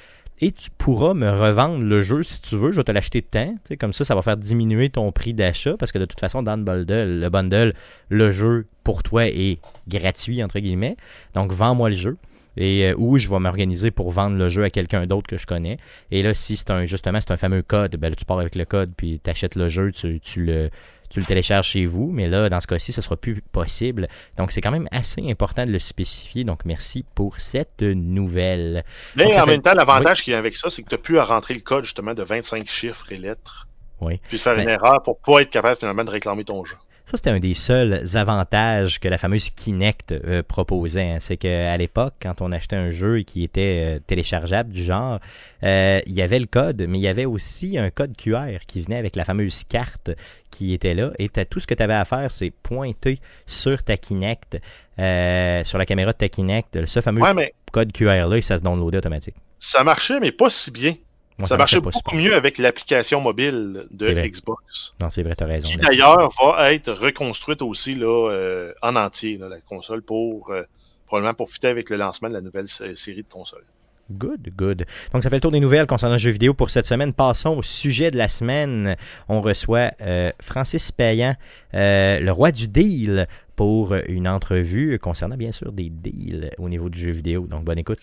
et 0.43 0.53
tu 0.53 0.71
pourras 0.71 1.13
me 1.13 1.31
revendre 1.31 1.85
le 1.85 2.01
jeu 2.03 2.23
si 2.23 2.41
tu 2.41 2.57
veux, 2.57 2.73
je 2.73 2.77
vais 2.77 2.85
te 2.85 2.93
l'acheter 2.93 3.21
de 3.21 3.27
temps. 3.27 3.55
Comme 3.79 3.93
ça, 3.93 4.05
ça 4.05 4.15
va 4.15 4.23
faire 4.23 4.39
diminuer 4.39 4.89
ton 4.89 5.13
prix 5.13 5.35
d'achat 5.35 5.77
parce 5.79 5.93
que 5.93 5.99
de 5.99 6.07
toute 6.07 6.21
façon, 6.21 6.43
dans 6.43 6.57
le 6.57 6.63
bundle, 6.63 7.21
le 7.21 7.29
bundle, 7.29 7.75
le 8.09 8.31
jeu 8.31 8.67
pour 8.83 9.03
toi 9.03 9.27
est 9.27 9.59
gratuit, 9.87 10.43
entre 10.43 10.59
guillemets. 10.59 10.97
Donc, 11.35 11.53
vends-moi 11.53 11.91
le 11.91 11.97
jeu. 11.97 12.17
Et 12.57 12.87
euh, 12.87 12.95
ou 12.97 13.19
je 13.19 13.29
vais 13.29 13.39
m'organiser 13.39 13.91
pour 13.91 14.11
vendre 14.11 14.37
le 14.37 14.49
jeu 14.49 14.65
à 14.65 14.71
quelqu'un 14.71 15.07
d'autre 15.07 15.29
que 15.29 15.37
je 15.37 15.47
connais. 15.47 15.79
Et 16.11 16.23
là, 16.23 16.35
si 16.35 16.57
c'est 16.57 16.71
un 16.71 16.85
justement 16.85 17.21
c'est 17.21 17.31
un 17.31 17.37
fameux 17.37 17.63
code, 17.63 17.97
ben 17.97 18.09
là, 18.11 18.17
tu 18.17 18.25
pars 18.25 18.41
avec 18.41 18.57
le 18.57 18.65
code, 18.65 18.93
puis 18.97 19.21
tu 19.23 19.31
achètes 19.31 19.55
le 19.55 19.69
jeu, 19.69 19.93
tu 19.93 20.21
le, 20.37 20.71
tu 21.11 21.21
le 21.21 21.27
télécharges 21.27 21.67
chez 21.69 21.85
vous. 21.87 22.11
Mais 22.13 22.29
là, 22.29 22.49
dans 22.49 22.61
ce 22.61 22.67
cas-ci, 22.67 22.93
ce 22.93 23.03
sera 23.03 23.17
plus 23.17 23.43
possible. 23.53 24.09
Donc, 24.37 24.53
c'est 24.53 24.61
quand 24.61 24.71
même 24.71 24.89
assez 24.93 25.29
important 25.31 25.65
de 25.65 25.71
le 25.73 25.79
spécifier. 25.79 26.45
Donc, 26.45 26.65
merci 26.65 27.05
pour 27.15 27.39
cette 27.41 27.83
nouvelle. 27.83 28.85
Mais 29.17 29.25
Donc, 29.25 29.35
en 29.35 29.45
fait- 29.45 29.51
même 29.51 29.63
temps, 29.63 29.75
l'avantage 29.75 30.23
qui 30.25 30.31
vient 30.31 30.39
avec 30.39 30.57
ça, 30.57 30.71
c'est 30.71 30.83
que 30.83 30.89
tu 30.89 30.95
n'as 30.95 31.01
plus 31.01 31.19
à 31.19 31.25
rentrer 31.25 31.55
le 31.55 31.61
code 31.61 31.85
justement 31.85 32.15
de 32.15 32.23
25 32.23 32.69
chiffres 32.69 33.11
et 33.13 33.17
lettres. 33.19 33.67
Oui. 34.01 34.21
Puis 34.29 34.39
faire 34.39 34.57
Mais- 34.57 34.63
une 34.63 34.69
erreur 34.71 35.03
pour 35.03 35.19
pas 35.19 35.41
être 35.43 35.51
capable 35.51 35.77
finalement 35.77 36.05
de 36.05 36.11
réclamer 36.11 36.45
ton 36.45 36.65
jeu. 36.65 36.77
Ça, 37.11 37.17
c'était 37.17 37.31
un 37.31 37.41
des 37.41 37.55
seuls 37.55 38.05
avantages 38.15 39.01
que 39.01 39.09
la 39.09 39.19
fameuse 39.19 39.51
Kinect 39.51 40.13
euh, 40.13 40.45
proposait. 40.45 41.11
hein. 41.11 41.17
C'est 41.19 41.37
qu'à 41.37 41.77
l'époque, 41.77 42.15
quand 42.23 42.41
on 42.41 42.53
achetait 42.53 42.77
un 42.77 42.93
jeu 42.93 43.23
qui 43.23 43.43
était 43.43 43.85
euh, 43.89 43.99
téléchargeable 43.99 44.73
du 44.73 44.85
genre, 44.85 45.19
euh, 45.65 45.99
il 46.07 46.13
y 46.13 46.23
avait 46.23 46.39
le 46.39 46.47
code, 46.47 46.87
mais 46.89 46.99
il 46.99 47.03
y 47.03 47.09
avait 47.09 47.25
aussi 47.25 47.79
un 47.79 47.91
code 47.91 48.17
QR 48.17 48.59
qui 48.69 48.81
venait 48.83 48.97
avec 48.97 49.17
la 49.17 49.25
fameuse 49.25 49.65
carte 49.65 50.11
qui 50.53 50.73
était 50.73 50.95
là. 50.95 51.11
Et 51.19 51.29
tout 51.29 51.59
ce 51.59 51.67
que 51.67 51.75
tu 51.75 51.83
avais 51.83 51.95
à 51.95 52.05
faire, 52.05 52.31
c'est 52.31 52.51
pointer 52.51 53.19
sur 53.45 53.83
ta 53.83 53.97
Kinect, 53.97 54.61
sur 54.97 55.79
la 55.79 55.87
caméra 55.87 56.13
de 56.13 56.19
ta 56.19 56.29
Kinect, 56.29 56.87
ce 56.87 57.01
fameux 57.01 57.23
Ouais, 57.23 57.35
mais 57.35 57.55
code 57.73 57.91
QR-là, 57.91 58.37
et 58.37 58.41
ça 58.43 58.57
se 58.57 58.63
downloadait 58.63 58.99
automatique. 58.99 59.35
ça 59.59 59.83
marchait, 59.83 60.21
mais 60.21 60.31
pas 60.31 60.49
si 60.49 60.71
bien. 60.71 60.95
Moi, 61.41 61.49
ça 61.49 61.57
marchait 61.57 61.81
beaucoup 61.81 62.15
mieux 62.15 62.35
avec 62.35 62.59
l'application 62.59 63.21
mobile 63.21 63.87
de. 63.91 64.13
Xbox. 64.13 64.95
Non, 65.01 65.11
c'est 65.11 65.23
vrai, 65.23 65.35
t'as 65.35 65.47
raison. 65.47 65.67
Qui 65.67 65.77
d'ailleurs 65.79 66.31
va 66.41 66.73
être 66.73 66.93
reconstruite 66.93 67.63
aussi 67.63 67.95
là, 67.95 68.31
euh, 68.31 68.73
en 68.83 68.95
entier, 68.95 69.39
là, 69.39 69.49
la 69.49 69.61
console, 69.61 70.03
pour 70.03 70.51
euh, 70.51 70.63
probablement 71.07 71.35
pour 71.35 71.51
fitter 71.51 71.69
avec 71.69 71.91
le 71.91 71.97
lancement 71.97 72.29
de 72.29 72.35
la 72.35 72.41
nouvelle 72.41 72.69
sé- 72.69 72.95
série 72.95 73.23
de 73.23 73.29
consoles. 73.29 73.65
Good, 74.13 74.51
good. 74.57 74.87
Donc, 75.13 75.23
ça 75.23 75.31
fait 75.31 75.37
le 75.37 75.41
tour 75.41 75.53
des 75.53 75.61
nouvelles 75.61 75.87
concernant 75.87 76.17
le 76.17 76.21
jeu 76.21 76.31
vidéo 76.31 76.53
pour 76.53 76.69
cette 76.71 76.85
semaine. 76.85 77.13
Passons 77.13 77.57
au 77.59 77.63
sujet 77.63 78.11
de 78.11 78.17
la 78.17 78.27
semaine. 78.27 78.97
On 79.29 79.41
reçoit 79.41 79.93
euh, 80.01 80.33
Francis 80.41 80.91
Payan, 80.91 81.37
euh, 81.75 82.19
le 82.19 82.33
roi 82.33 82.51
du 82.51 82.67
deal, 82.67 83.29
pour 83.55 83.95
une 84.09 84.27
entrevue 84.27 84.99
concernant 84.99 85.37
bien 85.37 85.53
sûr 85.53 85.71
des 85.71 85.91
deals 85.91 86.51
au 86.59 86.69
niveau 86.69 86.89
du 86.89 86.99
jeu 86.99 87.13
vidéo. 87.13 87.47
Donc, 87.47 87.63
bonne 87.65 87.79
écoute. 87.79 88.01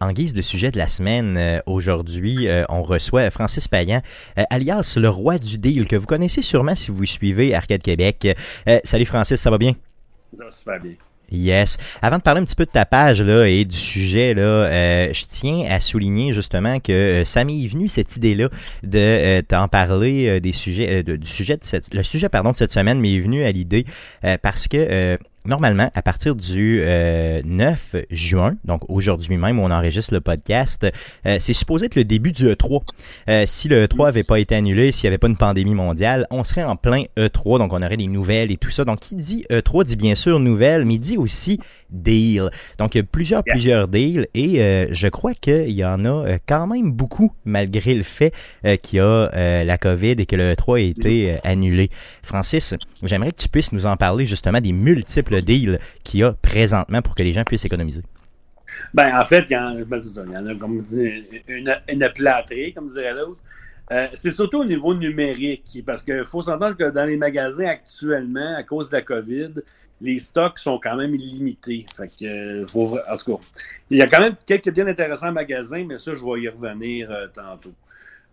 En 0.00 0.12
guise 0.12 0.34
de 0.34 0.42
sujet 0.42 0.70
de 0.70 0.76
la 0.76 0.88
semaine, 0.88 1.36
euh, 1.38 1.60
aujourd'hui, 1.64 2.48
euh, 2.48 2.64
on 2.68 2.82
reçoit 2.82 3.30
Francis 3.30 3.66
Payan, 3.66 4.02
euh, 4.38 4.42
alias 4.50 4.94
le 5.00 5.08
roi 5.08 5.38
du 5.38 5.56
deal, 5.56 5.88
que 5.88 5.96
vous 5.96 6.04
connaissez 6.06 6.42
sûrement 6.42 6.74
si 6.74 6.90
vous 6.90 7.06
suivez 7.06 7.54
Arcade 7.54 7.80
Québec. 7.80 8.28
Euh, 8.68 8.78
salut 8.84 9.06
Francis, 9.06 9.40
ça 9.40 9.50
va 9.50 9.56
bien? 9.56 9.72
Ça 10.36 10.44
va 10.44 10.50
super 10.50 10.80
bien. 10.80 10.92
Yes. 11.32 11.76
Avant 12.02 12.18
de 12.18 12.22
parler 12.22 12.40
un 12.42 12.44
petit 12.44 12.54
peu 12.54 12.66
de 12.66 12.70
ta 12.70 12.84
page 12.84 13.20
là, 13.22 13.46
et 13.46 13.64
du 13.64 13.76
sujet, 13.76 14.32
là, 14.34 14.42
euh, 14.42 15.12
je 15.12 15.24
tiens 15.26 15.66
à 15.68 15.80
souligner 15.80 16.32
justement 16.32 16.78
que 16.78 16.92
euh, 16.92 17.24
ça 17.24 17.42
m'est 17.44 17.66
venu 17.66 17.88
cette 17.88 18.14
idée-là 18.16 18.48
de 18.84 18.98
euh, 18.98 19.42
t'en 19.42 19.66
parler 19.66 20.28
euh, 20.28 20.40
des 20.40 20.52
sujets, 20.52 20.98
euh, 20.98 21.02
de- 21.02 21.16
du 21.16 21.26
sujet 21.26 21.56
de 21.56 21.64
cette, 21.64 21.92
le 21.94 22.04
sujet 22.04 22.28
pardon 22.28 22.52
de 22.52 22.56
cette 22.56 22.70
semaine 22.70 23.00
m'est 23.00 23.18
venu 23.18 23.42
à 23.42 23.50
l'idée 23.50 23.86
euh, 24.24 24.36
parce 24.40 24.68
que 24.68 24.76
euh, 24.76 25.16
normalement 25.48 25.90
à 25.94 26.02
partir 26.02 26.34
du 26.34 26.80
euh, 26.82 27.40
9 27.44 27.96
juin, 28.10 28.54
donc 28.64 28.82
aujourd'hui 28.88 29.36
même 29.36 29.58
où 29.58 29.62
on 29.62 29.70
enregistre 29.70 30.12
le 30.14 30.20
podcast, 30.20 30.86
euh, 31.26 31.36
c'est 31.40 31.52
supposé 31.52 31.86
être 31.86 31.94
le 31.96 32.04
début 32.04 32.32
du 32.32 32.46
E3. 32.46 32.82
Euh, 33.28 33.44
si 33.46 33.68
le 33.68 33.86
E3 33.86 34.08
avait 34.08 34.24
pas 34.24 34.38
été 34.38 34.54
annulé, 34.54 34.92
s'il 34.92 35.04
n'y 35.04 35.08
avait 35.08 35.18
pas 35.18 35.28
une 35.28 35.36
pandémie 35.36 35.74
mondiale, 35.74 36.26
on 36.30 36.44
serait 36.44 36.64
en 36.64 36.76
plein 36.76 37.04
E3, 37.16 37.58
donc 37.58 37.72
on 37.72 37.82
aurait 37.82 37.96
des 37.96 38.06
nouvelles 38.06 38.50
et 38.50 38.56
tout 38.56 38.70
ça. 38.70 38.84
Donc 38.84 39.00
qui 39.00 39.14
dit 39.14 39.44
E3 39.50 39.84
dit 39.84 39.96
bien 39.96 40.14
sûr 40.14 40.38
nouvelles, 40.40 40.84
mais 40.84 40.98
dit 40.98 41.16
aussi 41.16 41.58
deal. 41.90 42.50
Donc 42.78 42.94
il 42.94 42.98
y 42.98 43.00
a 43.00 43.04
plusieurs, 43.04 43.42
Yes. 43.46 43.52
plusieurs 43.52 43.88
deals 43.88 44.26
et 44.34 44.60
euh, 44.62 44.86
je 44.90 45.08
crois 45.08 45.34
qu'il 45.34 45.70
y 45.70 45.84
en 45.84 46.04
a 46.04 46.08
euh, 46.08 46.38
quand 46.46 46.66
même 46.66 46.90
beaucoup 46.92 47.32
malgré 47.44 47.94
le 47.94 48.02
fait 48.02 48.32
euh, 48.64 48.76
qu'il 48.76 48.96
y 48.98 49.00
a 49.00 49.04
euh, 49.04 49.64
la 49.64 49.78
COVID 49.78 50.12
et 50.18 50.26
que 50.26 50.36
le 50.36 50.54
E3 50.54 50.76
a 50.76 50.80
été 50.80 51.32
euh, 51.32 51.36
annulé. 51.44 51.90
Francis, 52.22 52.74
j'aimerais 53.02 53.30
que 53.32 53.40
tu 53.42 53.48
puisses 53.48 53.72
nous 53.72 53.86
en 53.86 53.96
parler 53.96 54.26
justement 54.26 54.60
des 54.60 54.72
multiples 54.72 55.35
deals 55.40 55.78
qu'il 56.04 56.20
y 56.20 56.22
a 56.22 56.32
présentement 56.32 57.02
pour 57.02 57.14
que 57.14 57.22
les 57.22 57.32
gens 57.32 57.44
puissent 57.44 57.64
économiser? 57.64 58.02
Ben, 58.92 59.18
en 59.18 59.24
fait, 59.24 59.44
il 59.48 59.52
y 59.52 59.56
en, 59.56 59.78
y 59.78 60.36
en 60.36 60.46
a, 60.46 60.54
comme 60.54 60.82
dit, 60.82 61.24
une, 61.48 61.74
une 61.88 62.10
plâtrée, 62.14 62.72
comme 62.72 62.88
dirait 62.88 63.14
l'autre. 63.14 63.40
Euh, 63.92 64.08
c'est 64.14 64.32
surtout 64.32 64.58
au 64.58 64.64
niveau 64.64 64.94
numérique, 64.94 65.82
parce 65.86 66.02
qu'il 66.02 66.24
faut 66.24 66.42
s'entendre 66.42 66.76
que 66.76 66.90
dans 66.90 67.06
les 67.06 67.16
magasins 67.16 67.66
actuellement, 67.66 68.56
à 68.56 68.64
cause 68.64 68.90
de 68.90 68.96
la 68.96 69.02
COVID, 69.02 69.52
les 70.00 70.18
stocks 70.18 70.58
sont 70.58 70.78
quand 70.82 70.96
même 70.96 71.14
illimités. 71.14 71.86
Fait 71.96 72.08
que, 72.08 72.24
euh, 72.62 72.66
faut, 72.66 72.98
il 73.90 73.98
y 73.98 74.02
a 74.02 74.06
quand 74.06 74.20
même 74.20 74.34
quelques 74.44 74.70
deals 74.70 74.88
intéressants 74.88 75.28
en 75.28 75.32
magasin, 75.32 75.84
mais 75.86 75.98
ça, 75.98 76.14
je 76.14 76.24
vais 76.24 76.42
y 76.42 76.48
revenir 76.48 77.10
euh, 77.10 77.28
tantôt. 77.32 77.72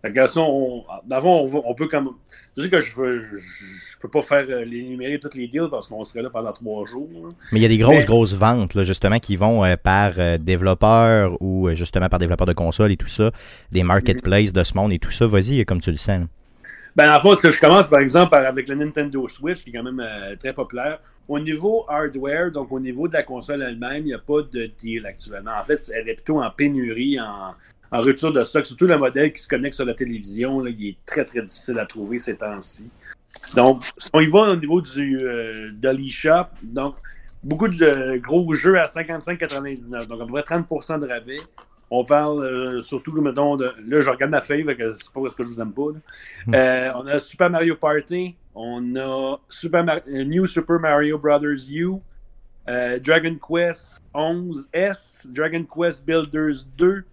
Fait 0.04 0.12
que 0.12 0.26
ça, 0.26 0.42
on, 0.42 0.84
on, 0.86 1.74
peut 1.74 1.88
comme. 1.88 2.10
Je 2.58 2.62
sais 2.62 2.68
que 2.68 2.78
je 2.78 3.00
ne 3.00 3.20
je, 3.20 3.36
je 3.38 3.98
peux 3.98 4.10
pas 4.10 4.20
faire 4.20 4.44
euh, 4.50 4.62
les 4.62 4.82
numérer 4.82 5.18
tous 5.18 5.34
les 5.34 5.48
deals 5.48 5.68
parce 5.70 5.86
qu'on 5.86 6.04
serait 6.04 6.20
là 6.20 6.28
pendant 6.28 6.52
trois 6.52 6.84
jours. 6.84 7.08
Mais 7.52 7.58
il 7.58 7.62
y 7.62 7.64
a 7.64 7.70
des 7.70 7.78
grosses, 7.78 7.96
Mais- 7.96 8.04
grosses 8.04 8.34
ventes, 8.34 8.74
là, 8.74 8.84
justement, 8.84 9.18
qui 9.18 9.36
vont 9.36 9.64
euh, 9.64 9.76
par 9.82 10.12
euh, 10.18 10.36
développeurs 10.36 11.38
ou 11.40 11.68
euh, 11.68 11.74
justement 11.74 12.10
par 12.10 12.18
développeurs 12.18 12.46
de 12.46 12.52
consoles 12.52 12.92
et 12.92 12.98
tout 12.98 13.08
ça, 13.08 13.30
des 13.72 13.82
marketplaces 13.82 14.52
de 14.52 14.62
ce 14.62 14.74
monde 14.74 14.92
et 14.92 14.98
tout 14.98 15.10
ça. 15.10 15.26
Vas-y, 15.26 15.64
comme 15.64 15.80
tu 15.80 15.90
le 15.90 15.96
sens. 15.96 16.26
Ben, 16.96 17.12
en 17.12 17.20
fait, 17.20 17.50
je 17.50 17.58
commence 17.58 17.88
par 17.88 17.98
exemple 17.98 18.34
avec 18.36 18.68
le 18.68 18.76
Nintendo 18.76 19.26
Switch, 19.26 19.64
qui 19.64 19.70
est 19.70 19.72
quand 19.72 19.82
même 19.82 20.00
euh, 20.00 20.36
très 20.36 20.52
populaire. 20.52 21.00
Au 21.26 21.40
niveau 21.40 21.84
hardware, 21.88 22.52
donc 22.52 22.70
au 22.70 22.78
niveau 22.78 23.08
de 23.08 23.14
la 23.14 23.24
console 23.24 23.62
elle-même, 23.62 24.02
il 24.02 24.06
n'y 24.06 24.14
a 24.14 24.18
pas 24.18 24.42
de 24.42 24.66
deal 24.78 25.04
actuellement. 25.04 25.52
En 25.58 25.64
fait, 25.64 25.80
elle 25.92 26.08
est 26.08 26.14
plutôt 26.14 26.40
en 26.40 26.50
pénurie, 26.50 27.18
en, 27.18 27.54
en 27.94 28.00
rupture 28.02 28.32
de 28.32 28.42
stock. 28.44 28.66
Surtout 28.66 28.86
le 28.86 28.98
modèle 28.98 29.32
qui 29.32 29.40
se 29.42 29.48
connecte 29.48 29.74
sur 29.74 29.84
la 29.86 29.94
télévision, 29.94 30.60
là, 30.60 30.70
il 30.70 30.88
est 30.88 30.96
très 31.06 31.24
très 31.24 31.40
difficile 31.42 31.78
à 31.78 31.86
trouver 31.86 32.18
ces 32.18 32.36
temps-ci. 32.36 32.90
Donc, 33.54 33.82
si 33.98 34.08
on 34.12 34.20
y 34.20 34.26
va 34.28 34.40
au 34.52 34.56
niveau 34.56 34.80
du 34.80 35.18
euh, 35.22 35.70
de 35.72 35.88
l'eShop, 35.90 36.46
donc 36.62 36.96
beaucoup 37.42 37.68
de 37.68 38.16
gros 38.18 38.52
jeux 38.54 38.78
à 38.78 38.84
55,99, 38.84 40.06
donc 40.06 40.20
à 40.20 40.26
peu 40.26 40.32
près 40.32 40.42
30% 40.42 41.00
de 41.00 41.06
rabais. 41.06 41.40
On 41.90 42.04
parle 42.04 42.42
euh, 42.44 42.82
surtout, 42.82 43.12
mettons, 43.20 43.56
de, 43.56 43.72
là, 43.86 44.00
je 44.00 44.08
regarde 44.10 44.32
ma 44.32 44.40
feuille, 44.40 44.64
c'est 44.96 45.12
pas 45.12 45.20
parce 45.20 45.34
que 45.34 45.42
je 45.44 45.48
vous 45.48 45.60
aime 45.60 45.72
pas. 45.72 45.92
là. 45.92 46.58
Euh, 46.58 46.90
on 46.96 47.06
a 47.06 47.20
Super 47.20 47.50
Mario 47.50 47.76
Party, 47.76 48.34
on 48.54 48.96
a 48.96 49.38
Super 49.48 49.84
Mar- 49.84 50.00
New 50.08 50.46
Super 50.46 50.80
Mario 50.80 51.18
Brothers 51.18 51.70
U, 51.70 51.96
euh, 52.68 52.98
Dragon 52.98 53.36
Quest 53.36 54.00
11S, 54.14 55.30
Dragon 55.32 55.64
Quest 55.64 56.04
Builders 56.06 56.64
2. 56.76 57.04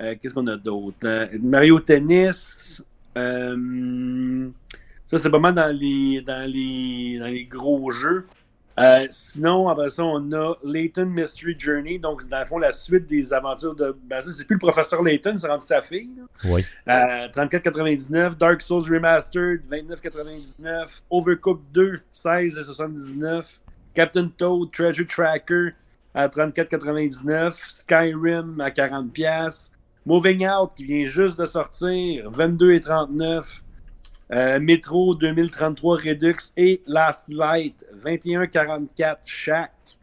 Euh, 0.00 0.14
Qu'est-ce 0.20 0.34
qu'on 0.34 0.46
a 0.46 0.56
d'autre? 0.56 0.96
Euh, 1.04 1.26
Mario 1.42 1.80
Tennis. 1.80 2.82
euh, 3.16 4.48
ça, 5.06 5.18
c'est 5.18 5.30
pas 5.30 5.38
mal 5.38 5.54
dans 5.54 5.76
les, 5.76 6.22
dans 6.22 6.50
les, 6.50 7.18
dans 7.18 7.26
les 7.26 7.44
gros 7.44 7.90
jeux. 7.90 8.26
Sinon, 9.10 9.68
après 9.68 9.90
ça, 9.90 10.02
on 10.02 10.32
a 10.32 10.54
Layton 10.64 11.04
Mystery 11.04 11.54
Journey. 11.58 11.98
Donc, 11.98 12.26
dans 12.28 12.38
le 12.38 12.44
fond, 12.46 12.58
la 12.58 12.72
suite 12.72 13.06
des 13.06 13.32
aventures 13.32 13.74
de. 13.74 13.94
Ben, 14.06 14.22
c'est 14.22 14.46
plus 14.46 14.54
le 14.54 14.58
professeur 14.58 15.02
Layton, 15.02 15.34
c'est 15.36 15.46
rendu 15.46 15.66
sa 15.66 15.82
fille. 15.82 16.16
là. 16.16 16.24
Oui. 16.50 16.64
Euh, 16.88 17.28
34,99. 17.28 18.36
Dark 18.38 18.62
Souls 18.62 18.90
Remastered, 18.90 19.60
29,99. 19.70 21.02
Overcooked 21.10 21.62
2, 21.72 22.00
16,79. 22.14 23.58
Captain 23.94 24.28
Toad 24.28 24.70
Treasure 24.72 25.06
Tracker 25.06 25.68
à 26.14 26.28
34,99. 26.28 27.52
Skyrim 27.70 28.58
à 28.60 28.70
40$. 28.70 29.70
Moving 30.04 30.46
Out 30.46 30.72
qui 30.76 30.84
vient 30.84 31.04
juste 31.04 31.38
de 31.38 31.46
sortir, 31.46 32.30
22,39$. 32.30 33.62
Euh, 34.32 34.58
Metro 34.60 35.14
2033 35.14 35.96
Redux 35.96 36.52
et 36.56 36.82
Last 36.86 37.28
Light 37.28 37.84
2144 38.02 39.20
chaque. 39.26 39.98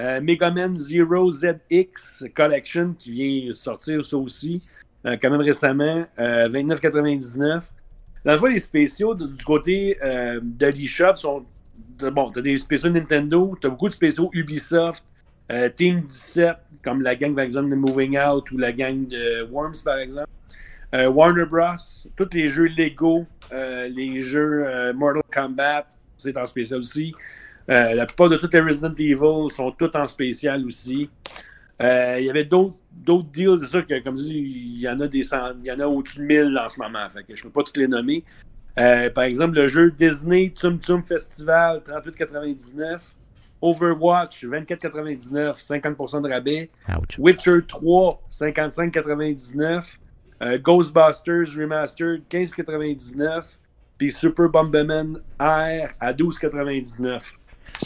Euh, 0.00 0.20
Mega 0.20 0.50
Man 0.50 0.74
Zero 0.74 1.30
ZX 1.30 2.24
Collection 2.34 2.94
qui 2.98 3.12
vient 3.12 3.52
sortir 3.52 4.04
ça 4.04 4.16
aussi, 4.16 4.62
euh, 5.06 5.16
quand 5.20 5.30
même 5.30 5.40
récemment, 5.40 6.04
euh, 6.18 6.48
29,99. 6.48 7.68
Dans 8.24 8.32
le 8.32 8.38
fond, 8.38 8.46
les 8.46 8.58
spéciaux 8.58 9.14
du 9.14 9.44
côté 9.44 9.96
euh, 10.02 10.40
de 10.42 10.66
l'eShop 10.66 11.16
sont. 11.16 11.44
Bon, 12.12 12.30
t'as 12.30 12.40
des 12.40 12.58
spéciaux 12.58 12.90
Nintendo, 12.90 13.54
t'as 13.60 13.68
beaucoup 13.68 13.88
de 13.88 13.94
spéciaux 13.94 14.30
Ubisoft, 14.32 15.04
euh, 15.50 15.68
Team 15.68 16.02
17, 16.02 16.56
comme 16.84 17.02
la 17.02 17.16
gang 17.16 17.34
par 17.34 17.44
exemple 17.44 17.70
de 17.70 17.74
Moving 17.74 18.18
Out 18.18 18.50
ou 18.52 18.58
la 18.58 18.72
gang 18.72 19.06
de 19.06 19.42
Worms 19.50 19.82
par 19.84 19.98
exemple. 19.98 20.28
Euh, 20.94 21.08
Warner 21.08 21.44
Bros, 21.44 21.76
tous 22.16 22.28
les 22.32 22.48
jeux 22.48 22.66
Lego, 22.66 23.26
euh, 23.52 23.88
les 23.88 24.20
jeux 24.20 24.92
Mortal 24.94 25.22
Kombat, 25.32 25.86
c'est 26.16 26.36
en 26.36 26.46
spécial 26.46 26.80
aussi. 26.80 27.14
La 27.68 28.04
plupart 28.06 28.28
de 28.28 28.36
tous 28.36 28.50
les 28.52 28.60
Resident 28.60 28.94
Evil 28.98 29.50
sont 29.50 29.70
tous 29.72 29.90
en 29.94 30.08
spécial 30.08 30.64
aussi. 30.66 31.08
Il 31.80 32.24
y 32.24 32.30
avait 32.30 32.44
d'autres 32.44 32.76
deals, 33.32 33.60
c'est 33.60 33.68
sûr 33.68 33.86
que, 33.86 34.02
comme 34.02 34.18
je 34.18 34.24
il 34.24 34.80
y 34.80 34.88
en 34.88 34.98
a 34.98 35.06
des 35.06 35.20
il 35.20 35.64
y 35.64 35.70
en 35.70 35.78
a 35.78 35.86
au-dessus 35.86 36.18
de 36.18 36.24
1000 36.24 36.58
en 36.58 36.68
ce 36.68 36.80
moment. 36.80 37.08
Fait 37.08 37.22
que 37.22 37.36
je 37.36 37.44
ne 37.44 37.48
peux 37.48 37.60
pas 37.60 37.62
toutes 37.62 37.76
les 37.76 37.86
nommer. 37.86 38.24
Par 38.74 39.24
exemple, 39.24 39.54
le 39.54 39.68
jeu 39.68 39.92
Disney 39.92 40.50
Tum 40.50 40.80
Tum 40.80 41.04
Festival, 41.04 41.78
38,99. 41.78 43.14
Overwatch, 43.62 44.44
24,99, 44.44 45.54
50% 45.54 46.22
de 46.22 46.28
rabais. 46.28 46.70
Ouch. 46.88 47.18
Witcher 47.18 47.60
3, 47.66 48.22
55,99. 48.30 49.98
Euh, 50.42 50.58
Ghostbusters 50.58 51.54
Remastered, 51.56 52.22
15,99. 52.30 53.58
Puis 53.98 54.12
Super 54.12 54.48
Bomberman 54.48 55.18
Air 55.38 55.92
à 56.00 56.12
12,99. 56.12 57.34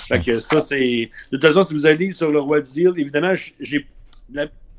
Fait 0.09 0.23
que 0.23 0.39
ça, 0.41 0.61
c'est. 0.61 1.11
De 1.31 1.37
toute 1.37 1.43
façon, 1.43 1.63
si 1.63 1.75
vous 1.75 1.87
allez 1.87 2.13
sur 2.13 2.31
le 2.31 2.41
Roi 2.41 2.61
du 2.61 2.73
Deal, 2.73 2.93
évidemment, 2.97 3.35
j'ai. 3.61 3.87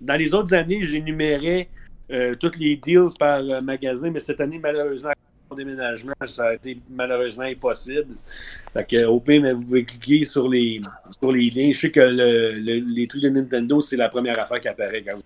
Dans 0.01 0.15
les 0.15 0.33
autres 0.33 0.53
années, 0.53 0.83
j'énumérais 0.83 1.69
euh, 2.11 2.33
tous 2.35 2.57
les 2.59 2.75
deals 2.77 3.09
par 3.17 3.39
euh, 3.39 3.61
magasin, 3.61 4.11
mais 4.11 4.19
cette 4.19 4.39
année, 4.41 4.59
malheureusement, 4.59 5.11
déménagement, 5.55 6.13
ça 6.25 6.49
a 6.49 6.53
été 6.53 6.77
malheureusement 6.89 7.45
impossible. 7.45 8.15
Fait 8.73 8.85
que, 8.87 9.05
au 9.05 9.19
pire, 9.19 9.41
mais 9.41 9.53
vous 9.53 9.63
pouvez 9.65 9.85
cliquer 9.85 10.25
sur 10.25 10.47
les, 10.49 10.81
sur 11.21 11.31
les 11.31 11.49
liens. 11.49 11.71
Je 11.73 11.79
sais 11.79 11.91
que 11.91 11.99
le- 11.99 12.53
le- 12.53 12.85
les 12.93 13.07
trucs 13.07 13.23
de 13.23 13.29
Nintendo, 13.29 13.81
c'est 13.81 13.97
la 13.97 14.09
première 14.09 14.39
affaire 14.39 14.59
qui 14.59 14.67
apparaît 14.67 15.03
quand 15.07 15.15
vous 15.15 15.21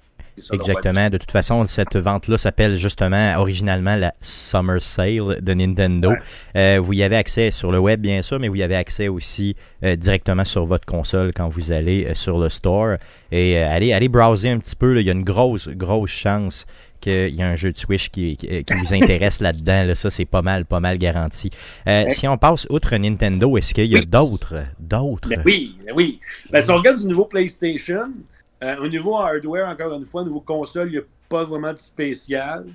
Exactement. 0.53 1.09
De 1.09 1.17
toute 1.17 1.31
façon, 1.31 1.65
cette 1.67 1.97
vente-là 1.97 2.37
s'appelle 2.37 2.77
justement 2.77 3.35
originalement 3.37 3.97
la 3.97 4.13
Summer 4.21 4.81
Sale 4.81 5.41
de 5.41 5.53
Nintendo. 5.53 6.11
Ouais. 6.11 6.17
Euh, 6.55 6.79
vous 6.81 6.93
y 6.93 7.03
avez 7.03 7.17
accès 7.17 7.51
sur 7.51 7.73
le 7.73 7.79
web, 7.79 7.99
bien 7.99 8.21
sûr, 8.21 8.39
mais 8.39 8.47
vous 8.47 8.55
y 8.55 8.63
avez 8.63 8.75
accès 8.77 9.09
aussi 9.09 9.57
euh, 9.83 9.97
directement 9.97 10.45
sur 10.45 10.63
votre 10.63 10.85
console 10.85 11.33
quand 11.35 11.49
vous 11.49 11.73
allez 11.73 12.05
euh, 12.05 12.13
sur 12.13 12.39
le 12.39 12.47
store. 12.47 12.95
Et 13.33 13.57
allez, 13.57 13.91
allez 13.91 14.07
browser 14.07 14.49
un 14.49 14.59
petit 14.59 14.77
peu. 14.77 14.93
là. 14.93 15.01
Il 15.01 15.07
y 15.07 15.09
a 15.09 15.13
une 15.13 15.25
grosse, 15.25 15.67
grosse 15.67 16.11
chance 16.11 16.65
qu'il 16.99 17.33
y 17.35 17.41
a 17.41 17.47
un 17.47 17.55
jeu 17.55 17.71
de 17.71 17.77
Switch 17.77 18.09
qui, 18.09 18.37
qui- 18.37 18.63
qui 18.63 18.73
vous 18.77 18.93
intéresse 18.93 19.39
là-dedans. 19.41 19.85
Là. 19.85 19.95
Ça, 19.95 20.09
c'est 20.09 20.25
pas 20.25 20.41
mal, 20.41 20.65
pas 20.65 20.79
mal 20.79 20.97
garanti. 20.97 21.49
Euh, 21.87 22.03
Ouais. 22.03 22.09
Si 22.11 22.27
on 22.27 22.37
passe 22.37 22.67
outre 22.69 22.95
Nintendo, 22.97 23.57
est-ce 23.57 23.73
qu'il 23.73 23.85
y 23.85 23.95
a 23.95 23.99
Oui. 23.99 24.05
d'autres, 24.05 24.55
d'autres? 24.79 25.29
Ben 25.29 25.41
oui, 25.45 25.77
ben 25.85 25.93
oui. 25.95 26.19
Ben, 26.51 26.61
si 26.61 26.69
on 26.71 26.77
regarde 26.77 26.99
du 26.99 27.05
niveau 27.07 27.25
PlayStation, 27.25 28.11
euh, 28.63 28.75
au 28.77 28.87
niveau 28.87 29.17
hardware, 29.17 29.67
encore 29.69 29.93
une 29.93 30.05
fois, 30.05 30.21
au 30.21 30.25
niveau 30.25 30.41
console, 30.41 30.87
il 30.89 30.91
n'y 30.91 30.97
a 30.97 31.03
pas 31.29 31.45
vraiment 31.45 31.73
de 31.73 31.77
spécial. 31.79 32.65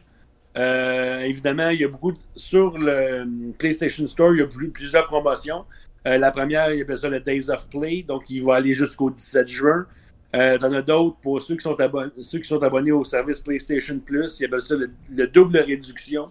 Euh, 0.57 1.20
évidemment, 1.22 1.70
il 1.70 1.81
y 1.81 1.85
a 1.85 1.89
beaucoup 1.89 2.12
de- 2.12 2.18
sur 2.37 2.79
le 2.79 3.27
PlayStation 3.59 4.07
Store, 4.07 4.33
il 4.35 4.39
y 4.39 4.43
a 4.43 4.47
plus- 4.47 4.70
plusieurs 4.70 5.07
promotions. 5.07 5.64
Euh, 6.07 6.18
la 6.18 6.31
première, 6.31 6.72
il 6.72 6.83
appelle 6.83 6.99
ça 6.99 7.09
le 7.09 7.18
Days 7.20 7.51
of 7.51 7.68
Play, 7.70 8.05
donc 8.07 8.29
il 8.31 8.45
va 8.45 8.57
aller 8.57 8.75
jusqu'au 8.75 9.11
17 9.11 9.49
juin. 9.49 9.87
Euh, 10.35 10.59
T'en 10.59 10.72
as 10.72 10.82
d'autres 10.82 11.16
pour 11.22 11.41
ceux 11.41 11.55
qui, 11.57 11.62
sont 11.62 11.78
abonnés, 11.80 12.11
ceux 12.20 12.39
qui 12.39 12.49
sont 12.49 12.62
abonnés 12.62 12.93
au 12.93 13.05
service 13.05 13.41
PlayStation 13.41 13.99
Plus, 14.01 14.39
il 14.41 14.47
appelle 14.47 14.61
ça 14.61 14.74
le, 14.74 14.91
le 15.11 15.26
double 15.28 15.59
réduction. 15.59 16.26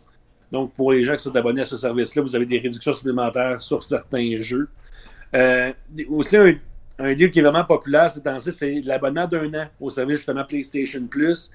Donc, 0.52 0.74
pour 0.74 0.92
les 0.92 1.04
gens 1.04 1.16
qui 1.16 1.24
sont 1.24 1.36
abonnés 1.36 1.62
à 1.62 1.66
ce 1.66 1.78
service-là, 1.78 2.22
vous 2.22 2.36
avez 2.36 2.46
des 2.46 2.60
réductions 2.60 2.94
supplémentaires 2.94 3.62
sur 3.62 3.82
certains 3.82 4.38
jeux. 4.40 4.68
Euh, 5.36 5.72
aussi, 6.10 6.38
un 6.38 6.54
un 7.00 7.14
deal 7.14 7.32
qui 7.32 7.40
est 7.40 7.44
vraiment 7.44 7.66
populaire 7.66 8.10
ces 8.10 8.22
temps-ci, 8.22 8.54
c'est 8.54 8.82
l'abonnement 8.82 9.28
d'un 9.28 9.54
an 9.54 9.68
au 9.80 9.90
service 9.90 10.18
justement 10.18 10.44
PlayStation 10.44 11.06
Plus. 11.08 11.50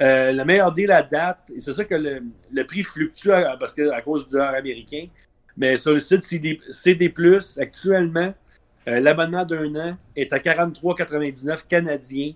Euh, 0.00 0.32
le 0.32 0.44
meilleur 0.44 0.72
deal 0.72 0.90
à 0.90 1.02
date, 1.02 1.50
et 1.54 1.60
c'est 1.60 1.72
ça 1.72 1.84
que 1.84 1.94
le, 1.94 2.22
le 2.52 2.66
prix 2.66 2.82
fluctue 2.82 3.30
à, 3.30 3.56
parce 3.58 3.72
que, 3.72 3.90
à 3.90 4.00
cause 4.00 4.24
du 4.24 4.32
dollar 4.32 4.54
américain, 4.54 5.06
mais 5.56 5.76
sur 5.76 5.92
le 5.92 6.00
site 6.00 6.22
CD, 6.22 6.60
CD 6.70 7.12
actuellement, 7.58 8.34
euh, 8.88 9.00
l'abonnement 9.00 9.44
d'un 9.44 9.74
an 9.76 9.96
est 10.16 10.32
à 10.32 10.38
43,99 10.38 11.66
canadiens 11.68 12.32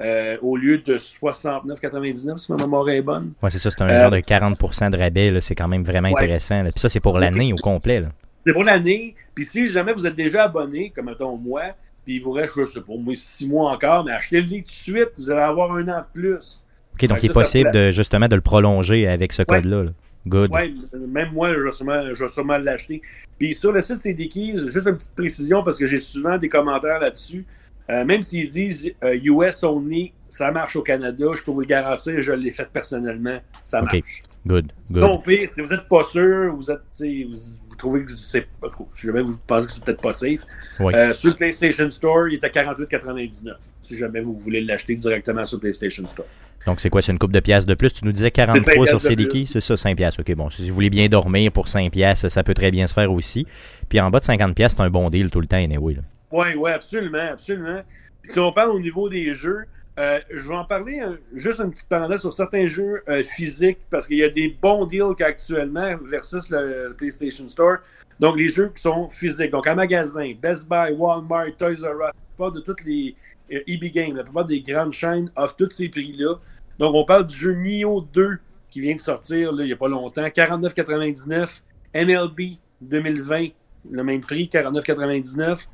euh, 0.00 0.36
au 0.42 0.56
lieu 0.56 0.78
de 0.78 0.96
69,99 0.96 2.38
si 2.38 2.52
ma 2.52 2.58
mémoire 2.58 2.88
est 2.88 3.02
bonne. 3.02 3.32
Ouais, 3.42 3.50
c'est 3.50 3.58
ça, 3.58 3.70
c'est 3.70 3.82
un 3.82 4.02
genre 4.02 4.10
de 4.10 4.18
40% 4.18 4.90
de 4.90 4.98
rabais, 4.98 5.40
c'est 5.40 5.54
quand 5.54 5.68
même 5.68 5.82
vraiment 5.82 6.08
Ouais. 6.10 6.22
intéressant. 6.22 6.62
là. 6.62 6.70
Puis 6.70 6.80
ça, 6.80 6.88
c'est 6.88 7.00
pour 7.00 7.18
l'année 7.18 7.52
au 7.52 7.56
complet. 7.56 8.04
C'est 8.46 8.52
pour 8.52 8.64
l'année. 8.64 9.14
Puis 9.34 9.44
si 9.44 9.68
jamais 9.68 9.92
vous 9.92 10.06
êtes 10.06 10.14
déjà 10.14 10.44
abonné, 10.44 10.90
comme 10.90 11.06
mettons 11.06 11.36
moi, 11.36 11.62
puis 12.04 12.16
il 12.16 12.22
vous 12.22 12.32
reste, 12.32 12.54
je 12.56 12.64
sais 12.64 12.80
pas, 12.80 12.92
moi, 12.96 13.14
six 13.16 13.46
mois 13.48 13.72
encore, 13.72 14.04
mais 14.04 14.12
achetez-le 14.12 14.46
tout 14.48 14.54
de 14.62 14.68
suite, 14.68 15.08
vous 15.16 15.30
allez 15.30 15.40
avoir 15.42 15.72
un 15.74 15.86
an 15.88 15.98
de 16.00 16.06
plus. 16.20 16.62
OK, 16.94 17.06
donc 17.08 17.18
il 17.22 17.30
est 17.30 17.32
possible 17.34 17.70
de, 17.72 17.90
justement 17.90 18.28
de 18.28 18.34
le 18.34 18.40
prolonger 18.40 19.06
avec 19.08 19.32
ce 19.32 19.42
code-là. 19.42 19.82
là. 19.84 19.90
Good. 20.26 20.50
Ouais, 20.50 20.74
même 20.92 21.32
moi, 21.32 21.54
je 21.54 21.60
vais 21.60 21.70
sûrement, 21.70 22.14
je 22.14 22.24
vais 22.24 22.28
sûrement 22.28 22.58
l'acheter. 22.58 23.00
Puis 23.38 23.54
sur 23.54 23.72
le 23.72 23.80
site 23.80 23.98
CD 23.98 24.28
Keys, 24.28 24.58
juste 24.70 24.86
une 24.86 24.96
petite 24.96 25.14
précision 25.14 25.62
parce 25.62 25.78
que 25.78 25.86
j'ai 25.86 26.00
souvent 26.00 26.36
des 26.38 26.48
commentaires 26.48 27.00
là-dessus. 27.00 27.46
Euh, 27.90 28.04
même 28.04 28.20
s'ils 28.20 28.50
disent 28.50 28.92
euh, 29.02 29.18
US 29.22 29.62
only, 29.62 30.12
ça 30.28 30.50
marche 30.50 30.76
au 30.76 30.82
Canada, 30.82 31.24
je 31.34 31.42
peux 31.42 31.52
vous 31.52 31.60
le 31.60 31.66
garantir, 31.66 32.20
je 32.20 32.32
l'ai 32.32 32.50
fait 32.50 32.68
personnellement, 32.70 33.38
ça 33.64 33.80
marche. 33.80 34.22
Good. 34.46 34.72
Good. 34.90 35.02
Non, 35.02 35.18
pire, 35.18 35.48
si 35.48 35.62
vous 35.62 35.68
n'êtes 35.68 35.88
pas 35.88 36.02
sûr, 36.02 36.54
vous 36.54 36.70
êtes, 36.70 36.80
vous 37.00 37.67
trouvez 37.78 38.04
que 38.04 38.12
c'est 38.12 38.46
si 38.94 39.06
jamais 39.06 39.22
vous 39.22 39.36
pensez 39.46 39.66
que 39.66 39.72
c'est 39.72 39.84
peut-être 39.84 40.00
pas 40.02 40.12
safe, 40.12 40.40
Oui. 40.80 40.92
euh, 40.94 41.14
sur 41.14 41.30
le 41.30 41.36
PlayStation 41.36 41.90
Store, 41.90 42.28
il 42.28 42.34
est 42.34 42.44
à 42.44 42.48
48,99. 42.48 43.54
Si 43.82 43.96
jamais 43.98 44.20
vous 44.20 44.36
voulez 44.36 44.60
l'acheter 44.60 44.94
directement 44.94 45.44
sur 45.44 45.58
PlayStation 45.60 46.06
Store. 46.08 46.26
Donc, 46.66 46.80
c'est 46.80 46.90
quoi? 46.90 47.00
C'est 47.00 47.12
une 47.12 47.18
coupe 47.18 47.32
de 47.32 47.40
piastres 47.40 47.68
de 47.68 47.74
plus? 47.74 47.92
Tu 47.94 48.04
nous 48.04 48.12
disais 48.12 48.26
C'est 48.26 48.30
43 48.32 48.64
cinq 48.64 48.72
sur 48.74 48.82
piastres 48.84 48.96
de 48.96 49.08
CD 49.08 49.26
plus. 49.28 49.40
Key? 49.40 49.46
C'est 49.46 49.60
ça, 49.60 49.76
5 49.76 49.96
piastres. 49.96 50.20
OK, 50.20 50.34
bon. 50.34 50.50
Si 50.50 50.68
vous 50.68 50.74
voulez 50.74 50.90
bien 50.90 51.08
dormir 51.08 51.50
pour 51.52 51.68
5 51.68 51.90
piastres, 51.90 52.30
ça 52.30 52.42
peut 52.42 52.52
très 52.54 52.70
bien 52.70 52.86
se 52.86 52.92
faire 52.94 53.10
aussi. 53.12 53.46
Puis 53.88 54.00
en 54.00 54.10
bas 54.10 54.18
de 54.18 54.24
50 54.24 54.54
piastres, 54.54 54.76
c'est 54.78 54.82
un 54.82 54.90
bon 54.90 55.08
deal 55.08 55.30
tout 55.30 55.40
le 55.40 55.46
temps, 55.46 55.56
anyway. 55.56 55.96
Oui, 56.30 56.46
oui, 56.58 56.70
absolument, 56.70 57.30
absolument. 57.32 57.80
Puis 58.22 58.32
si 58.32 58.38
on 58.38 58.52
parle 58.52 58.70
au 58.70 58.80
niveau 58.80 59.08
des 59.08 59.32
jeux, 59.32 59.64
euh, 59.98 60.20
je 60.30 60.48
vais 60.48 60.54
en 60.54 60.64
parler 60.64 61.00
euh, 61.00 61.16
juste 61.34 61.58
une 61.58 61.72
petite 61.72 61.88
parenthèse 61.88 62.20
sur 62.20 62.32
certains 62.32 62.66
jeux 62.66 63.02
euh, 63.08 63.20
physiques 63.24 63.78
parce 63.90 64.06
qu'il 64.06 64.18
y 64.18 64.22
a 64.22 64.28
des 64.28 64.56
bons 64.62 64.86
deals 64.86 65.14
qu'actuellement 65.16 65.96
versus 66.02 66.50
le, 66.50 66.94
PlayStation 66.96 67.48
Store. 67.48 67.78
Donc 68.20 68.36
les 68.36 68.48
jeux 68.48 68.70
qui 68.74 68.82
sont 68.82 69.08
physiques, 69.08 69.50
donc 69.50 69.66
en 69.66 69.74
magasin, 69.74 70.34
Best 70.40 70.68
Buy, 70.68 70.92
Walmart, 70.92 71.56
Toys 71.58 71.82
R 71.82 72.06
Us, 72.06 72.12
plupart 72.36 72.52
de 72.52 72.60
toutes 72.60 72.84
les 72.84 73.16
EB 73.50 73.84
Games, 73.92 74.16
la 74.16 74.22
plupart 74.22 74.44
des 74.44 74.60
grandes 74.60 74.92
chaînes 74.92 75.32
offrent 75.34 75.56
tous 75.56 75.70
ces 75.70 75.88
prix-là. 75.88 76.36
Donc 76.78 76.94
on 76.94 77.04
parle 77.04 77.26
du 77.26 77.34
jeu 77.34 77.54
Nioh 77.54 78.06
2 78.12 78.38
qui 78.70 78.80
vient 78.80 78.94
de 78.94 79.00
sortir 79.00 79.52
il 79.58 79.66
n'y 79.66 79.72
a 79.72 79.76
pas 79.76 79.88
longtemps, 79.88 80.22
49,99. 80.22 81.62
MLB 81.94 82.58
2020, 82.82 83.48
le 83.90 84.04
même 84.04 84.20
prix, 84.20 84.48
49,99. 84.52 85.66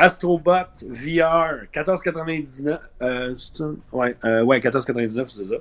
Astrobot 0.00 0.82
VR, 0.88 1.66
14,99. 1.72 2.78
Euh, 3.02 3.34
c'est 3.36 3.56
ça? 3.56 3.64
ouais, 3.92 4.16
euh, 4.24 4.42
ouais, 4.42 4.58
14,99, 4.58 5.26
c'est 5.28 5.44
ça. 5.44 5.56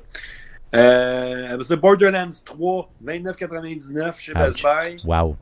Euh, 0.76 1.62
ça, 1.62 1.76
Borderlands 1.76 2.30
3, 2.46 2.90
29,99 3.04 4.20
chez. 4.20 4.34
Best 4.34 4.62
Buy. 4.64 4.98
Wow. 5.04 5.36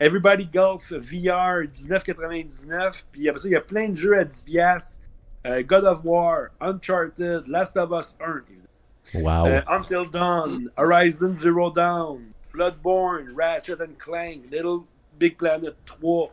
Everybody 0.00 0.46
Golf 0.46 0.92
VR, 0.92 1.66
19,99. 1.66 3.04
Puis 3.10 3.28
après 3.28 3.40
ça, 3.40 3.48
il 3.48 3.52
y 3.52 3.56
a 3.56 3.60
plein 3.60 3.88
de 3.88 3.96
jeux 3.96 4.16
à 4.18 4.24
10$. 4.24 4.44
piastres. 4.44 5.00
Euh, 5.46 5.62
God 5.62 5.84
of 5.84 6.04
War, 6.04 6.48
Uncharted, 6.60 7.48
Last 7.48 7.76
of 7.76 7.90
Us 7.92 8.16
1, 8.20 8.42
Wow. 9.20 9.46
euh, 9.46 9.62
Until 9.68 10.08
Dawn, 10.12 10.68
Horizon 10.76 11.34
Zero 11.34 11.70
Dawn, 11.70 12.20
Bloodborne, 12.52 13.32
Ratchet 13.34 13.80
and 13.80 13.94
Clank, 13.98 14.42
Little 14.52 14.80
Big 15.18 15.36
Planet 15.38 15.74
3. 15.86 16.30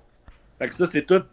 Fait 0.59 0.67
que 0.67 0.75
ça, 0.75 0.87
c'est 0.87 1.03
tout. 1.05 1.23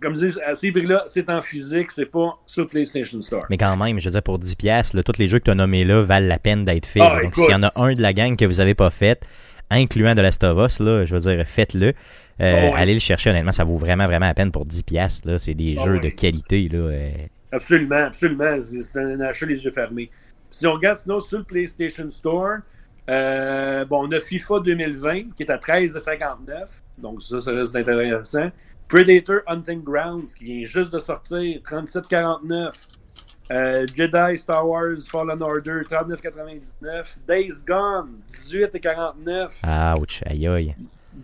Comme 0.00 0.16
je 0.16 0.26
dis, 0.26 0.40
à 0.42 0.54
ces 0.54 0.70
prix-là, 0.72 1.04
c'est 1.06 1.28
en 1.30 1.40
physique, 1.42 1.90
c'est 1.90 2.06
pas 2.06 2.38
sur 2.46 2.62
le 2.62 2.68
PlayStation 2.68 3.20
Store. 3.22 3.44
Mais 3.50 3.56
quand 3.56 3.76
même, 3.76 3.98
je 3.98 4.04
veux 4.06 4.10
dire, 4.12 4.22
pour 4.22 4.38
10 4.38 4.56
piastres, 4.56 4.96
là, 4.96 5.02
tous 5.02 5.18
les 5.18 5.28
jeux 5.28 5.38
que 5.38 5.44
tu 5.44 5.50
as 5.50 5.54
nommés 5.54 5.84
là 5.84 6.02
valent 6.02 6.26
la 6.28 6.38
peine 6.38 6.64
d'être 6.64 6.86
faits. 6.86 7.02
Ah. 7.04 7.20
Donc, 7.22 7.34
s'il 7.34 7.50
y 7.50 7.54
en 7.54 7.62
a 7.62 7.70
un 7.76 7.94
de 7.94 8.02
la 8.02 8.12
gang 8.12 8.36
que 8.36 8.44
vous 8.44 8.54
n'avez 8.54 8.74
pas 8.74 8.90
fait, 8.90 9.20
incluant 9.70 10.14
de 10.14 10.20
Last 10.22 10.42
of 10.44 10.58
Us, 10.66 10.80
là, 10.80 11.04
je 11.04 11.14
veux 11.14 11.20
dire, 11.20 11.46
faites-le. 11.46 11.86
Euh, 11.88 11.92
Ah 12.40 12.44
ouais. 12.44 12.72
Allez 12.76 12.94
le 12.94 13.00
chercher, 13.00 13.30
honnêtement, 13.30 13.52
ça 13.52 13.64
vaut 13.64 13.76
vraiment, 13.76 14.06
vraiment 14.06 14.26
la 14.26 14.34
peine 14.34 14.52
pour 14.52 14.64
10 14.64 14.82
piastres. 14.84 15.26
Là. 15.28 15.38
C'est 15.38 15.54
des 15.54 15.76
Ah 15.78 15.84
jeux 15.84 15.94
ouais. 15.94 16.00
de 16.00 16.08
qualité. 16.10 16.68
Là. 16.68 16.78
euh. 16.78 17.10
Absolument, 17.50 17.96
absolument. 18.06 18.58
C'est 18.60 18.80
c'est 18.82 19.00
un 19.00 19.20
achat 19.20 19.46
les 19.46 19.64
yeux 19.64 19.70
fermés. 19.70 20.10
Si 20.50 20.66
on 20.66 20.74
regarde 20.74 20.98
sinon 20.98 21.20
sur 21.20 21.38
le 21.38 21.44
PlayStation 21.44 22.10
Store, 22.10 22.58
euh, 23.10 23.84
bon, 23.86 24.06
on 24.06 24.10
a 24.12 24.20
FIFA 24.20 24.60
2020 24.60 25.34
qui 25.34 25.42
est 25.42 25.50
à 25.50 25.56
13,59. 25.56 26.82
Donc 26.98 27.22
ça, 27.22 27.40
ça 27.40 27.50
reste 27.52 27.74
intéressant. 27.74 28.50
Predator 28.88 29.42
Hunting 29.46 29.82
Grounds 29.82 30.34
qui 30.34 30.44
vient 30.44 30.64
juste 30.64 30.92
de 30.92 30.98
sortir, 30.98 31.60
37,49. 31.60 32.86
Euh, 33.50 33.86
Jedi 33.94 34.38
Star 34.38 34.66
Wars 34.66 35.00
Fallen 35.06 35.42
Order, 35.42 35.82
39,99. 35.88 37.18
Days 37.26 37.62
Gone, 37.66 38.20
18,49. 38.30 39.98
Ouch, 39.98 40.22
aïe 40.26 40.46
aïe. 40.46 40.74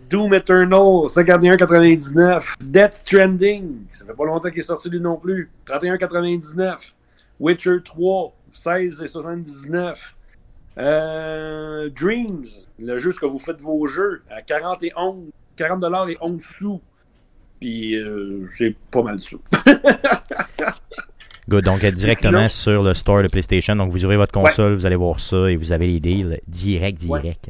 Doom 0.09 0.33
Eternal, 0.33 1.07
51,99. 1.07 2.55
Death 2.61 2.93
Stranding, 2.95 3.85
ça 3.91 4.05
fait 4.05 4.13
pas 4.13 4.25
longtemps 4.25 4.49
qu'il 4.49 4.59
est 4.59 4.63
sorti 4.63 4.89
lui 4.89 4.99
non 4.99 5.17
plus, 5.17 5.49
31,99. 5.65 6.93
Witcher 7.39 7.77
3, 7.83 8.33
16,79. 8.51 10.13
Euh, 10.77 11.89
Dreams, 11.89 12.45
le 12.79 12.99
jeu 12.99 13.11
ce 13.11 13.19
que 13.19 13.25
vous 13.25 13.39
faites 13.39 13.61
vos 13.61 13.87
jeux, 13.87 14.21
à 14.29 14.41
40 14.41 14.83
et 14.83 14.91
11, 14.95 15.29
40 15.55 15.79
dollars 15.79 16.09
et 16.09 16.17
11 16.21 16.41
sous. 16.41 16.81
Puis 17.59 17.95
euh, 17.95 18.45
c'est 18.49 18.75
pas 18.91 19.01
mal 19.01 19.19
sous. 19.19 19.41
Good. 21.47 21.63
Donc, 21.63 21.85
directement 21.85 22.49
sur 22.49 22.81
le 22.81 22.93
store 22.95 23.21
de 23.21 23.27
PlayStation. 23.27 23.75
Donc, 23.75 23.91
vous 23.91 24.03
ouvrez 24.03 24.17
votre 24.17 24.35
Ouais. 24.35 24.43
console, 24.49 24.73
vous 24.73 24.85
allez 24.87 24.95
voir 24.95 25.19
ça 25.19 25.49
et 25.51 25.55
vous 25.55 25.71
avez 25.71 25.85
les 25.87 25.99
deals 25.99 26.39
direct, 26.47 26.97
direct. 26.99 27.49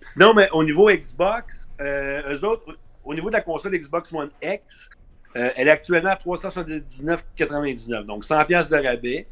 Sinon, 0.00 0.34
mais 0.34 0.48
au 0.52 0.64
niveau 0.64 0.90
Xbox, 0.90 1.68
euh, 1.80 2.34
eux 2.34 2.44
autres, 2.44 2.76
au 3.04 3.14
niveau 3.14 3.28
de 3.28 3.34
la 3.34 3.40
console 3.40 3.78
Xbox 3.78 4.12
One 4.12 4.30
X, 4.42 4.90
euh, 5.36 5.50
elle 5.56 5.68
est 5.68 5.70
actuellement 5.70 6.10
à 6.10 6.16
379,99. 6.16 8.04
Donc 8.06 8.24
100$ 8.24 8.44
piastres 8.46 8.76
de 8.76 8.82
rabais. 8.84 9.26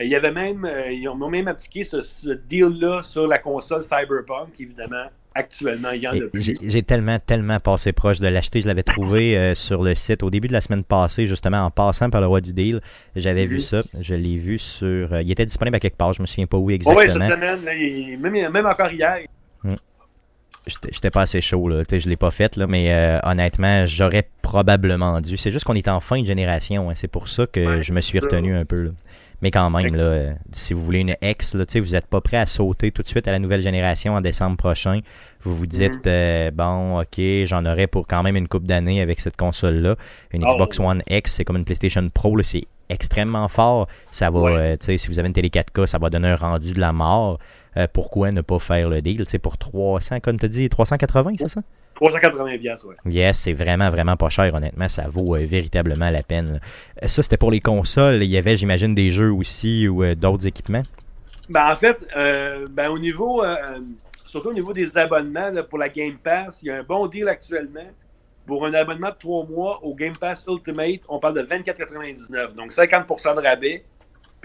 Il 0.00 0.08
y 0.08 0.16
avait 0.16 0.32
même, 0.32 0.64
euh, 0.64 0.90
ils 0.90 1.08
ont 1.08 1.14
même 1.28 1.46
appliqué 1.48 1.84
ce, 1.84 2.02
ce 2.02 2.30
deal-là 2.30 3.02
sur 3.02 3.26
la 3.28 3.38
console 3.38 3.82
Cyberpunk, 3.84 4.60
évidemment. 4.60 5.06
Actuellement, 5.38 5.90
il 5.90 6.00
y 6.02 6.08
en 6.08 6.12
a 6.12 6.20
plus. 6.32 6.54
J'ai 6.62 6.82
tellement, 6.82 7.18
tellement 7.18 7.60
passé 7.60 7.92
proche 7.92 8.20
de 8.20 8.26
l'acheter. 8.28 8.62
Je 8.62 8.66
l'avais 8.66 8.82
trouvé 8.82 9.36
euh, 9.36 9.54
sur 9.54 9.82
le 9.82 9.94
site 9.94 10.22
au 10.22 10.30
début 10.30 10.48
de 10.48 10.54
la 10.54 10.62
semaine 10.62 10.82
passée, 10.82 11.26
justement, 11.26 11.58
en 11.58 11.70
passant 11.70 12.08
par 12.08 12.22
le 12.22 12.26
roi 12.26 12.40
du 12.40 12.54
deal. 12.54 12.80
J'avais 13.14 13.44
vu 13.44 13.56
Mhm. 13.56 13.60
ça. 13.60 13.82
Je 14.00 14.14
l'ai 14.14 14.38
vu 14.38 14.58
sur. 14.58 15.12
euh, 15.12 15.20
il 15.22 15.30
était 15.30 15.44
disponible 15.44 15.76
à 15.76 15.80
quelque 15.80 15.96
part. 15.98 16.14
Je 16.14 16.22
me 16.22 16.26
souviens 16.26 16.46
pas 16.46 16.56
où 16.56 16.62
Bon, 16.62 16.70
exactement. 16.70 16.98
ouais, 17.00 17.08
cette 17.08 17.34
semaine, 17.34 17.64
là, 17.64 17.74
il- 17.74 18.18
même, 18.18 18.50
même 18.50 18.66
encore 18.66 18.90
hier, 18.90 19.18
J'étais 20.68 20.88
j'étais 20.90 21.10
pas 21.10 21.20
assez 21.22 21.40
chaud, 21.40 21.68
là. 21.68 21.84
Je 21.88 22.08
l'ai 22.08 22.16
pas 22.16 22.32
fait, 22.32 22.56
là, 22.56 22.66
mais 22.66 22.92
euh, 22.92 23.20
honnêtement, 23.22 23.86
j'aurais 23.86 24.28
probablement 24.42 25.20
dû. 25.20 25.36
C'est 25.36 25.52
juste 25.52 25.64
qu'on 25.64 25.74
est 25.76 25.86
en 25.86 26.00
fin 26.00 26.20
de 26.20 26.26
génération. 26.26 26.90
hein. 26.90 26.94
C'est 26.96 27.06
pour 27.06 27.28
ça 27.28 27.46
que 27.46 27.60
Ouais, 27.76 27.82
je 27.82 27.92
me 27.92 28.00
suis 28.00 28.18
ça. 28.18 28.24
retenu 28.26 28.56
un 28.56 28.64
peu. 28.64 28.82
là. 28.82 28.90
Mais 29.42 29.50
quand 29.50 29.68
même, 29.70 29.94
là, 29.94 30.02
euh, 30.02 30.32
si 30.52 30.72
vous 30.72 30.82
voulez 30.82 31.00
une 31.00 31.14
X, 31.22 31.54
là, 31.54 31.64
vous 31.74 31.92
n'êtes 31.92 32.06
pas 32.06 32.20
prêt 32.22 32.38
à 32.38 32.46
sauter 32.46 32.90
tout 32.90 33.02
de 33.02 33.06
suite 33.06 33.28
à 33.28 33.32
la 33.32 33.38
nouvelle 33.38 33.60
génération 33.60 34.14
en 34.14 34.20
décembre 34.22 34.56
prochain. 34.56 35.00
Vous 35.42 35.54
vous 35.54 35.66
dites, 35.66 35.92
Mhm. 35.92 36.00
euh, 36.06 36.50
bon, 36.52 37.00
ok, 37.00 37.20
j'en 37.44 37.64
aurais 37.66 37.86
pour 37.86 38.06
quand 38.06 38.22
même 38.22 38.36
une 38.36 38.48
coupe 38.48 38.64
d'années 38.64 39.00
avec 39.02 39.20
cette 39.20 39.36
console-là. 39.36 39.96
Une 40.32 40.42
Oh. 40.44 40.48
Xbox 40.54 40.80
One 40.80 41.02
X, 41.08 41.34
c'est 41.34 41.44
comme 41.44 41.56
une 41.56 41.64
PlayStation 41.64 42.08
Pro, 42.08 42.40
c'est 42.42 42.64
extrêmement 42.88 43.48
fort. 43.48 43.88
Ça 44.10 44.30
va, 44.30 44.40
Ouais. 44.40 44.52
euh, 44.56 44.76
tu 44.78 44.86
sais, 44.86 44.96
si 44.96 45.08
vous 45.08 45.18
avez 45.18 45.28
une 45.28 45.34
télé 45.34 45.50
4K, 45.50 45.86
ça 45.86 45.98
va 45.98 46.08
donner 46.08 46.28
un 46.28 46.36
rendu 46.36 46.72
de 46.72 46.80
la 46.80 46.92
mort. 46.92 47.38
Euh, 47.76 47.86
pourquoi 47.92 48.30
ne 48.30 48.40
pas 48.40 48.58
faire 48.58 48.88
le 48.88 49.02
deal? 49.02 49.18
Tu 49.18 49.24
sais, 49.26 49.38
pour 49.38 49.58
300, 49.58 50.20
comme 50.20 50.38
tu 50.38 50.48
dis, 50.48 50.68
380, 50.70 51.32
c'est 51.38 51.48
ça? 51.48 51.60
380 51.96 52.58
piastres, 52.58 52.86
ouais. 52.88 52.94
Yes, 53.06 53.38
c'est 53.40 53.52
vraiment, 53.52 53.90
vraiment 53.90 54.16
pas 54.16 54.28
cher, 54.28 54.54
honnêtement. 54.54 54.88
Ça 54.88 55.08
vaut 55.08 55.34
euh, 55.34 55.44
véritablement 55.44 56.10
la 56.10 56.22
peine. 56.22 56.52
là. 56.54 56.58
Euh, 57.02 57.08
Ça, 57.08 57.22
c'était 57.22 57.36
pour 57.36 57.50
les 57.50 57.60
consoles. 57.60 58.22
Il 58.22 58.30
y 58.30 58.36
avait, 58.38 58.56
j'imagine, 58.56 58.94
des 58.94 59.10
jeux 59.10 59.32
aussi 59.32 59.88
ou 59.88 60.04
euh, 60.04 60.14
d'autres 60.14 60.46
équipements? 60.46 60.82
Ben, 61.48 61.68
en 61.70 61.76
fait, 61.76 62.06
euh, 62.16 62.66
ben, 62.70 62.88
au 62.88 62.98
niveau, 62.98 63.42
surtout 64.24 64.48
au 64.50 64.54
niveau 64.54 64.72
des 64.72 64.96
abonnements 64.98 65.50
là, 65.50 65.62
pour 65.62 65.78
la 65.78 65.88
Game 65.88 66.16
Pass, 66.22 66.60
il 66.62 66.66
y 66.68 66.70
a 66.70 66.76
un 66.76 66.82
bon 66.82 67.06
deal 67.08 67.28
actuellement. 67.28 67.88
Pour 68.46 68.64
un 68.64 68.74
abonnement 68.74 69.10
de 69.10 69.16
3 69.18 69.46
mois 69.46 69.80
au 69.82 69.94
Game 69.94 70.16
Pass 70.16 70.44
Ultimate, 70.48 71.00
on 71.08 71.18
parle 71.18 71.34
de 71.34 71.42
24,99. 71.42 72.54
Donc 72.54 72.70
50% 72.70 73.34
de 73.36 73.40
rabais. 73.40 73.84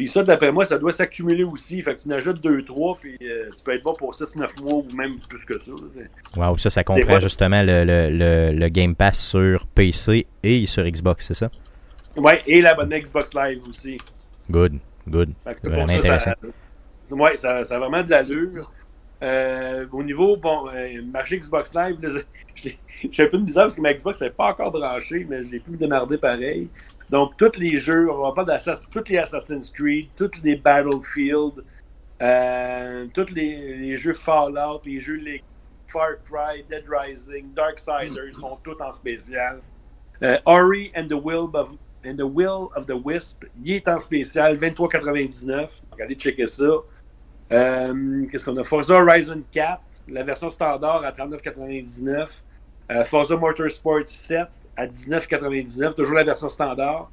Puis 0.01 0.07
ça, 0.07 0.23
d'après 0.23 0.51
moi, 0.51 0.65
ça 0.65 0.79
doit 0.79 0.91
s'accumuler 0.91 1.43
aussi. 1.43 1.79
Fait 1.83 1.93
que 1.93 2.01
tu 2.01 2.07
en 2.07 2.13
ajoutes 2.13 2.43
2-3, 2.43 2.97
puis 2.99 3.19
euh, 3.21 3.51
tu 3.55 3.63
peux 3.63 3.71
être 3.71 3.83
bon 3.83 3.93
pour 3.93 4.15
6-9 4.15 4.59
mois 4.59 4.73
ou 4.77 4.87
même 4.95 5.19
plus 5.29 5.45
que 5.45 5.59
ça. 5.59 5.73
Wow, 6.35 6.57
ça, 6.57 6.71
ça 6.71 6.83
comprend 6.83 7.19
justement 7.19 7.61
le, 7.61 7.83
le, 7.83 8.09
le, 8.09 8.51
le 8.51 8.69
Game 8.69 8.95
Pass 8.95 9.23
sur 9.23 9.67
PC 9.67 10.25
et 10.41 10.65
sur 10.65 10.83
Xbox, 10.85 11.27
c'est 11.27 11.35
ça? 11.35 11.51
Ouais, 12.17 12.41
et 12.47 12.63
l'abonnement 12.63 12.97
Xbox 12.97 13.31
Live 13.35 13.61
aussi. 13.69 13.99
Good, 14.49 14.79
good. 15.07 15.33
Fait 15.43 15.61
que 15.61 15.67
Vraiment 15.67 15.87
ça, 15.87 15.93
intéressant. 15.93 16.31
ça, 17.03 17.15
ouais, 17.15 17.37
ça, 17.37 17.63
ça 17.63 17.75
a 17.75 17.77
vraiment 17.77 18.01
de 18.01 18.09
l'allure. 18.09 18.71
Euh, 19.21 19.85
au 19.91 20.01
niveau, 20.01 20.35
bon, 20.35 20.67
euh, 20.73 20.99
marché 21.13 21.37
Xbox 21.37 21.75
Live, 21.75 21.97
j'ai 22.55 22.75
j'ai 23.11 23.23
un 23.23 23.27
peu 23.27 23.37
de 23.37 23.43
bizarre 23.43 23.65
parce 23.65 23.75
que 23.75 23.81
ma 23.81 23.93
Xbox 23.93 24.19
n'est 24.19 24.31
pas 24.31 24.47
encore 24.47 24.71
branchée, 24.71 25.27
mais 25.29 25.43
j'ai 25.43 25.59
pu 25.59 25.69
me 25.69 25.77
démarrer 25.77 26.17
pareil. 26.17 26.69
Donc, 27.11 27.35
tous 27.35 27.59
les 27.59 27.77
jeux, 27.77 28.09
on 28.09 28.21
va 28.21 28.31
pas 28.31 28.45
d'Assassin's, 28.45 28.87
tous 28.89 29.03
les 29.09 29.17
Assassin's 29.17 29.69
Creed, 29.69 30.07
tous 30.15 30.31
les 30.43 30.55
Battlefield, 30.55 31.63
euh, 32.21 33.05
tous 33.13 33.33
les, 33.33 33.75
les 33.75 33.97
jeux 33.97 34.13
Fallout, 34.13 34.79
les 34.85 34.97
jeux 34.99 35.17
les 35.17 35.43
Far 35.87 36.11
Cry, 36.23 36.63
Dead 36.69 36.85
Rising, 36.87 37.53
Darksiders 37.53 38.33
sont 38.39 38.57
tous 38.63 38.81
en 38.81 38.93
spécial. 38.93 39.59
Euh, 40.23 40.37
Ori 40.45 40.89
and 40.95 41.07
the 41.09 41.21
Will 41.21 41.49
of 41.53 41.75
and 42.05 42.15
the 42.15 42.25
Will 42.25 42.69
of 42.75 42.85
the 42.85 42.95
Wisp, 42.95 43.43
il 43.61 43.73
est 43.73 43.87
en 43.89 43.99
spécial, 43.99 44.55
23,99. 44.55 45.81
Donc, 45.91 45.99
allez 45.99 46.15
checker 46.15 46.47
ça. 46.47 46.63
Euh, 47.51 48.25
Qu'est-ce 48.31 48.45
qu'on 48.45 48.55
a? 48.55 48.63
Forza 48.63 48.93
Horizon 48.93 49.43
4, 49.51 49.81
la 50.07 50.23
version 50.23 50.49
standard 50.49 51.03
à 51.03 51.11
39,99. 51.11 52.41
Euh, 52.89 53.03
Forza 53.03 53.35
Motorsport 53.35 54.07
7 54.07 54.47
à 54.75 54.87
19,99. 54.87 55.95
Toujours 55.95 56.15
la 56.15 56.23
version 56.23 56.49
standard. 56.49 57.11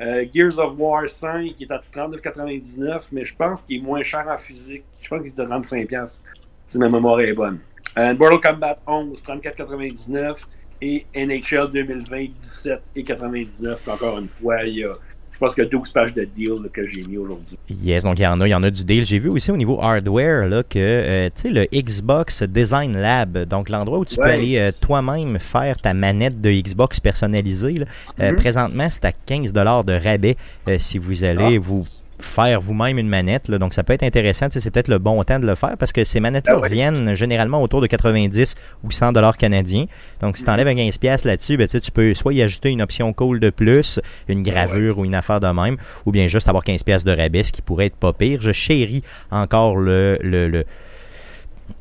Euh, 0.00 0.24
Gears 0.32 0.58
of 0.58 0.74
War 0.78 1.08
5 1.08 1.54
qui 1.56 1.64
est 1.64 1.72
à 1.72 1.82
39,99, 1.92 3.08
mais 3.12 3.24
je 3.24 3.34
pense 3.34 3.62
qu'il 3.62 3.78
est 3.78 3.82
moins 3.82 4.02
cher 4.02 4.26
en 4.28 4.38
physique. 4.38 4.84
Je 5.00 5.08
pense 5.08 5.22
qu'il 5.22 5.32
est 5.32 5.40
à 5.40 5.44
35$ 5.44 6.22
si 6.66 6.78
ma 6.78 6.88
mémoire 6.88 7.20
est 7.20 7.32
bonne. 7.32 7.58
Euh, 7.98 8.14
Mortal 8.14 8.40
Kombat 8.40 8.78
11, 8.86 9.22
34,99 9.22 10.44
et 10.80 11.06
NHL 11.14 11.70
2020, 11.72 12.16
17,99. 12.40 13.82
Puis 13.82 13.90
encore 13.90 14.18
une 14.18 14.28
fois, 14.28 14.62
il 14.64 14.74
y 14.76 14.84
a, 14.84 14.92
je 15.40 15.44
pense 15.46 15.54
qu'il 15.54 15.62
y 15.62 15.66
a 15.68 15.70
12 15.70 15.90
pages 15.92 16.14
de 16.14 16.24
deal 16.24 16.48
là, 16.62 16.68
que 16.72 16.84
j'ai 16.84 17.04
mis 17.04 17.16
aujourd'hui. 17.16 17.56
Yes, 17.70 18.02
donc 18.02 18.18
il 18.18 18.22
y 18.22 18.26
en 18.26 18.40
a, 18.40 18.48
il 18.48 18.50
y 18.50 18.54
en 18.54 18.62
a 18.64 18.70
du 18.70 18.84
deal. 18.84 19.04
J'ai 19.04 19.20
vu 19.20 19.28
aussi 19.28 19.52
au 19.52 19.56
niveau 19.56 19.80
hardware 19.80 20.48
là, 20.48 20.64
que 20.64 20.78
euh, 20.78 21.30
tu 21.32 21.42
sais 21.42 21.50
le 21.50 21.66
Xbox 21.72 22.42
Design 22.42 22.96
Lab, 22.96 23.44
donc 23.44 23.68
l'endroit 23.68 24.00
où 24.00 24.04
tu 24.04 24.16
peux 24.16 24.24
aller 24.24 24.58
euh, 24.58 24.72
toi-même 24.80 25.38
faire 25.38 25.78
ta 25.78 25.94
manette 25.94 26.40
de 26.40 26.50
Xbox 26.50 26.98
personnalisée, 26.98 27.74
là, 27.74 27.86
euh, 28.20 28.30
Mhm. 28.32 28.36
présentement 28.36 28.88
c'est 28.90 29.04
à 29.04 29.12
15$ 29.12 29.84
de 29.84 29.92
rabais 29.92 30.36
si 30.78 30.98
vous 30.98 31.22
allez 31.22 31.56
Ah. 31.56 31.60
vous 31.62 31.86
faire 32.20 32.60
vous-même 32.60 32.98
une 32.98 33.08
manette. 33.08 33.48
là. 33.48 33.58
donc 33.58 33.74
ça 33.74 33.82
peut 33.82 33.92
être 33.92 34.02
intéressant, 34.02 34.46
c'est 34.50 34.70
peut-être 34.70 34.88
le 34.88 34.98
bon 34.98 35.22
temps 35.24 35.38
de 35.38 35.46
le 35.46 35.54
faire 35.54 35.76
parce 35.78 35.92
que 35.92 36.04
ces 36.04 36.20
manettes-là 36.20 36.54
Ah 36.56 36.60
ouais. 36.60 36.68
reviennent 36.68 37.14
généralement 37.14 37.62
autour 37.62 37.80
de 37.80 37.86
90 37.86 38.54
ou 38.84 38.90
100 38.90 39.12
dollars 39.12 39.36
canadiens. 39.36 39.86
Donc 40.20 40.36
si 40.36 40.44
tu 40.44 40.50
enlèves 40.50 40.66
un 40.68 40.74
15$ 40.74 40.98
piastres 40.98 41.26
là-dessus, 41.26 41.56
ben, 41.56 41.68
tu 41.68 41.90
peux 41.90 42.14
soit 42.14 42.34
y 42.34 42.42
ajouter 42.42 42.70
une 42.70 42.82
option 42.82 43.12
cool 43.12 43.40
de 43.40 43.50
plus, 43.50 44.00
une 44.28 44.42
gravure 44.42 44.98
ou 44.98 45.04
une 45.04 45.14
affaire 45.14 45.40
de 45.40 45.46
même, 45.48 45.76
ou 46.06 46.12
bien 46.12 46.26
juste 46.26 46.48
avoir 46.48 46.64
15$ 46.64 46.84
piastres 46.84 47.06
de 47.06 47.16
rabais, 47.16 47.42
ce 47.42 47.52
qui 47.52 47.62
pourrait 47.62 47.86
être 47.86 47.96
pas 47.96 48.12
pire. 48.12 48.40
Je 48.42 48.52
chéris 48.52 49.02
encore 49.30 49.76
le. 49.76 50.18
le, 50.22 50.48
le, 50.48 50.64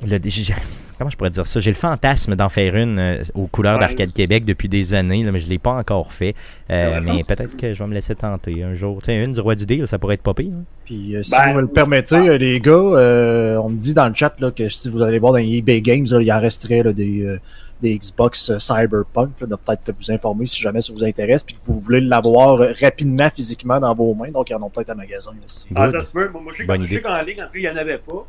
le- 0.05 0.19
comment 0.97 1.09
je 1.09 1.17
pourrais 1.17 1.29
dire 1.29 1.45
ça? 1.45 1.59
J'ai 1.59 1.69
le 1.71 1.75
fantasme 1.75 2.35
d'en 2.35 2.49
faire 2.49 2.75
une 2.75 2.97
euh, 2.99 3.23
aux 3.35 3.47
couleurs 3.47 3.75
Ouais. 3.75 3.79
d'Arcade 3.81 4.13
Québec 4.13 4.45
depuis 4.45 4.67
des 4.69 4.93
années, 4.93 5.23
là, 5.23 5.31
mais 5.31 5.39
je 5.39 5.45
ne 5.45 5.49
l'ai 5.51 5.59
pas 5.59 5.73
encore 5.73 6.11
fait. 6.13 6.35
Euh, 6.71 6.95
Ah 6.97 6.99
mais 7.05 7.23
peut-être 7.23 7.55
que 7.57 7.71
je 7.71 7.77
vais 7.77 7.87
me 7.87 7.93
laisser 7.93 8.15
tenter 8.15 8.63
un 8.63 8.73
jour. 8.73 8.99
Tu 8.99 9.05
sais, 9.07 9.23
une 9.23 9.33
du 9.33 9.39
roi 9.39 9.55
du 9.55 9.65
deal, 9.65 9.87
ça 9.87 9.99
pourrait 9.99 10.15
être 10.15 10.23
pas 10.23 10.33
pire. 10.33 10.51
hein. 10.53 10.63
Puis 10.85 11.15
euh, 11.15 11.23
si 11.23 11.31
Ben, 11.31 11.49
vous 11.49 11.55
me 11.55 11.61
le 11.61 11.67
permettez, 11.67 12.15
euh, 12.15 12.37
les 12.37 12.59
gars, 12.59 12.71
euh, 12.71 13.57
on 13.57 13.69
me 13.69 13.77
dit 13.77 13.93
dans 13.93 14.07
le 14.07 14.13
chat 14.13 14.33
là, 14.39 14.51
que 14.51 14.69
si 14.69 14.89
vous 14.89 15.01
allez 15.01 15.19
voir 15.19 15.33
dans 15.33 15.39
les 15.39 15.57
eBay 15.57 15.81
Games, 15.81 16.05
là, 16.09 16.21
il 16.21 16.31
en 16.31 16.39
resterait 16.39 16.83
là, 16.83 16.93
des, 16.93 17.23
euh, 17.25 17.39
des 17.81 17.95
Xbox 17.97 18.57
Cyberpunk. 18.57 19.29
Là, 19.41 19.47
de 19.47 19.55
peut-être 19.55 19.91
vous 19.99 20.11
informer 20.11 20.45
si 20.47 20.61
jamais 20.61 20.81
ça 20.81 20.91
vous 20.93 21.03
intéresse, 21.03 21.43
puis 21.43 21.53
que 21.55 21.59
vous 21.65 21.79
voulez 21.79 22.01
l'avoir 22.01 22.59
rapidement, 22.81 23.29
physiquement 23.35 23.79
dans 23.79 23.93
vos 23.93 24.13
mains. 24.15 24.31
Donc, 24.31 24.49
il 24.49 24.53
y 24.53 24.55
en 24.55 24.65
a 24.65 24.69
peut-être 24.69 24.89
à 24.89 24.95
magasin. 24.95 25.31
là, 25.31 25.37
si- 25.47 25.65
Ah, 25.75 25.89
ça 25.91 26.01
se 26.01 26.11
peut. 26.11 26.29
Moi, 26.33 26.51
je 26.57 26.63
sais 26.87 27.01
qu'en 27.01 27.21
ligne, 27.21 27.41
en 27.41 27.45
tout 27.47 27.53
cas, 27.53 27.59
il 27.59 27.61
n'y 27.61 27.69
en 27.69 27.75
avait 27.75 27.97
pas. 27.99 28.25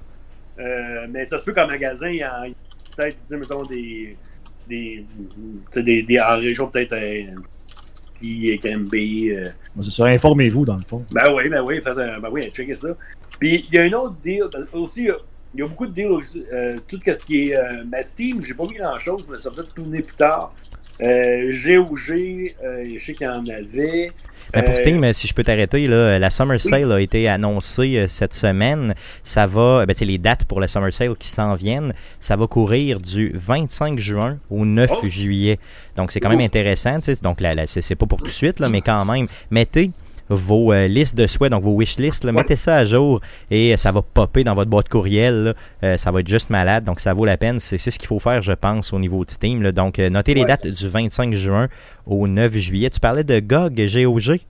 Euh, 0.58 1.06
mais 1.10 1.24
ça 1.26 1.38
se 1.38 1.44
peut 1.44 1.52
qu'en 1.52 1.66
magasin, 1.66 2.08
il 2.08 2.16
y 2.16 2.22
a 2.22 2.44
peut-être, 2.96 3.16
mettons, 3.30 3.64
des. 3.64 4.16
des, 4.68 5.04
des, 5.76 6.02
des 6.02 6.20
en 6.20 6.36
région, 6.36 6.68
peut-être. 6.68 6.94
Euh, 6.94 7.22
qui 8.18 8.58
KMB. 8.58 8.94
Euh, 8.94 9.50
Bon, 9.76 9.82
C'est 9.84 9.90
ça, 9.92 10.06
informez-vous 10.06 10.64
dans 10.64 10.74
le 10.76 10.82
fond. 10.82 11.04
ben 11.12 11.32
oui, 11.34 11.48
ben 11.48 11.62
oui, 11.62 11.76
faites, 11.80 11.96
un- 11.96 12.18
ben 12.18 12.28
oui, 12.32 12.50
checkez 12.50 12.74
ça. 12.74 12.88
Puis 13.38 13.64
il 13.70 13.74
y 13.74 13.78
a 13.78 13.82
un 13.84 13.92
autre 13.92 14.16
deal. 14.20 14.42
Aussi, 14.72 15.08
il 15.54 15.60
y 15.60 15.62
a- 15.62 15.66
beaucoup 15.68 15.86
de 15.86 15.92
deals 15.92 16.10
aussi. 16.10 16.44
Euh, 16.52 16.78
tout 16.88 16.98
ce 17.04 17.24
qui 17.24 17.50
est. 17.50 17.56
Euh, 17.56 17.84
ma 17.84 18.02
Steam, 18.02 18.42
j'ai 18.42 18.54
pas 18.54 18.66
vu 18.66 18.74
grand-chose, 18.76 19.28
mais 19.30 19.38
ça 19.38 19.50
va 19.50 19.56
peut-être 19.56 19.72
tourner 19.74 20.02
plus 20.02 20.16
tard. 20.16 20.52
Euh, 21.00 21.48
GOG, 21.52 22.54
euh, 22.64 22.88
je 22.96 22.98
sais 22.98 23.14
qu'il 23.14 23.24
y 23.24 23.30
en 23.30 23.46
avait. 23.46 24.10
Ben, 24.52 24.62
pour 24.64 24.72
Euh, 24.74 24.76
Steam, 24.76 25.04
euh, 25.04 25.12
si 25.12 25.26
je 25.28 25.34
peux 25.34 25.44
t'arrêter, 25.44 25.86
là, 25.86 26.18
la 26.18 26.30
Summer 26.30 26.60
Sale 26.60 26.90
a 26.92 27.00
été 27.00 27.28
annoncée 27.28 27.98
euh, 27.98 28.08
cette 28.08 28.34
semaine. 28.34 28.94
Ça 29.22 29.46
va, 29.46 29.84
ben, 29.86 29.94
les 30.00 30.18
dates 30.18 30.44
pour 30.44 30.60
la 30.60 30.68
Summer 30.68 30.92
Sale 30.92 31.16
qui 31.16 31.28
s'en 31.28 31.54
viennent, 31.54 31.92
ça 32.20 32.36
va 32.36 32.46
courir 32.46 33.00
du 33.00 33.32
25 33.34 33.98
juin 33.98 34.38
au 34.50 34.64
9 34.64 34.90
Oh! 34.90 35.08
juillet. 35.08 35.58
Donc, 35.96 36.12
c'est 36.12 36.20
quand 36.20 36.30
même 36.30 36.40
intéressant. 36.40 36.98
Donc, 37.22 37.40
là, 37.40 37.54
là, 37.54 37.66
c'est 37.66 37.82
c'est 37.82 37.94
pas 37.94 38.06
pour 38.06 38.18
tout 38.18 38.24
de 38.26 38.30
suite, 38.30 38.60
là, 38.60 38.68
mais 38.68 38.80
quand 38.80 39.04
même, 39.04 39.26
mettez 39.50 39.90
vos 40.28 40.72
euh, 40.72 40.86
listes 40.88 41.16
de 41.16 41.26
souhaits, 41.26 41.50
donc 41.50 41.62
vos 41.62 41.72
wishlists, 41.74 42.24
là, 42.24 42.30
Ouais. 42.32 42.38
mettez 42.38 42.56
ça 42.56 42.76
à 42.76 42.84
jour 42.84 43.20
et 43.50 43.72
euh, 43.72 43.76
ça 43.76 43.92
va 43.92 44.02
popper 44.02 44.44
dans 44.44 44.54
votre 44.54 44.70
boîte 44.70 44.88
courriel. 44.88 45.44
là. 45.44 45.54
Euh, 45.82 45.96
ça 45.96 46.10
va 46.10 46.20
être 46.20 46.28
juste 46.28 46.50
malade, 46.50 46.84
donc 46.84 47.00
ça 47.00 47.14
vaut 47.14 47.24
la 47.24 47.36
peine. 47.36 47.60
C'est 47.60 47.78
ce 47.78 47.98
qu'il 47.98 48.08
faut 48.08 48.18
faire, 48.18 48.42
je 48.42 48.52
pense, 48.52 48.92
au 48.92 48.98
niveau 48.98 49.24
de 49.24 49.30
Steam. 49.30 49.62
là. 49.62 49.72
Donc, 49.72 49.98
notez 49.98 50.34
les 50.34 50.44
dates 50.44 50.66
du 50.66 50.88
25 50.88 51.34
juin 51.34 51.68
au 52.06 52.26
9 52.28 52.56
juillet. 52.58 52.90
Tu 52.90 53.00
parlais 53.00 53.24
de 53.24 53.38
GOG, 53.40 53.74
GOG. 53.86 54.40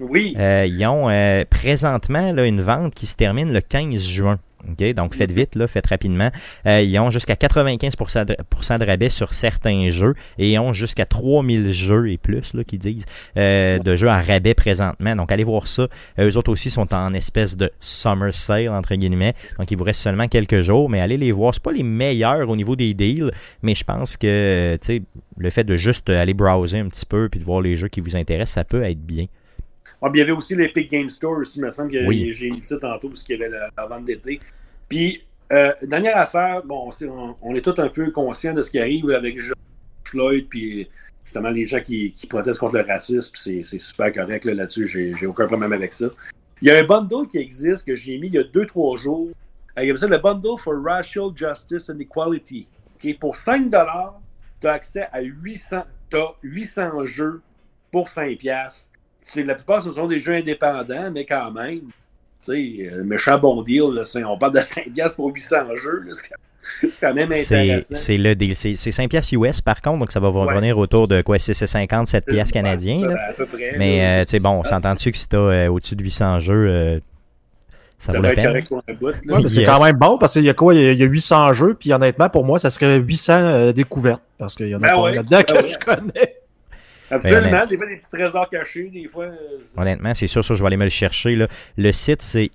Oui. 0.00 0.34
Ils 0.38 0.86
ont 0.86 1.08
présentement 1.50 2.34
une 2.36 2.60
vente 2.60 2.94
qui 2.94 3.06
se 3.06 3.16
termine 3.16 3.52
le 3.52 3.60
15 3.60 4.00
juin. 4.02 4.38
OK? 4.70 4.94
Donc, 4.94 5.14
faites 5.14 5.32
vite, 5.32 5.54
là, 5.54 5.66
faites 5.66 5.86
rapidement. 5.86 6.30
Euh, 6.66 6.82
ils 6.82 6.98
ont 6.98 7.10
jusqu'à 7.10 7.34
95% 7.34 8.78
de, 8.78 8.84
rabais 8.84 9.08
sur 9.08 9.34
certains 9.34 9.90
jeux 9.90 10.14
et 10.38 10.52
ils 10.52 10.58
ont 10.58 10.72
jusqu'à 10.72 11.06
3000 11.06 11.72
jeux 11.72 12.10
et 12.10 12.18
plus, 12.18 12.54
là, 12.54 12.64
qu'ils 12.64 12.78
disent, 12.78 13.04
euh, 13.36 13.78
de 13.78 13.96
jeux 13.96 14.08
à 14.08 14.20
rabais 14.20 14.54
présentement. 14.54 15.16
Donc, 15.16 15.32
allez 15.32 15.44
voir 15.44 15.66
ça. 15.66 15.88
Euh, 16.18 16.30
eux 16.30 16.36
autres 16.36 16.50
aussi 16.50 16.70
sont 16.70 16.92
en 16.94 17.14
espèce 17.14 17.56
de 17.56 17.70
summer 17.80 18.34
sale, 18.34 18.70
entre 18.70 18.94
guillemets. 18.94 19.34
Donc, 19.58 19.70
il 19.70 19.76
vous 19.76 19.84
reste 19.84 20.02
seulement 20.02 20.28
quelques 20.28 20.62
jours, 20.62 20.88
mais 20.88 21.00
allez 21.00 21.16
les 21.16 21.32
voir. 21.32 21.54
C'est 21.54 21.62
pas 21.62 21.72
les 21.72 21.82
meilleurs 21.82 22.48
au 22.48 22.56
niveau 22.56 22.76
des 22.76 22.94
deals, 22.94 23.30
mais 23.62 23.74
je 23.74 23.84
pense 23.84 24.16
que, 24.16 24.78
tu 24.82 25.02
le 25.38 25.50
fait 25.50 25.64
de 25.64 25.76
juste 25.76 26.08
aller 26.08 26.32
browser 26.32 26.78
un 26.78 26.88
petit 26.88 27.04
peu 27.04 27.28
puis 27.28 27.38
de 27.38 27.44
voir 27.44 27.60
les 27.60 27.76
jeux 27.76 27.88
qui 27.88 28.00
vous 28.00 28.16
intéressent, 28.16 28.54
ça 28.54 28.64
peut 28.64 28.82
être 28.82 29.04
bien. 29.04 29.26
Ah, 30.02 30.10
puis 30.10 30.18
il 30.20 30.20
y 30.20 30.22
avait 30.22 30.32
aussi 30.32 30.54
l'Epic 30.54 30.90
Game 30.90 31.08
Store 31.10 31.38
aussi, 31.38 31.58
il 31.58 31.64
me 31.64 31.70
semble 31.70 31.90
que 31.92 32.06
Oui. 32.06 32.32
j'ai 32.32 32.50
dit 32.50 32.62
ça 32.62 32.76
tantôt 32.78 33.08
parce 33.08 33.22
qu'il 33.22 33.38
y 33.38 33.42
avait 33.42 33.50
la, 33.52 33.70
la 33.76 33.86
vente 33.86 34.04
d'été. 34.04 34.40
Puis, 34.88 35.22
euh, 35.52 35.72
dernière 35.82 36.16
affaire, 36.18 36.62
bon, 36.64 36.86
on, 36.86 36.90
sait- 36.90 37.08
on, 37.08 37.34
on 37.42 37.54
est 37.54 37.62
tous 37.62 37.80
un 37.80 37.88
peu 37.88 38.10
conscients 38.10 38.52
de 38.54 38.62
ce 38.62 38.70
qui 38.70 38.78
arrive 38.78 39.10
avec 39.10 39.38
George 39.40 39.58
Floyd, 40.04 40.46
puis 40.48 40.88
justement 41.24 41.50
les 41.50 41.64
gens 41.64 41.80
qui, 41.80 42.12
qui 42.12 42.26
protestent 42.26 42.60
contre 42.60 42.76
le 42.76 42.82
racisme, 42.82 43.32
c'est 43.34 43.62
super 43.80 44.12
correct 44.12 44.44
là, 44.44 44.54
là-dessus, 44.54 44.86
j'ai 44.86 45.12
j'ai 45.12 45.26
aucun 45.26 45.46
problème 45.46 45.72
avec 45.72 45.92
ça. 45.92 46.06
Il 46.62 46.68
y 46.68 46.70
a 46.70 46.78
un 46.78 46.84
bundle 46.84 47.28
qui 47.30 47.38
existe 47.38 47.86
que 47.86 47.94
j'ai 47.94 48.16
mis 48.18 48.28
il 48.28 48.34
y 48.34 48.38
a 48.38 48.42
2-3 48.44 48.98
jours. 49.02 49.28
Euh, 49.78 49.82
Il 49.82 49.88
y 49.88 49.90
a 49.90 49.96
ça 49.96 50.06
le 50.06 50.16
Bundle 50.18 50.56
for 50.58 50.74
Racial 50.82 51.30
Justice 51.36 51.90
and 51.90 51.98
Equality. 51.98 52.66
Pour 53.20 53.36
5 53.36 53.70
tu 53.70 53.76
as 54.66 54.72
accès 54.72 55.06
à 55.12 55.20
800, 55.20 55.84
t'as 56.08 56.28
800 56.42 57.04
jeux 57.04 57.42
pour 57.92 58.08
5 58.08 58.38
piastres. 58.38 58.90
La 59.34 59.54
plupart, 59.54 59.82
ce 59.82 59.92
sont 59.92 60.06
des 60.06 60.18
jeux 60.18 60.34
indépendants, 60.34 61.10
mais 61.12 61.24
quand 61.24 61.50
même, 61.50 61.80
tu 62.44 62.52
sais, 62.82 62.90
euh, 62.92 63.02
méchant 63.04 63.38
bon 63.38 63.62
deal, 63.62 63.82
là, 63.92 64.02
on 64.28 64.38
parle 64.38 64.54
de 64.54 64.58
5 64.60 64.90
piastres 64.94 65.16
pour 65.16 65.32
800 65.32 65.56
jeux, 65.76 66.02
là, 66.06 66.12
c'est 66.14 66.28
quand- 67.00 67.14
même 67.14 67.30
C'est 67.32 67.54
intéressant. 67.60 67.94
c'est 67.96 68.18
le 68.18 68.34
deal. 68.34 68.56
C'est 68.56 68.74
c'est 68.76 68.90
5 68.92 69.08
piastres 69.08 69.34
US 69.34 69.60
par 69.60 69.80
contre, 69.82 70.00
donc 70.00 70.10
ça 70.12 70.18
va 70.20 70.30
vous 70.30 70.40
Ouais. 70.40 70.52
revenir 70.52 70.76
autour 70.78 71.06
de 71.06 71.22
quoi 71.22 71.38
650, 71.38 72.08
7 72.08 72.24
piastres 72.26 72.52
canadiens. 72.54 73.02
Ouais, 73.02 73.08
là. 73.08 73.14
ça, 73.26 73.30
à 73.30 73.32
peu 73.34 73.46
près, 73.46 73.74
Mais 73.78 74.04
euh, 74.04 74.24
tu 74.24 74.30
sais, 74.30 74.40
bon, 74.40 74.50
on 74.50 74.64
s'entend-tu 74.64 75.12
que 75.12 75.16
si 75.18 75.28
t'as 75.28 75.36
euh, 75.38 75.68
au-dessus 75.68 75.94
de 75.96 76.02
800 76.02 76.40
jeux, 76.40 76.66
euh, 76.68 76.98
ça 77.98 78.12
vaut 78.12 78.18
devrait 78.18 78.34
la 78.34 78.58
être 78.58 78.68
peine? 78.84 78.96
Ouais, 79.00 79.48
c'est 79.48 79.64
quand 79.64 79.82
même 79.84 79.96
bon 79.96 80.18
parce 80.18 80.32
qu'il 80.34 80.44
y 80.44 80.50
a 80.50 80.54
quoi 80.54 80.74
Il 80.74 80.80
y 80.82 80.86
a, 80.88 80.92
il 80.92 80.98
y 80.98 81.02
a 81.02 81.06
800 81.06 81.52
jeux, 81.52 81.74
puis 81.78 81.92
honnêtement, 81.92 82.28
pour 82.28 82.44
moi, 82.44 82.58
ça 82.58 82.70
serait 82.70 82.96
800 82.98 83.32
euh, 83.34 83.72
découvertes 83.72 84.22
parce 84.38 84.54
qu'il 84.56 84.68
y 84.68 84.74
en 84.74 84.78
a 84.78 84.80
Ben 84.80 84.88
pas 84.90 85.02
ouais, 85.02 85.14
là-dedans 85.14 85.42
que 85.42 85.52
ben 85.52 85.62
ouais. 85.62 85.72
je 85.72 85.78
connais. 85.78 86.35
Absolument, 87.10 87.66
des 87.66 87.76
fois 87.76 87.86
des 87.86 87.96
petits 87.96 88.10
trésors 88.10 88.48
cachés, 88.48 88.90
des 88.90 89.06
fois. 89.06 89.24
euh, 89.26 89.36
Honnêtement, 89.76 90.14
c'est 90.14 90.26
sûr, 90.26 90.44
ça, 90.44 90.54
je 90.54 90.60
vais 90.60 90.66
aller 90.66 90.76
me 90.76 90.84
le 90.84 90.90
chercher. 90.90 91.36
Là. 91.36 91.48
Le 91.76 91.92
site, 91.92 92.22
c'est 92.22 92.50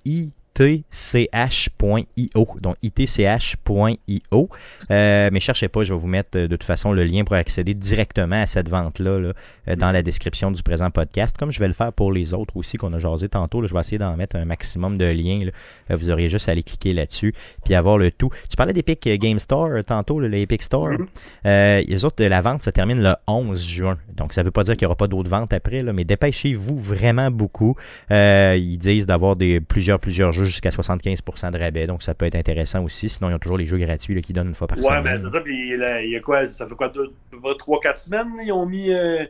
itch.io. 0.60 2.48
Donc 2.60 2.76
itch.io. 2.82 4.48
Euh, 4.90 5.30
mais 5.32 5.40
cherchez 5.40 5.68
pas, 5.68 5.84
je 5.84 5.92
vais 5.92 5.98
vous 5.98 6.06
mettre 6.06 6.38
euh, 6.38 6.48
de 6.48 6.56
toute 6.56 6.64
façon 6.64 6.92
le 6.92 7.04
lien 7.04 7.24
pour 7.24 7.36
accéder 7.36 7.74
directement 7.74 8.42
à 8.42 8.46
cette 8.46 8.68
vente-là 8.68 9.18
là, 9.18 9.32
euh, 9.68 9.76
dans 9.76 9.92
la 9.92 10.02
description 10.02 10.50
du 10.50 10.62
présent 10.62 10.90
podcast, 10.90 11.36
comme 11.38 11.52
je 11.52 11.58
vais 11.58 11.68
le 11.68 11.72
faire 11.72 11.92
pour 11.92 12.12
les 12.12 12.34
autres 12.34 12.56
aussi 12.56 12.76
qu'on 12.76 12.92
a 12.92 12.98
jasé 12.98 13.28
tantôt. 13.28 13.60
Là, 13.60 13.66
je 13.68 13.74
vais 13.74 13.80
essayer 13.80 13.98
d'en 13.98 14.16
mettre 14.16 14.36
un 14.36 14.44
maximum 14.44 14.98
de 14.98 15.06
liens. 15.06 15.44
là. 15.44 15.96
Vous 15.96 16.10
auriez 16.10 16.28
juste 16.28 16.48
à 16.48 16.52
aller 16.52 16.62
cliquer 16.62 16.92
là-dessus 16.92 17.34
puis 17.64 17.74
avoir 17.74 17.98
le 17.98 18.10
tout. 18.10 18.30
Tu 18.48 18.56
parlais 18.56 18.72
d'Epic 18.72 19.08
Game 19.20 19.38
Store 19.38 19.84
tantôt, 19.84 20.20
l'Epic 20.20 20.62
Store. 20.62 20.90
Mhm. 20.90 21.06
Euh, 21.46 21.82
les 21.86 22.04
autres, 22.04 22.22
la 22.24 22.40
vente 22.40 22.62
se 22.62 22.70
termine 22.70 23.02
le 23.02 23.14
11 23.26 23.62
juin. 23.62 23.98
Donc, 24.14 24.32
ça 24.32 24.42
ne 24.42 24.46
veut 24.46 24.50
pas 24.50 24.64
dire 24.64 24.76
qu'il 24.76 24.86
n'y 24.86 24.88
aura 24.88 24.96
pas 24.96 25.08
d'autres 25.08 25.30
ventes 25.30 25.52
après, 25.52 25.82
mais 25.82 26.04
dépêchez-vous 26.04 26.76
vraiment 26.76 27.30
beaucoup. 27.30 27.76
Euh, 28.10 28.56
ils 28.58 28.78
disent 28.78 29.06
d'avoir 29.06 29.36
des 29.36 29.60
plusieurs, 29.60 29.98
plusieurs 29.98 30.32
jeux 30.32 30.41
jusqu'à 30.44 30.70
75% 30.70 31.50
de 31.50 31.58
rabais. 31.58 31.86
Donc, 31.86 32.02
ça 32.02 32.14
peut 32.14 32.26
être 32.26 32.34
intéressant 32.36 32.82
aussi. 32.84 33.08
Sinon, 33.08 33.30
ils 33.30 33.34
ont 33.34 33.38
toujours 33.38 33.58
les 33.58 33.66
jeux 33.66 33.78
gratuits 33.78 34.14
là, 34.14 34.20
qui 34.20 34.32
donnent 34.32 34.48
une 34.48 34.54
fois 34.54 34.66
par 34.66 34.78
Ouais, 34.78 34.84
semaine. 34.84 35.02
mais 35.04 35.18
c'est 35.18 35.30
ça. 35.30 35.40
Puis 35.40 35.76
là, 35.76 36.02
il 36.02 36.10
y 36.10 36.16
a 36.16 36.20
quoi 36.20 36.46
Ça 36.46 36.66
fait 36.66 36.74
quoi 36.74 36.90
3-4 37.32 37.96
semaines 37.96 38.28
Ils 38.44 38.52
ont 38.52 38.66
mis 38.66 38.92
euh, 38.92 39.24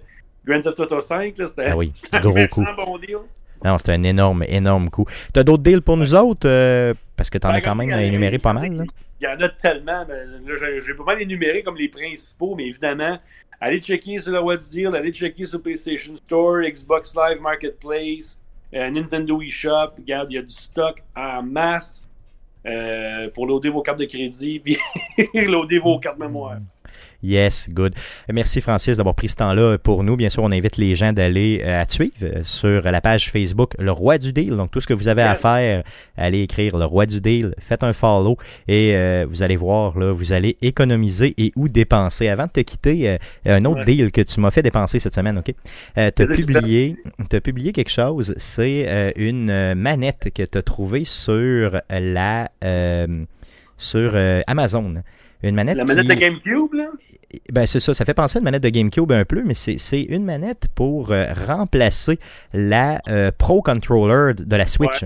Grand 0.44 0.60
Theft 0.60 0.80
Auto 0.80 1.00
5. 1.00 1.36
Là, 1.38 1.46
c'était 1.46 1.66
Ah 1.68 1.76
oui, 1.76 1.92
un 2.12 2.20
gros 2.20 2.34
coup. 2.50 2.64
bon 2.76 2.98
deal. 2.98 3.16
Non, 3.64 3.78
c'est 3.78 3.92
un 3.92 4.02
énorme, 4.02 4.44
énorme 4.48 4.90
coup. 4.90 5.06
Tu 5.32 5.38
as 5.38 5.44
d'autres 5.44 5.62
deals 5.62 5.82
pour 5.82 5.96
nous 5.96 6.14
autres? 6.14 6.48
euh, 6.48 6.94
parce 7.16 7.30
que 7.30 7.38
tu 7.38 7.46
en 7.46 7.50
Ben, 7.50 7.56
as 7.56 7.60
quand 7.60 7.76
même 7.76 7.90
y 7.90 8.04
énuméré 8.04 8.38
pas 8.38 8.50
y 8.50 8.54
mal. 8.54 8.72
là. 8.76 8.84
Il 9.20 9.24
y 9.24 9.28
en 9.28 9.40
a 9.40 9.48
tellement. 9.50 10.04
là, 10.04 10.54
j'ai- 10.56 10.94
pas 10.94 11.04
mal 11.04 11.22
énuméré 11.22 11.62
comme 11.62 11.76
les 11.76 11.88
principaux, 11.88 12.56
mais 12.56 12.66
évidemment, 12.66 13.16
allez 13.60 13.78
checker 13.78 14.18
sur 14.18 14.32
le 14.32 14.42
web 14.42 14.60
deal, 14.68 14.88
allez 14.96 15.12
checker 15.12 15.46
sur 15.46 15.62
PlayStation 15.62 16.16
Store, 16.16 16.62
Xbox 16.62 17.14
Live 17.14 17.40
Marketplace, 17.40 18.40
euh, 18.74 18.90
Nintendo 18.90 19.40
eShop. 19.40 19.92
Regarde, 19.98 20.28
il 20.30 20.34
y 20.34 20.38
a 20.38 20.42
du 20.42 20.54
stock 20.54 21.02
en 21.16 21.42
masse 21.42 22.08
euh, 22.66 23.28
pour 23.30 23.46
loader 23.46 23.70
vos 23.70 23.82
cartes 23.82 23.98
de 23.98 24.04
crédit 24.04 24.60
puis 24.64 24.76
loader 25.34 25.78
vos 25.78 25.98
cartes 25.98 26.18
mémoire. 26.18 26.58
Yes, 27.22 27.68
good. 27.70 27.94
Merci 28.32 28.60
Francis 28.60 28.96
d'avoir 28.96 29.14
pris 29.14 29.28
ce 29.28 29.36
temps-là 29.36 29.78
pour 29.78 30.02
nous. 30.02 30.16
Bien 30.16 30.28
sûr, 30.28 30.42
on 30.42 30.50
invite 30.50 30.76
les 30.76 30.96
gens 30.96 31.12
d'aller 31.12 31.62
euh, 31.64 31.80
à 31.80 31.86
te 31.86 31.92
suivre 31.92 32.12
euh, 32.24 32.40
sur 32.42 32.82
la 32.82 33.00
page 33.00 33.30
Facebook 33.30 33.74
Le 33.78 33.92
Roi 33.92 34.18
du 34.18 34.32
Deal. 34.32 34.56
Donc, 34.56 34.72
tout 34.72 34.80
ce 34.80 34.88
que 34.88 34.94
vous 34.94 35.06
avez 35.06 35.22
à 35.22 35.36
faire, 35.36 35.84
allez 36.16 36.40
écrire 36.42 36.76
Le 36.76 36.84
Roi 36.84 37.06
du 37.06 37.20
Deal, 37.20 37.54
faites 37.58 37.84
un 37.84 37.92
follow 37.92 38.36
et 38.66 38.96
euh, 38.96 39.24
vous 39.28 39.44
allez 39.44 39.54
voir, 39.56 39.96
là, 39.98 40.10
vous 40.12 40.32
allez 40.32 40.56
économiser 40.62 41.32
et 41.38 41.52
ou 41.54 41.68
dépenser. 41.68 42.28
Avant 42.28 42.46
de 42.46 42.50
te 42.50 42.60
quitter, 42.60 43.08
euh, 43.10 43.18
un 43.46 43.64
autre 43.66 43.80
Ouais. 43.80 43.84
deal 43.84 44.10
que 44.12 44.20
tu 44.20 44.40
m'as 44.40 44.50
fait 44.50 44.62
dépenser 44.62 44.98
cette 44.98 45.14
semaine, 45.14 45.38
OK? 45.38 45.54
Euh, 45.98 46.10
tu 46.14 46.22
as 46.22 47.40
publié, 47.40 47.72
quelque 47.72 47.90
chose, 47.90 48.34
c'est 48.36 49.12
une 49.16 49.74
manette 49.74 50.30
que 50.34 50.42
tu 50.42 50.58
as 50.58 50.62
trouvée 50.62 51.04
sur 51.04 51.80
la... 51.88 52.50
euh, 52.64 53.24
sur 53.78 54.16
Amazon. 54.46 55.02
Une 55.42 55.54
manette 55.54 55.76
La 55.76 55.84
manette 55.84 56.02
qui- 56.08 56.14
de 56.14 56.20
GameCube, 56.20 56.74
là? 56.74 56.86
ben 57.50 57.66
c'est 57.66 57.80
ça, 57.80 57.94
ça 57.94 58.04
fait 58.04 58.14
penser 58.14 58.36
à 58.36 58.40
une 58.40 58.44
manette 58.44 58.62
de 58.62 58.68
GameCube 58.68 59.10
un 59.10 59.24
peu, 59.24 59.42
mais 59.44 59.54
c'est 59.54 60.02
une 60.02 60.24
manette 60.24 60.68
pour 60.74 61.10
euh, 61.10 61.26
remplacer 61.46 62.18
la 62.52 63.00
euh, 63.08 63.30
Pro 63.36 63.62
Controller 63.62 64.34
de 64.34 64.56
la 64.56 64.66
Switch. 64.66 65.04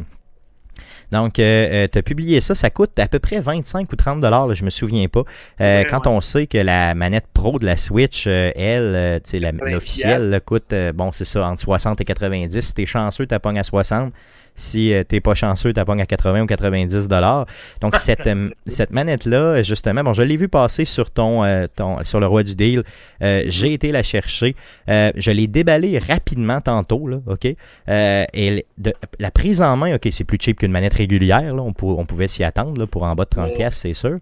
Donc, 1.13 1.35
tu 1.35 1.43
as 1.43 2.03
publié 2.05 2.41
ça, 2.41 2.57
ça 2.57 2.69
coûte 2.69 2.99
à 2.99 3.07
peu 3.07 3.21
près 3.21 3.39
25 3.41 3.93
ou 3.93 3.97
30 3.97 4.21
dollars, 4.21 4.53
je 4.57 4.65
me 4.65 4.71
souviens 4.71 5.07
pas. 5.07 5.23
Euh, 5.61 5.83
Ouais, 5.83 5.87
quand 5.89 6.01
ouais. 6.07 6.13
on 6.13 6.21
sait 6.21 6.49
que 6.49 6.59
la 6.59 6.95
manette 6.97 7.27
Pro 7.33 7.59
de 7.61 7.65
la 7.65 7.77
Switch, 7.77 8.25
euh, 8.27 8.51
elle, 8.57 8.93
euh, 8.97 9.19
tu 9.23 9.31
sais, 9.31 9.39
la- 9.39 9.53
90 9.53 9.73
l'officielle, 9.73 10.41
coûte, 10.45 10.73
euh, 10.73 10.93
bon, 10.93 11.13
c'est 11.13 11.25
ça, 11.25 11.47
entre 11.49 11.61
60 11.63 12.01
et 12.01 12.05
90. 12.05 12.61
Si 12.61 12.75
t'es 12.75 12.87
chanceux, 12.87 13.27
t'as 13.27 13.39
pognes 13.39 13.59
à 13.61 13.65
60. 13.65 14.13
Si 14.57 14.93
euh, 14.93 15.05
t'es 15.05 15.21
pas 15.21 15.35
chanceux, 15.35 15.73
t'as 15.73 15.83
à 15.83 16.07
80 16.07 16.43
ou 16.43 16.47
90 16.47 17.07
dollars. 17.09 17.47
Donc, 17.81 17.95
cette, 18.07 18.27
euh, 18.27 18.51
cette 18.67 18.91
manette-là, 18.91 19.63
justement, 19.63 20.03
bon, 20.03 20.15
je 20.15 20.23
l'ai 20.23 20.37
vu 20.37 20.49
passer 20.49 20.85
sur 20.85 21.11
ton, 21.11 21.45
euh, 21.45 21.67
ton 21.77 22.03
sur 22.03 22.19
le 22.19 22.27
roi 22.27 22.43
du 22.43 22.57
deal. 22.57 22.83
Euh, 23.23 23.45
J'ai 23.47 23.73
été 23.75 23.93
la 23.93 24.03
chercher. 24.03 24.57
Euh, 24.89 25.13
je 25.15 25.31
l'ai 25.31 25.47
déballée 25.47 25.99
rapidement 25.99 26.61
tantôt, 26.61 27.07
là, 27.07 27.19
OK? 27.27 27.47
Euh, 27.89 28.25
et 28.33 28.67
de- 28.79 28.95
la 29.21 29.31
prise 29.31 29.61
en 29.63 29.77
main, 29.77 29.95
OK, 29.95 30.09
c'est 30.11 30.25
plus 30.25 30.39
cheap 30.41 30.59
qu'une 30.59 30.73
manette 30.73 30.95
régulière, 30.95 31.55
là. 31.55 31.63
On, 31.63 31.73
pou- 31.73 31.95
on 31.99 32.05
pouvait 32.07 32.27
s'y 32.29 32.43
attendre, 32.43 32.79
là, 32.81 32.87
pour 32.87 33.03
en 33.05 33.15
bas 33.15 33.25
de 33.25 33.31
30$, 33.31 33.55
piastres, 33.57 33.83
c'est 33.83 33.93
sûr. 33.93 34.19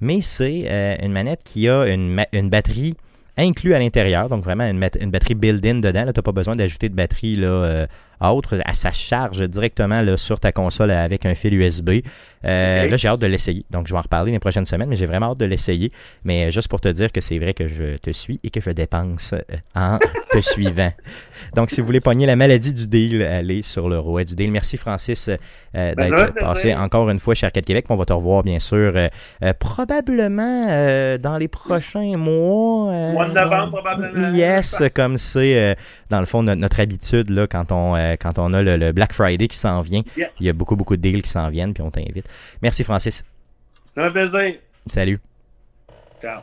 Mais 0.00 0.20
c'est 0.20 0.64
euh, 0.66 0.96
une 1.02 1.12
manette 1.12 1.40
qui 1.44 1.68
a 1.68 1.86
une, 1.86 2.24
une 2.32 2.50
batterie 2.50 2.94
inclus 3.38 3.74
à 3.74 3.78
l'intérieur, 3.78 4.28
donc 4.28 4.44
vraiment 4.44 4.64
une, 4.64 4.80
batterie 5.10 5.34
built-in 5.34 5.76
dedans. 5.76 6.00
Tu 6.00 6.06
n'as 6.06 6.22
pas 6.22 6.32
besoin 6.32 6.56
d'ajouter 6.56 6.88
de 6.88 6.94
batterie 6.94 7.36
là, 7.36 7.46
euh, 7.46 7.86
autre. 8.20 8.54
Elle, 8.64 8.74
ça 8.74 8.92
charge 8.92 9.48
directement 9.48 10.02
là, 10.02 10.16
sur 10.16 10.40
ta 10.40 10.52
console 10.52 10.90
avec 10.90 11.24
un 11.26 11.34
fil 11.34 11.54
USB. 11.54 11.90
Euh. 12.44 12.88
Là, 12.88 12.96
j'ai 12.96 13.08
hâte 13.08 13.20
de 13.20 13.26
l'essayer. 13.26 13.64
Donc, 13.70 13.86
je 13.86 13.92
vais 13.92 13.98
en 13.98 14.02
reparler 14.02 14.32
les 14.32 14.38
prochaines 14.38 14.66
semaines, 14.66 14.88
mais 14.88 14.96
j'ai 14.96 15.06
vraiment 15.06 15.32
hâte 15.32 15.38
de 15.38 15.44
l'essayer. 15.44 15.90
Mais 16.24 16.46
euh, 16.46 16.50
juste 16.50 16.68
pour 16.68 16.80
te 16.80 16.88
dire 16.88 17.12
que 17.12 17.20
c'est 17.20 17.38
vrai 17.38 17.54
que 17.54 17.66
je 17.66 17.96
te 17.96 18.10
suis 18.10 18.40
et 18.42 18.50
que 18.50 18.60
je 18.60 18.70
dépense 18.70 19.34
euh, 19.34 19.56
en 19.74 19.98
te 20.28 20.40
suivant. 20.40 20.92
Donc, 21.54 21.70
si 21.70 21.80
vous 21.80 21.86
voulez 21.86 22.00
pogner 22.00 22.26
la 22.26 22.36
maladie 22.36 22.72
du 22.72 22.86
deal, 22.86 23.22
allez 23.22 23.62
sur 23.62 23.88
le 23.88 23.98
roi 23.98 24.24
du 24.24 24.34
deal. 24.34 24.50
Merci, 24.50 24.76
Francis, 24.76 25.28
euh, 25.28 25.94
Ben, 25.94 26.10
d'être 26.10 26.34
passé 26.34 26.74
encore 26.74 27.08
une 27.10 27.18
fois 27.18 27.34
chez 27.34 27.46
Arcade 27.46 27.64
Québec. 27.64 27.86
On 27.88 27.96
va 27.96 28.04
te 28.04 28.12
revoir, 28.12 28.42
bien 28.42 28.58
sûr, 28.58 28.92
euh, 28.94 29.08
euh, 29.42 29.52
probablement 29.58 30.66
dans 31.18 31.38
les 31.38 31.48
prochains 31.48 32.16
mois. 32.16 32.92
Mois 33.12 33.28
de 33.28 33.34
novembre, 33.34 33.70
probablement. 33.70 34.28
Yes, 34.34 34.82
comme 34.94 35.18
c'est 35.18 35.76
dans 36.10 36.20
le 36.20 36.26
fond 36.26 36.42
notre, 36.42 36.60
notre 36.60 36.80
habitude 36.80 37.30
là, 37.30 37.46
quand 37.46 37.72
on 37.72 37.94
quand 38.20 38.38
on 38.38 38.52
a 38.54 38.62
le, 38.62 38.76
le 38.76 38.92
Black 38.92 39.12
Friday 39.12 39.48
qui 39.48 39.56
s'en 39.56 39.80
vient. 39.82 40.02
Yes. 40.16 40.28
Il 40.40 40.46
y 40.46 40.50
a 40.50 40.52
beaucoup 40.52 40.76
beaucoup 40.76 40.96
de 40.96 41.02
deals 41.02 41.22
qui 41.22 41.30
s'en 41.30 41.48
viennent 41.48 41.74
puis 41.74 41.82
on 41.82 41.90
t'invite. 41.90 42.26
Merci 42.62 42.84
Francis. 42.84 43.24
Ça 43.90 44.02
m'a 44.02 44.12
fait 44.12 44.28
plaisir. 44.28 44.54
Salut. 44.86 45.18
Ciao. 46.20 46.40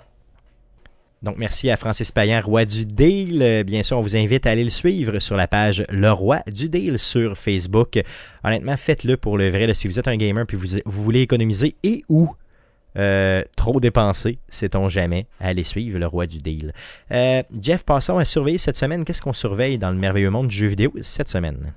Donc, 1.25 1.37
merci 1.37 1.71
à 1.71 1.75
Francis 1.75 2.11
Payan, 2.11 2.39
Roi 2.39 2.65
du 2.65 2.85
Deal. 2.85 3.41
Euh, 3.41 3.63
Bien 3.63 3.81
sûr, 3.81 3.97
on 3.97 4.01
vous 4.01 4.15
invite 4.15 4.45
à 4.45 4.51
aller 4.51 4.63
le 4.63 4.69
suivre 4.69 5.17
sur 5.17 5.35
la 5.35 5.47
page 5.47 5.83
Le 5.89 6.11
Roi 6.11 6.41
du 6.45 6.69
Deal 6.69 6.99
sur 6.99 7.35
Facebook. 7.35 7.99
Honnêtement, 8.43 8.77
faites-le 8.77 9.17
pour 9.17 9.35
le 9.35 9.49
vrai. 9.49 9.73
si 9.73 9.87
vous 9.87 9.97
êtes 9.97 10.07
un 10.07 10.17
gamer 10.17 10.45
puis 10.45 10.55
vous, 10.55 10.77
vous 10.85 11.03
voulez 11.03 11.21
économiser 11.21 11.75
et 11.81 12.03
ou 12.09 12.29
euh, 12.99 13.43
trop 13.57 13.79
dépenser, 13.79 14.37
sait-on 14.49 14.87
jamais, 14.87 15.25
allez 15.39 15.63
suivre 15.63 15.97
Le 15.97 16.05
Roi 16.05 16.27
du 16.27 16.37
Deal. 16.37 16.73
Euh, 17.11 17.41
Jeff, 17.59 17.83
passons 17.83 18.19
à 18.19 18.25
surveiller 18.25 18.59
cette 18.59 18.77
semaine. 18.77 19.03
Qu'est-ce 19.03 19.23
qu'on 19.23 19.33
surveille 19.33 19.79
dans 19.79 19.89
le 19.89 19.97
merveilleux 19.97 20.29
monde 20.29 20.49
du 20.49 20.55
jeu 20.55 20.67
vidéo 20.67 20.93
cette 21.01 21.27
semaine? 21.27 21.73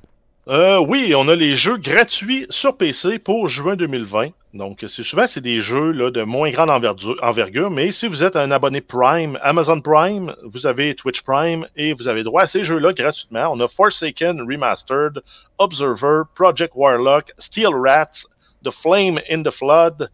Euh, 0.48 0.78
oui, 0.78 1.12
on 1.14 1.28
a 1.28 1.34
les 1.34 1.56
jeux 1.56 1.76
gratuits 1.76 2.46
sur 2.48 2.74
PC 2.74 3.18
pour 3.18 3.50
juin 3.50 3.76
2020. 3.76 4.28
Donc, 4.54 4.82
c'est 4.88 5.02
souvent 5.02 5.26
c'est 5.26 5.42
des 5.42 5.60
jeux 5.60 5.90
là, 5.92 6.10
de 6.10 6.22
moins 6.22 6.50
grande 6.50 6.70
envergure, 6.70 7.70
mais 7.70 7.92
si 7.92 8.08
vous 8.08 8.24
êtes 8.24 8.34
un 8.34 8.50
abonné 8.50 8.80
Prime, 8.80 9.38
Amazon 9.42 9.82
Prime, 9.82 10.34
vous 10.42 10.66
avez 10.66 10.94
Twitch 10.94 11.20
Prime 11.20 11.66
et 11.76 11.92
vous 11.92 12.08
avez 12.08 12.22
droit 12.22 12.44
à 12.44 12.46
ces 12.46 12.64
jeux-là 12.64 12.94
gratuitement. 12.94 13.50
On 13.52 13.60
a 13.60 13.68
Forsaken 13.68 14.40
Remastered, 14.40 15.20
Observer, 15.58 16.22
Project 16.34 16.72
Warlock, 16.74 17.30
Steel 17.36 17.74
Rats, 17.74 18.24
The 18.64 18.70
Flame 18.70 19.20
in 19.30 19.42
the 19.42 19.50
Flood, 19.50 20.08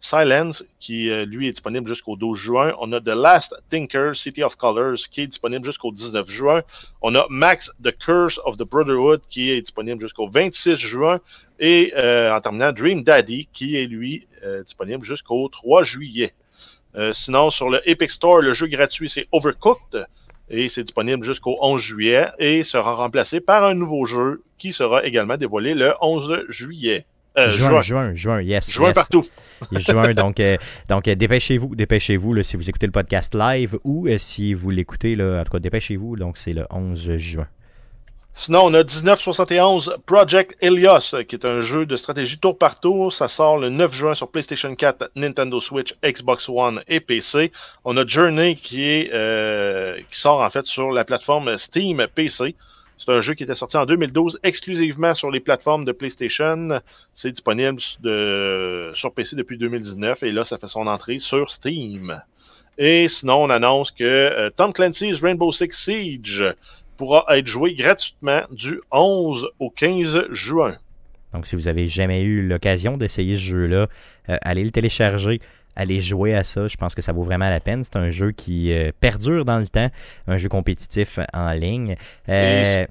Silence, 0.00 0.64
qui 0.80 1.10
euh, 1.10 1.26
lui 1.26 1.48
est 1.48 1.52
disponible 1.52 1.88
jusqu'au 1.88 2.16
12 2.16 2.38
juin. 2.38 2.74
On 2.80 2.92
a 2.92 3.00
The 3.00 3.08
Last 3.08 3.54
Thinker, 3.68 4.16
City 4.16 4.42
of 4.42 4.56
Colors, 4.56 4.96
qui 5.10 5.22
est 5.22 5.26
disponible 5.26 5.64
jusqu'au 5.64 5.92
19 5.92 6.28
juin. 6.28 6.62
On 7.02 7.14
a 7.14 7.26
Max 7.28 7.70
The 7.82 7.96
Curse 7.96 8.40
of 8.44 8.56
the 8.56 8.68
Brotherhood, 8.68 9.20
qui 9.28 9.50
est 9.50 9.60
disponible 9.60 10.00
jusqu'au 10.00 10.28
26 10.28 10.76
juin. 10.76 11.20
Et 11.58 11.92
euh, 11.96 12.34
en 12.34 12.40
terminant, 12.40 12.72
Dream 12.72 13.02
Daddy, 13.02 13.48
qui 13.52 13.76
est 13.76 13.86
lui 13.86 14.26
euh, 14.42 14.62
disponible 14.62 15.04
jusqu'au 15.04 15.48
3 15.48 15.84
juillet. 15.84 16.32
Euh, 16.96 17.12
sinon, 17.12 17.50
sur 17.50 17.70
le 17.70 17.88
Epic 17.88 18.10
Store, 18.10 18.40
le 18.40 18.52
jeu 18.52 18.66
gratuit, 18.66 19.10
c'est 19.10 19.28
Overcooked. 19.32 20.06
Et 20.48 20.68
c'est 20.68 20.82
disponible 20.82 21.24
jusqu'au 21.24 21.56
11 21.60 21.80
juillet 21.80 22.26
et 22.40 22.64
sera 22.64 22.94
remplacé 22.94 23.40
par 23.40 23.64
un 23.64 23.74
nouveau 23.74 24.04
jeu 24.06 24.42
qui 24.58 24.72
sera 24.72 25.04
également 25.04 25.36
dévoilé 25.36 25.74
le 25.74 25.94
11 26.00 26.46
juillet. 26.48 27.06
Euh, 27.38 27.50
juin, 27.50 27.68
juin. 27.68 27.82
juin, 27.82 28.14
juin, 28.14 28.42
yes. 28.42 28.70
Juin 28.70 28.88
yes. 28.88 28.94
partout. 28.94 29.24
juin. 29.72 30.14
Donc, 30.14 30.40
euh, 30.40 30.56
donc 30.88 31.06
euh, 31.06 31.14
dépêchez-vous, 31.14 31.74
dépêchez-vous 31.76 32.34
là, 32.34 32.42
si 32.42 32.56
vous 32.56 32.68
écoutez 32.68 32.86
le 32.86 32.92
podcast 32.92 33.34
live 33.34 33.78
ou 33.84 34.08
euh, 34.08 34.18
si 34.18 34.52
vous 34.52 34.70
l'écoutez, 34.70 35.14
là, 35.14 35.40
en 35.40 35.44
tout 35.44 35.52
cas, 35.52 35.60
dépêchez-vous. 35.60 36.16
Donc, 36.16 36.36
c'est 36.36 36.52
le 36.52 36.66
11 36.70 37.16
juin. 37.16 37.46
Sinon, 38.32 38.66
on 38.66 38.74
a 38.74 38.84
1971 38.84 39.96
Project 40.06 40.56
Helios, 40.60 41.16
qui 41.28 41.34
est 41.34 41.44
un 41.44 41.60
jeu 41.60 41.84
de 41.84 41.96
stratégie 41.96 42.38
tour 42.38 42.56
par 42.56 42.78
tour. 42.78 43.12
Ça 43.12 43.26
sort 43.26 43.58
le 43.58 43.70
9 43.70 43.92
juin 43.92 44.14
sur 44.14 44.30
PlayStation 44.30 44.72
4, 44.72 45.10
Nintendo 45.16 45.60
Switch, 45.60 45.96
Xbox 46.04 46.48
One 46.48 46.80
et 46.86 47.00
PC. 47.00 47.50
On 47.84 47.96
a 47.96 48.06
Journey 48.06 48.54
qui 48.54 48.88
est 48.88 49.10
euh, 49.12 49.98
qui 50.10 50.20
sort 50.20 50.44
en 50.44 50.50
fait 50.50 50.64
sur 50.64 50.92
la 50.92 51.04
plateforme 51.04 51.58
Steam 51.58 52.06
PC. 52.14 52.54
C'est 53.00 53.12
un 53.12 53.22
jeu 53.22 53.32
qui 53.32 53.44
était 53.44 53.54
sorti 53.54 53.78
en 53.78 53.86
2012 53.86 54.40
exclusivement 54.42 55.14
sur 55.14 55.30
les 55.30 55.40
plateformes 55.40 55.86
de 55.86 55.92
PlayStation. 55.92 56.82
C'est 57.14 57.32
disponible 57.32 57.80
sur 57.80 59.14
PC 59.14 59.36
depuis 59.36 59.56
2019 59.56 60.22
et 60.22 60.30
là, 60.30 60.44
ça 60.44 60.58
fait 60.58 60.68
son 60.68 60.86
entrée 60.86 61.18
sur 61.18 61.50
Steam. 61.50 62.20
Et 62.76 63.08
sinon, 63.08 63.44
on 63.44 63.50
annonce 63.50 63.90
que 63.90 64.04
euh, 64.04 64.50
Tom 64.54 64.74
Clancy's 64.74 65.22
Rainbow 65.22 65.50
Six 65.50 65.72
Siege 65.72 66.44
pourra 66.98 67.24
être 67.30 67.46
joué 67.46 67.74
gratuitement 67.74 68.42
du 68.50 68.80
11 68.92 69.48
au 69.58 69.70
15 69.70 70.26
juin. 70.30 70.76
Donc, 71.32 71.46
si 71.46 71.56
vous 71.56 71.68
avez 71.68 71.88
jamais 71.88 72.22
eu 72.22 72.46
l'occasion 72.46 72.98
d'essayer 72.98 73.36
ce 73.36 73.42
jeu-là, 73.42 73.86
euh, 74.28 74.36
allez 74.42 74.64
le 74.64 74.70
télécharger. 74.70 75.40
Allez 75.80 76.02
jouer 76.02 76.34
à 76.34 76.44
ça, 76.44 76.68
je 76.68 76.76
pense 76.76 76.94
que 76.94 77.00
ça 77.00 77.12
vaut 77.12 77.22
vraiment 77.22 77.48
la 77.48 77.58
peine. 77.58 77.84
C'est 77.84 77.96
un 77.96 78.10
jeu 78.10 78.32
qui 78.32 78.70
euh, 78.70 78.90
perdure 79.00 79.46
dans 79.46 79.58
le 79.58 79.66
temps, 79.66 79.88
un 80.26 80.36
jeu 80.36 80.50
compétitif 80.50 81.18
en 81.32 81.52
ligne. 81.52 81.96
Euh. 82.28 82.84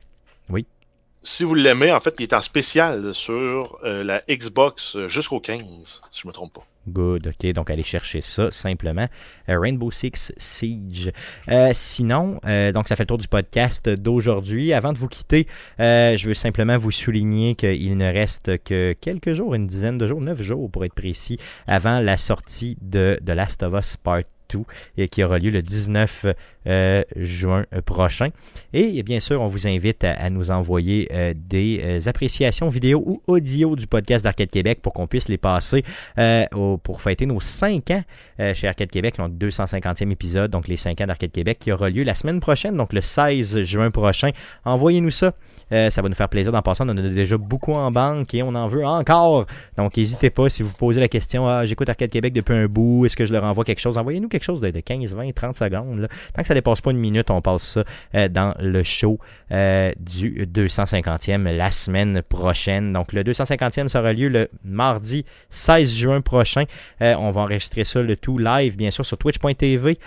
Si 1.22 1.44
vous 1.44 1.54
l'aimez, 1.54 1.92
en 1.92 2.00
fait, 2.00 2.16
il 2.20 2.24
est 2.24 2.34
en 2.34 2.42
spécial 2.42 3.14
sur 3.14 3.78
euh, 3.84 4.04
la 4.04 4.24
Xbox 4.30 4.98
jusqu'au 5.08 5.40
15, 5.40 5.64
si 6.12 6.22
je 6.22 6.28
me 6.28 6.32
trompe 6.32 6.54
pas. 6.54 6.66
Good, 6.88 7.28
ok, 7.28 7.52
donc 7.54 7.70
allez 7.70 7.84
chercher 7.84 8.22
ça 8.22 8.50
simplement. 8.52 9.08
Euh, 9.50 9.60
Rainbow 9.60 9.92
Six 9.92 10.32
Siege. 10.38 11.12
Euh, 11.50 11.72
sinon, 11.74 12.40
euh, 12.46 12.72
donc 12.72 12.88
ça 12.88 12.96
fait 12.96 13.04
le 13.04 13.08
tour 13.08 13.18
du 13.18 13.28
podcast 13.28 13.90
d'aujourd'hui. 13.90 14.74
Avant 14.74 14.94
de 14.94 14.98
vous 14.98 15.08
quitter, 15.08 15.48
euh, 15.80 16.16
je 16.16 16.28
veux 16.28 16.34
simplement 16.34 16.78
vous 16.78 16.92
souligner 16.92 17.56
qu'il 17.56 17.98
ne 17.98 18.12
reste 18.12 18.64
que 18.64 18.94
quelques 18.94 19.34
jours, 19.34 19.56
une 19.56 19.68
dizaine 19.68 19.98
de 19.98 20.08
jours, 20.08 20.22
neuf 20.22 20.42
jours 20.42 20.72
pour 20.72 20.86
être 20.86 20.94
précis, 20.94 21.38
avant 21.68 22.00
la 22.00 22.18
sortie 22.18 22.78
de, 22.82 23.20
de 23.22 23.34
Last 23.34 23.62
of 23.62 23.74
Us 23.74 23.98
Part 23.98 24.24
2 24.50 24.60
et 24.98 25.08
qui 25.08 25.24
aura 25.24 25.40
lieu 25.40 25.50
le 25.50 25.62
19 25.62 26.28
euh, 26.68 27.04
juin 27.16 27.66
prochain. 27.86 28.30
Et 28.74 29.02
bien 29.04 29.20
sûr, 29.20 29.42
on 29.42 29.48
vous 29.48 29.68
invite 29.68 30.04
à, 30.04 30.30
nous 30.30 30.52
envoyer 30.52 31.10
euh, 31.12 31.34
des 31.36 31.82
euh, 31.84 32.10
appréciations 32.10 32.70
vidéo 32.70 33.04
ou 33.06 33.22
audio 33.28 33.76
du 33.76 33.88
podcast 33.88 34.24
d'Arcade 34.24 34.50
Québec 34.50 34.80
pour 34.82 34.94
qu'on 34.94 35.08
puisse 35.08 35.30
les 35.30 35.38
passer 35.38 35.84
euh, 36.18 36.46
pour 36.84 37.02
fêter 37.02 37.26
nos 37.26 37.40
5 37.40 37.92
ans 37.92 38.04
euh, 38.40 38.54
chez 38.54 38.68
Arcade 38.68 38.90
Québec, 38.90 39.18
le 39.18 39.26
250e 39.26 40.12
épisode, 40.12 40.52
donc 40.52 40.68
les 40.68 40.78
5 40.78 41.00
ans 41.02 41.06
d'Arcade 41.06 41.32
Québec 41.32 41.60
qui 41.60 41.72
aura 41.72 41.90
lieu 41.90 42.04
la 42.04 42.16
semaine 42.16 42.40
prochaine, 42.40 42.76
donc 42.76 42.94
le 42.94 43.02
16 43.02 43.64
juin 43.64 43.92
prochain. 43.92 44.30
Envoyez-nous 44.66 45.12
ça. 45.12 45.34
Euh, 45.72 45.90
ça 45.90 46.02
va 46.02 46.10
nous 46.10 46.16
faire 46.16 46.30
plaisir 46.30 46.52
d'en 46.52 46.62
passer. 46.62 46.84
On 46.84 46.90
en 46.90 46.98
a 46.98 47.02
déjà 47.02 47.38
beaucoup 47.38 47.74
en 47.74 47.92
banque 47.92 48.34
et 48.34 48.44
on 48.44 48.56
en 48.56 48.68
veut 48.68 48.86
encore. 48.86 49.46
Donc, 49.78 49.98
n'hésitez 49.98 50.30
pas 50.30 50.50
si 50.50 50.64
vous 50.64 50.72
posez 50.72 51.00
la 51.00 51.08
question 51.08 51.48
Ah, 51.48 51.66
j'écoute 51.66 51.90
Arcade 51.90 52.10
Québec 52.10 52.34
depuis 52.34 52.54
un 52.54 52.68
bout, 52.68 53.06
est-ce 53.06 53.16
que 53.16 53.26
je 53.26 53.34
leur 53.34 53.44
envoie 53.44 53.64
quelque 53.64 53.80
chose 53.80 53.98
Envoyez-nous 53.98 54.30
quelque 54.30 54.39
chose 54.44 54.62
de, 54.62 54.72
de 54.72 54.80
15, 54.80 55.16
20, 55.16 55.34
30 55.34 55.56
secondes. 55.56 56.08
Tant 56.34 56.42
que 56.42 56.48
ça 56.48 56.54
dépasse 56.54 56.82
pas 56.82 56.92
une 56.92 56.98
minute, 56.98 57.30
on 57.30 57.42
passe 57.42 57.64
ça 57.64 57.84
euh, 58.16 58.28
dans 58.28 58.56
le 58.60 58.84
show 58.84 59.20
euh, 59.52 59.92
du 60.00 60.46
250e 60.46 61.56
la 61.56 61.72
semaine 61.72 62.22
prochaine. 62.22 62.94
Donc, 62.94 63.14
le 63.14 63.24
250e 63.24 63.88
sera 63.88 64.14
lieu 64.14 64.30
le 64.30 64.50
mardi 64.64 65.26
16 65.50 65.96
juin 65.96 66.22
prochain. 66.22 66.64
Euh, 67.02 67.16
on 67.20 67.32
va 67.32 67.42
enregistrer 67.42 67.84
ça 67.84 68.02
le 68.02 68.16
tout 68.16 68.38
live, 68.38 68.76
bien 68.76 68.92
sûr, 68.92 69.06
sur 69.06 69.18
twitch.tv 69.18 69.98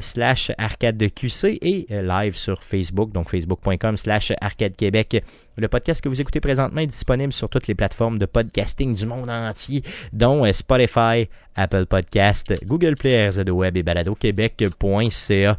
slash 0.00 0.50
arcade 0.58 0.96
de 0.96 1.08
QC 1.08 1.58
et 1.60 1.86
live 1.90 2.36
sur 2.36 2.62
Facebook, 2.62 3.12
donc 3.12 3.28
facebook.com 3.30 3.96
slash 3.96 4.32
arcade 4.40 4.76
Québec. 4.76 5.22
Le 5.56 5.68
podcast 5.68 6.02
que 6.02 6.08
vous 6.08 6.20
écoutez 6.20 6.40
présentement 6.40 6.80
est 6.80 6.86
disponible 6.88 7.32
sur 7.32 7.48
toutes 7.48 7.68
les 7.68 7.76
plateformes 7.76 8.18
de 8.18 8.26
podcasting 8.26 8.92
du 8.92 9.06
monde 9.06 9.30
entier, 9.30 9.84
dont 10.12 10.44
euh, 10.44 10.52
Spotify, 10.52 11.28
Apple 11.54 11.86
Podcast, 11.86 12.52
Google 12.64 12.96
Play, 12.96 13.28
RZO 13.28 13.52
Web 13.52 13.76
et 13.76 13.84
baladoquebec.ca. 13.84 15.58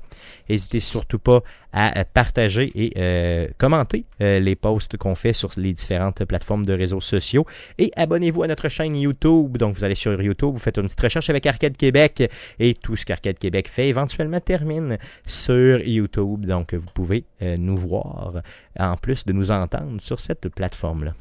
N'hésitez 0.49 0.79
surtout 0.81 1.19
pas 1.19 1.41
à 1.75 1.99
euh, 1.99 2.03
partager 2.11 2.71
et 2.73 2.93
euh, 2.97 3.47
commenter 3.57 4.05
euh, 4.21 4.39
les 4.39 4.55
posts 4.55 4.97
qu'on 4.97 5.13
fait 5.13 5.33
sur 5.33 5.51
les 5.57 5.73
différentes 5.73 6.23
plateformes 6.23 6.65
de 6.65 6.73
réseaux 6.73 7.01
sociaux. 7.01 7.45
Et 7.77 7.91
abonnez-vous 7.95 8.43
à 8.43 8.47
notre 8.47 8.69
chaîne 8.69 8.95
YouTube. 8.95 9.57
Donc, 9.57 9.75
vous 9.75 9.83
allez 9.83 9.93
sur 9.93 10.19
YouTube, 10.19 10.53
vous 10.53 10.59
faites 10.59 10.77
une 10.77 10.85
petite 10.85 11.01
recherche 11.01 11.29
avec 11.29 11.45
Arcade 11.45 11.75
Québec 11.75 12.31
et 12.59 12.73
tout 12.73 12.95
ce 12.95 13.05
qu'Arcade 13.05 13.37
Québec 13.37 13.67
fait 13.67 13.89
éventuellement 13.89 14.39
termine 14.39 14.97
sur 15.25 15.79
YouTube. 15.81 16.45
Donc, 16.45 16.73
vous 16.73 16.89
pouvez 16.93 17.25
nous 17.41 17.75
voir 17.75 18.41
en 18.79 18.95
plus 18.95 19.25
de 19.25 19.33
nous 19.33 19.51
entendre 19.51 19.99
sur 19.99 20.19
cette 20.19 20.47
plateforme-là. 20.47 21.13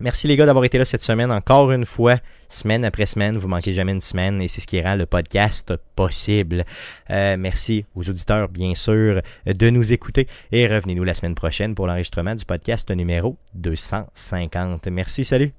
Merci 0.00 0.28
les 0.28 0.36
gars 0.36 0.46
d'avoir 0.46 0.64
été 0.64 0.78
là 0.78 0.84
cette 0.84 1.02
semaine 1.02 1.32
encore 1.32 1.72
une 1.72 1.84
fois, 1.84 2.18
semaine 2.48 2.84
après 2.84 3.06
semaine. 3.06 3.36
Vous 3.36 3.48
manquez 3.48 3.72
jamais 3.72 3.90
une 3.90 4.00
semaine 4.00 4.40
et 4.40 4.46
c'est 4.46 4.60
ce 4.60 4.66
qui 4.66 4.80
rend 4.80 4.94
le 4.94 5.06
podcast 5.06 5.74
possible. 5.96 6.64
Euh, 7.10 7.36
merci 7.36 7.84
aux 7.96 8.08
auditeurs, 8.08 8.48
bien 8.48 8.74
sûr, 8.76 9.22
de 9.46 9.70
nous 9.70 9.92
écouter 9.92 10.28
et 10.52 10.68
revenez-nous 10.68 11.04
la 11.04 11.14
semaine 11.14 11.34
prochaine 11.34 11.74
pour 11.74 11.88
l'enregistrement 11.88 12.36
du 12.36 12.44
podcast 12.44 12.88
numéro 12.92 13.36
250. 13.54 14.86
Merci, 14.86 15.24
salut! 15.24 15.52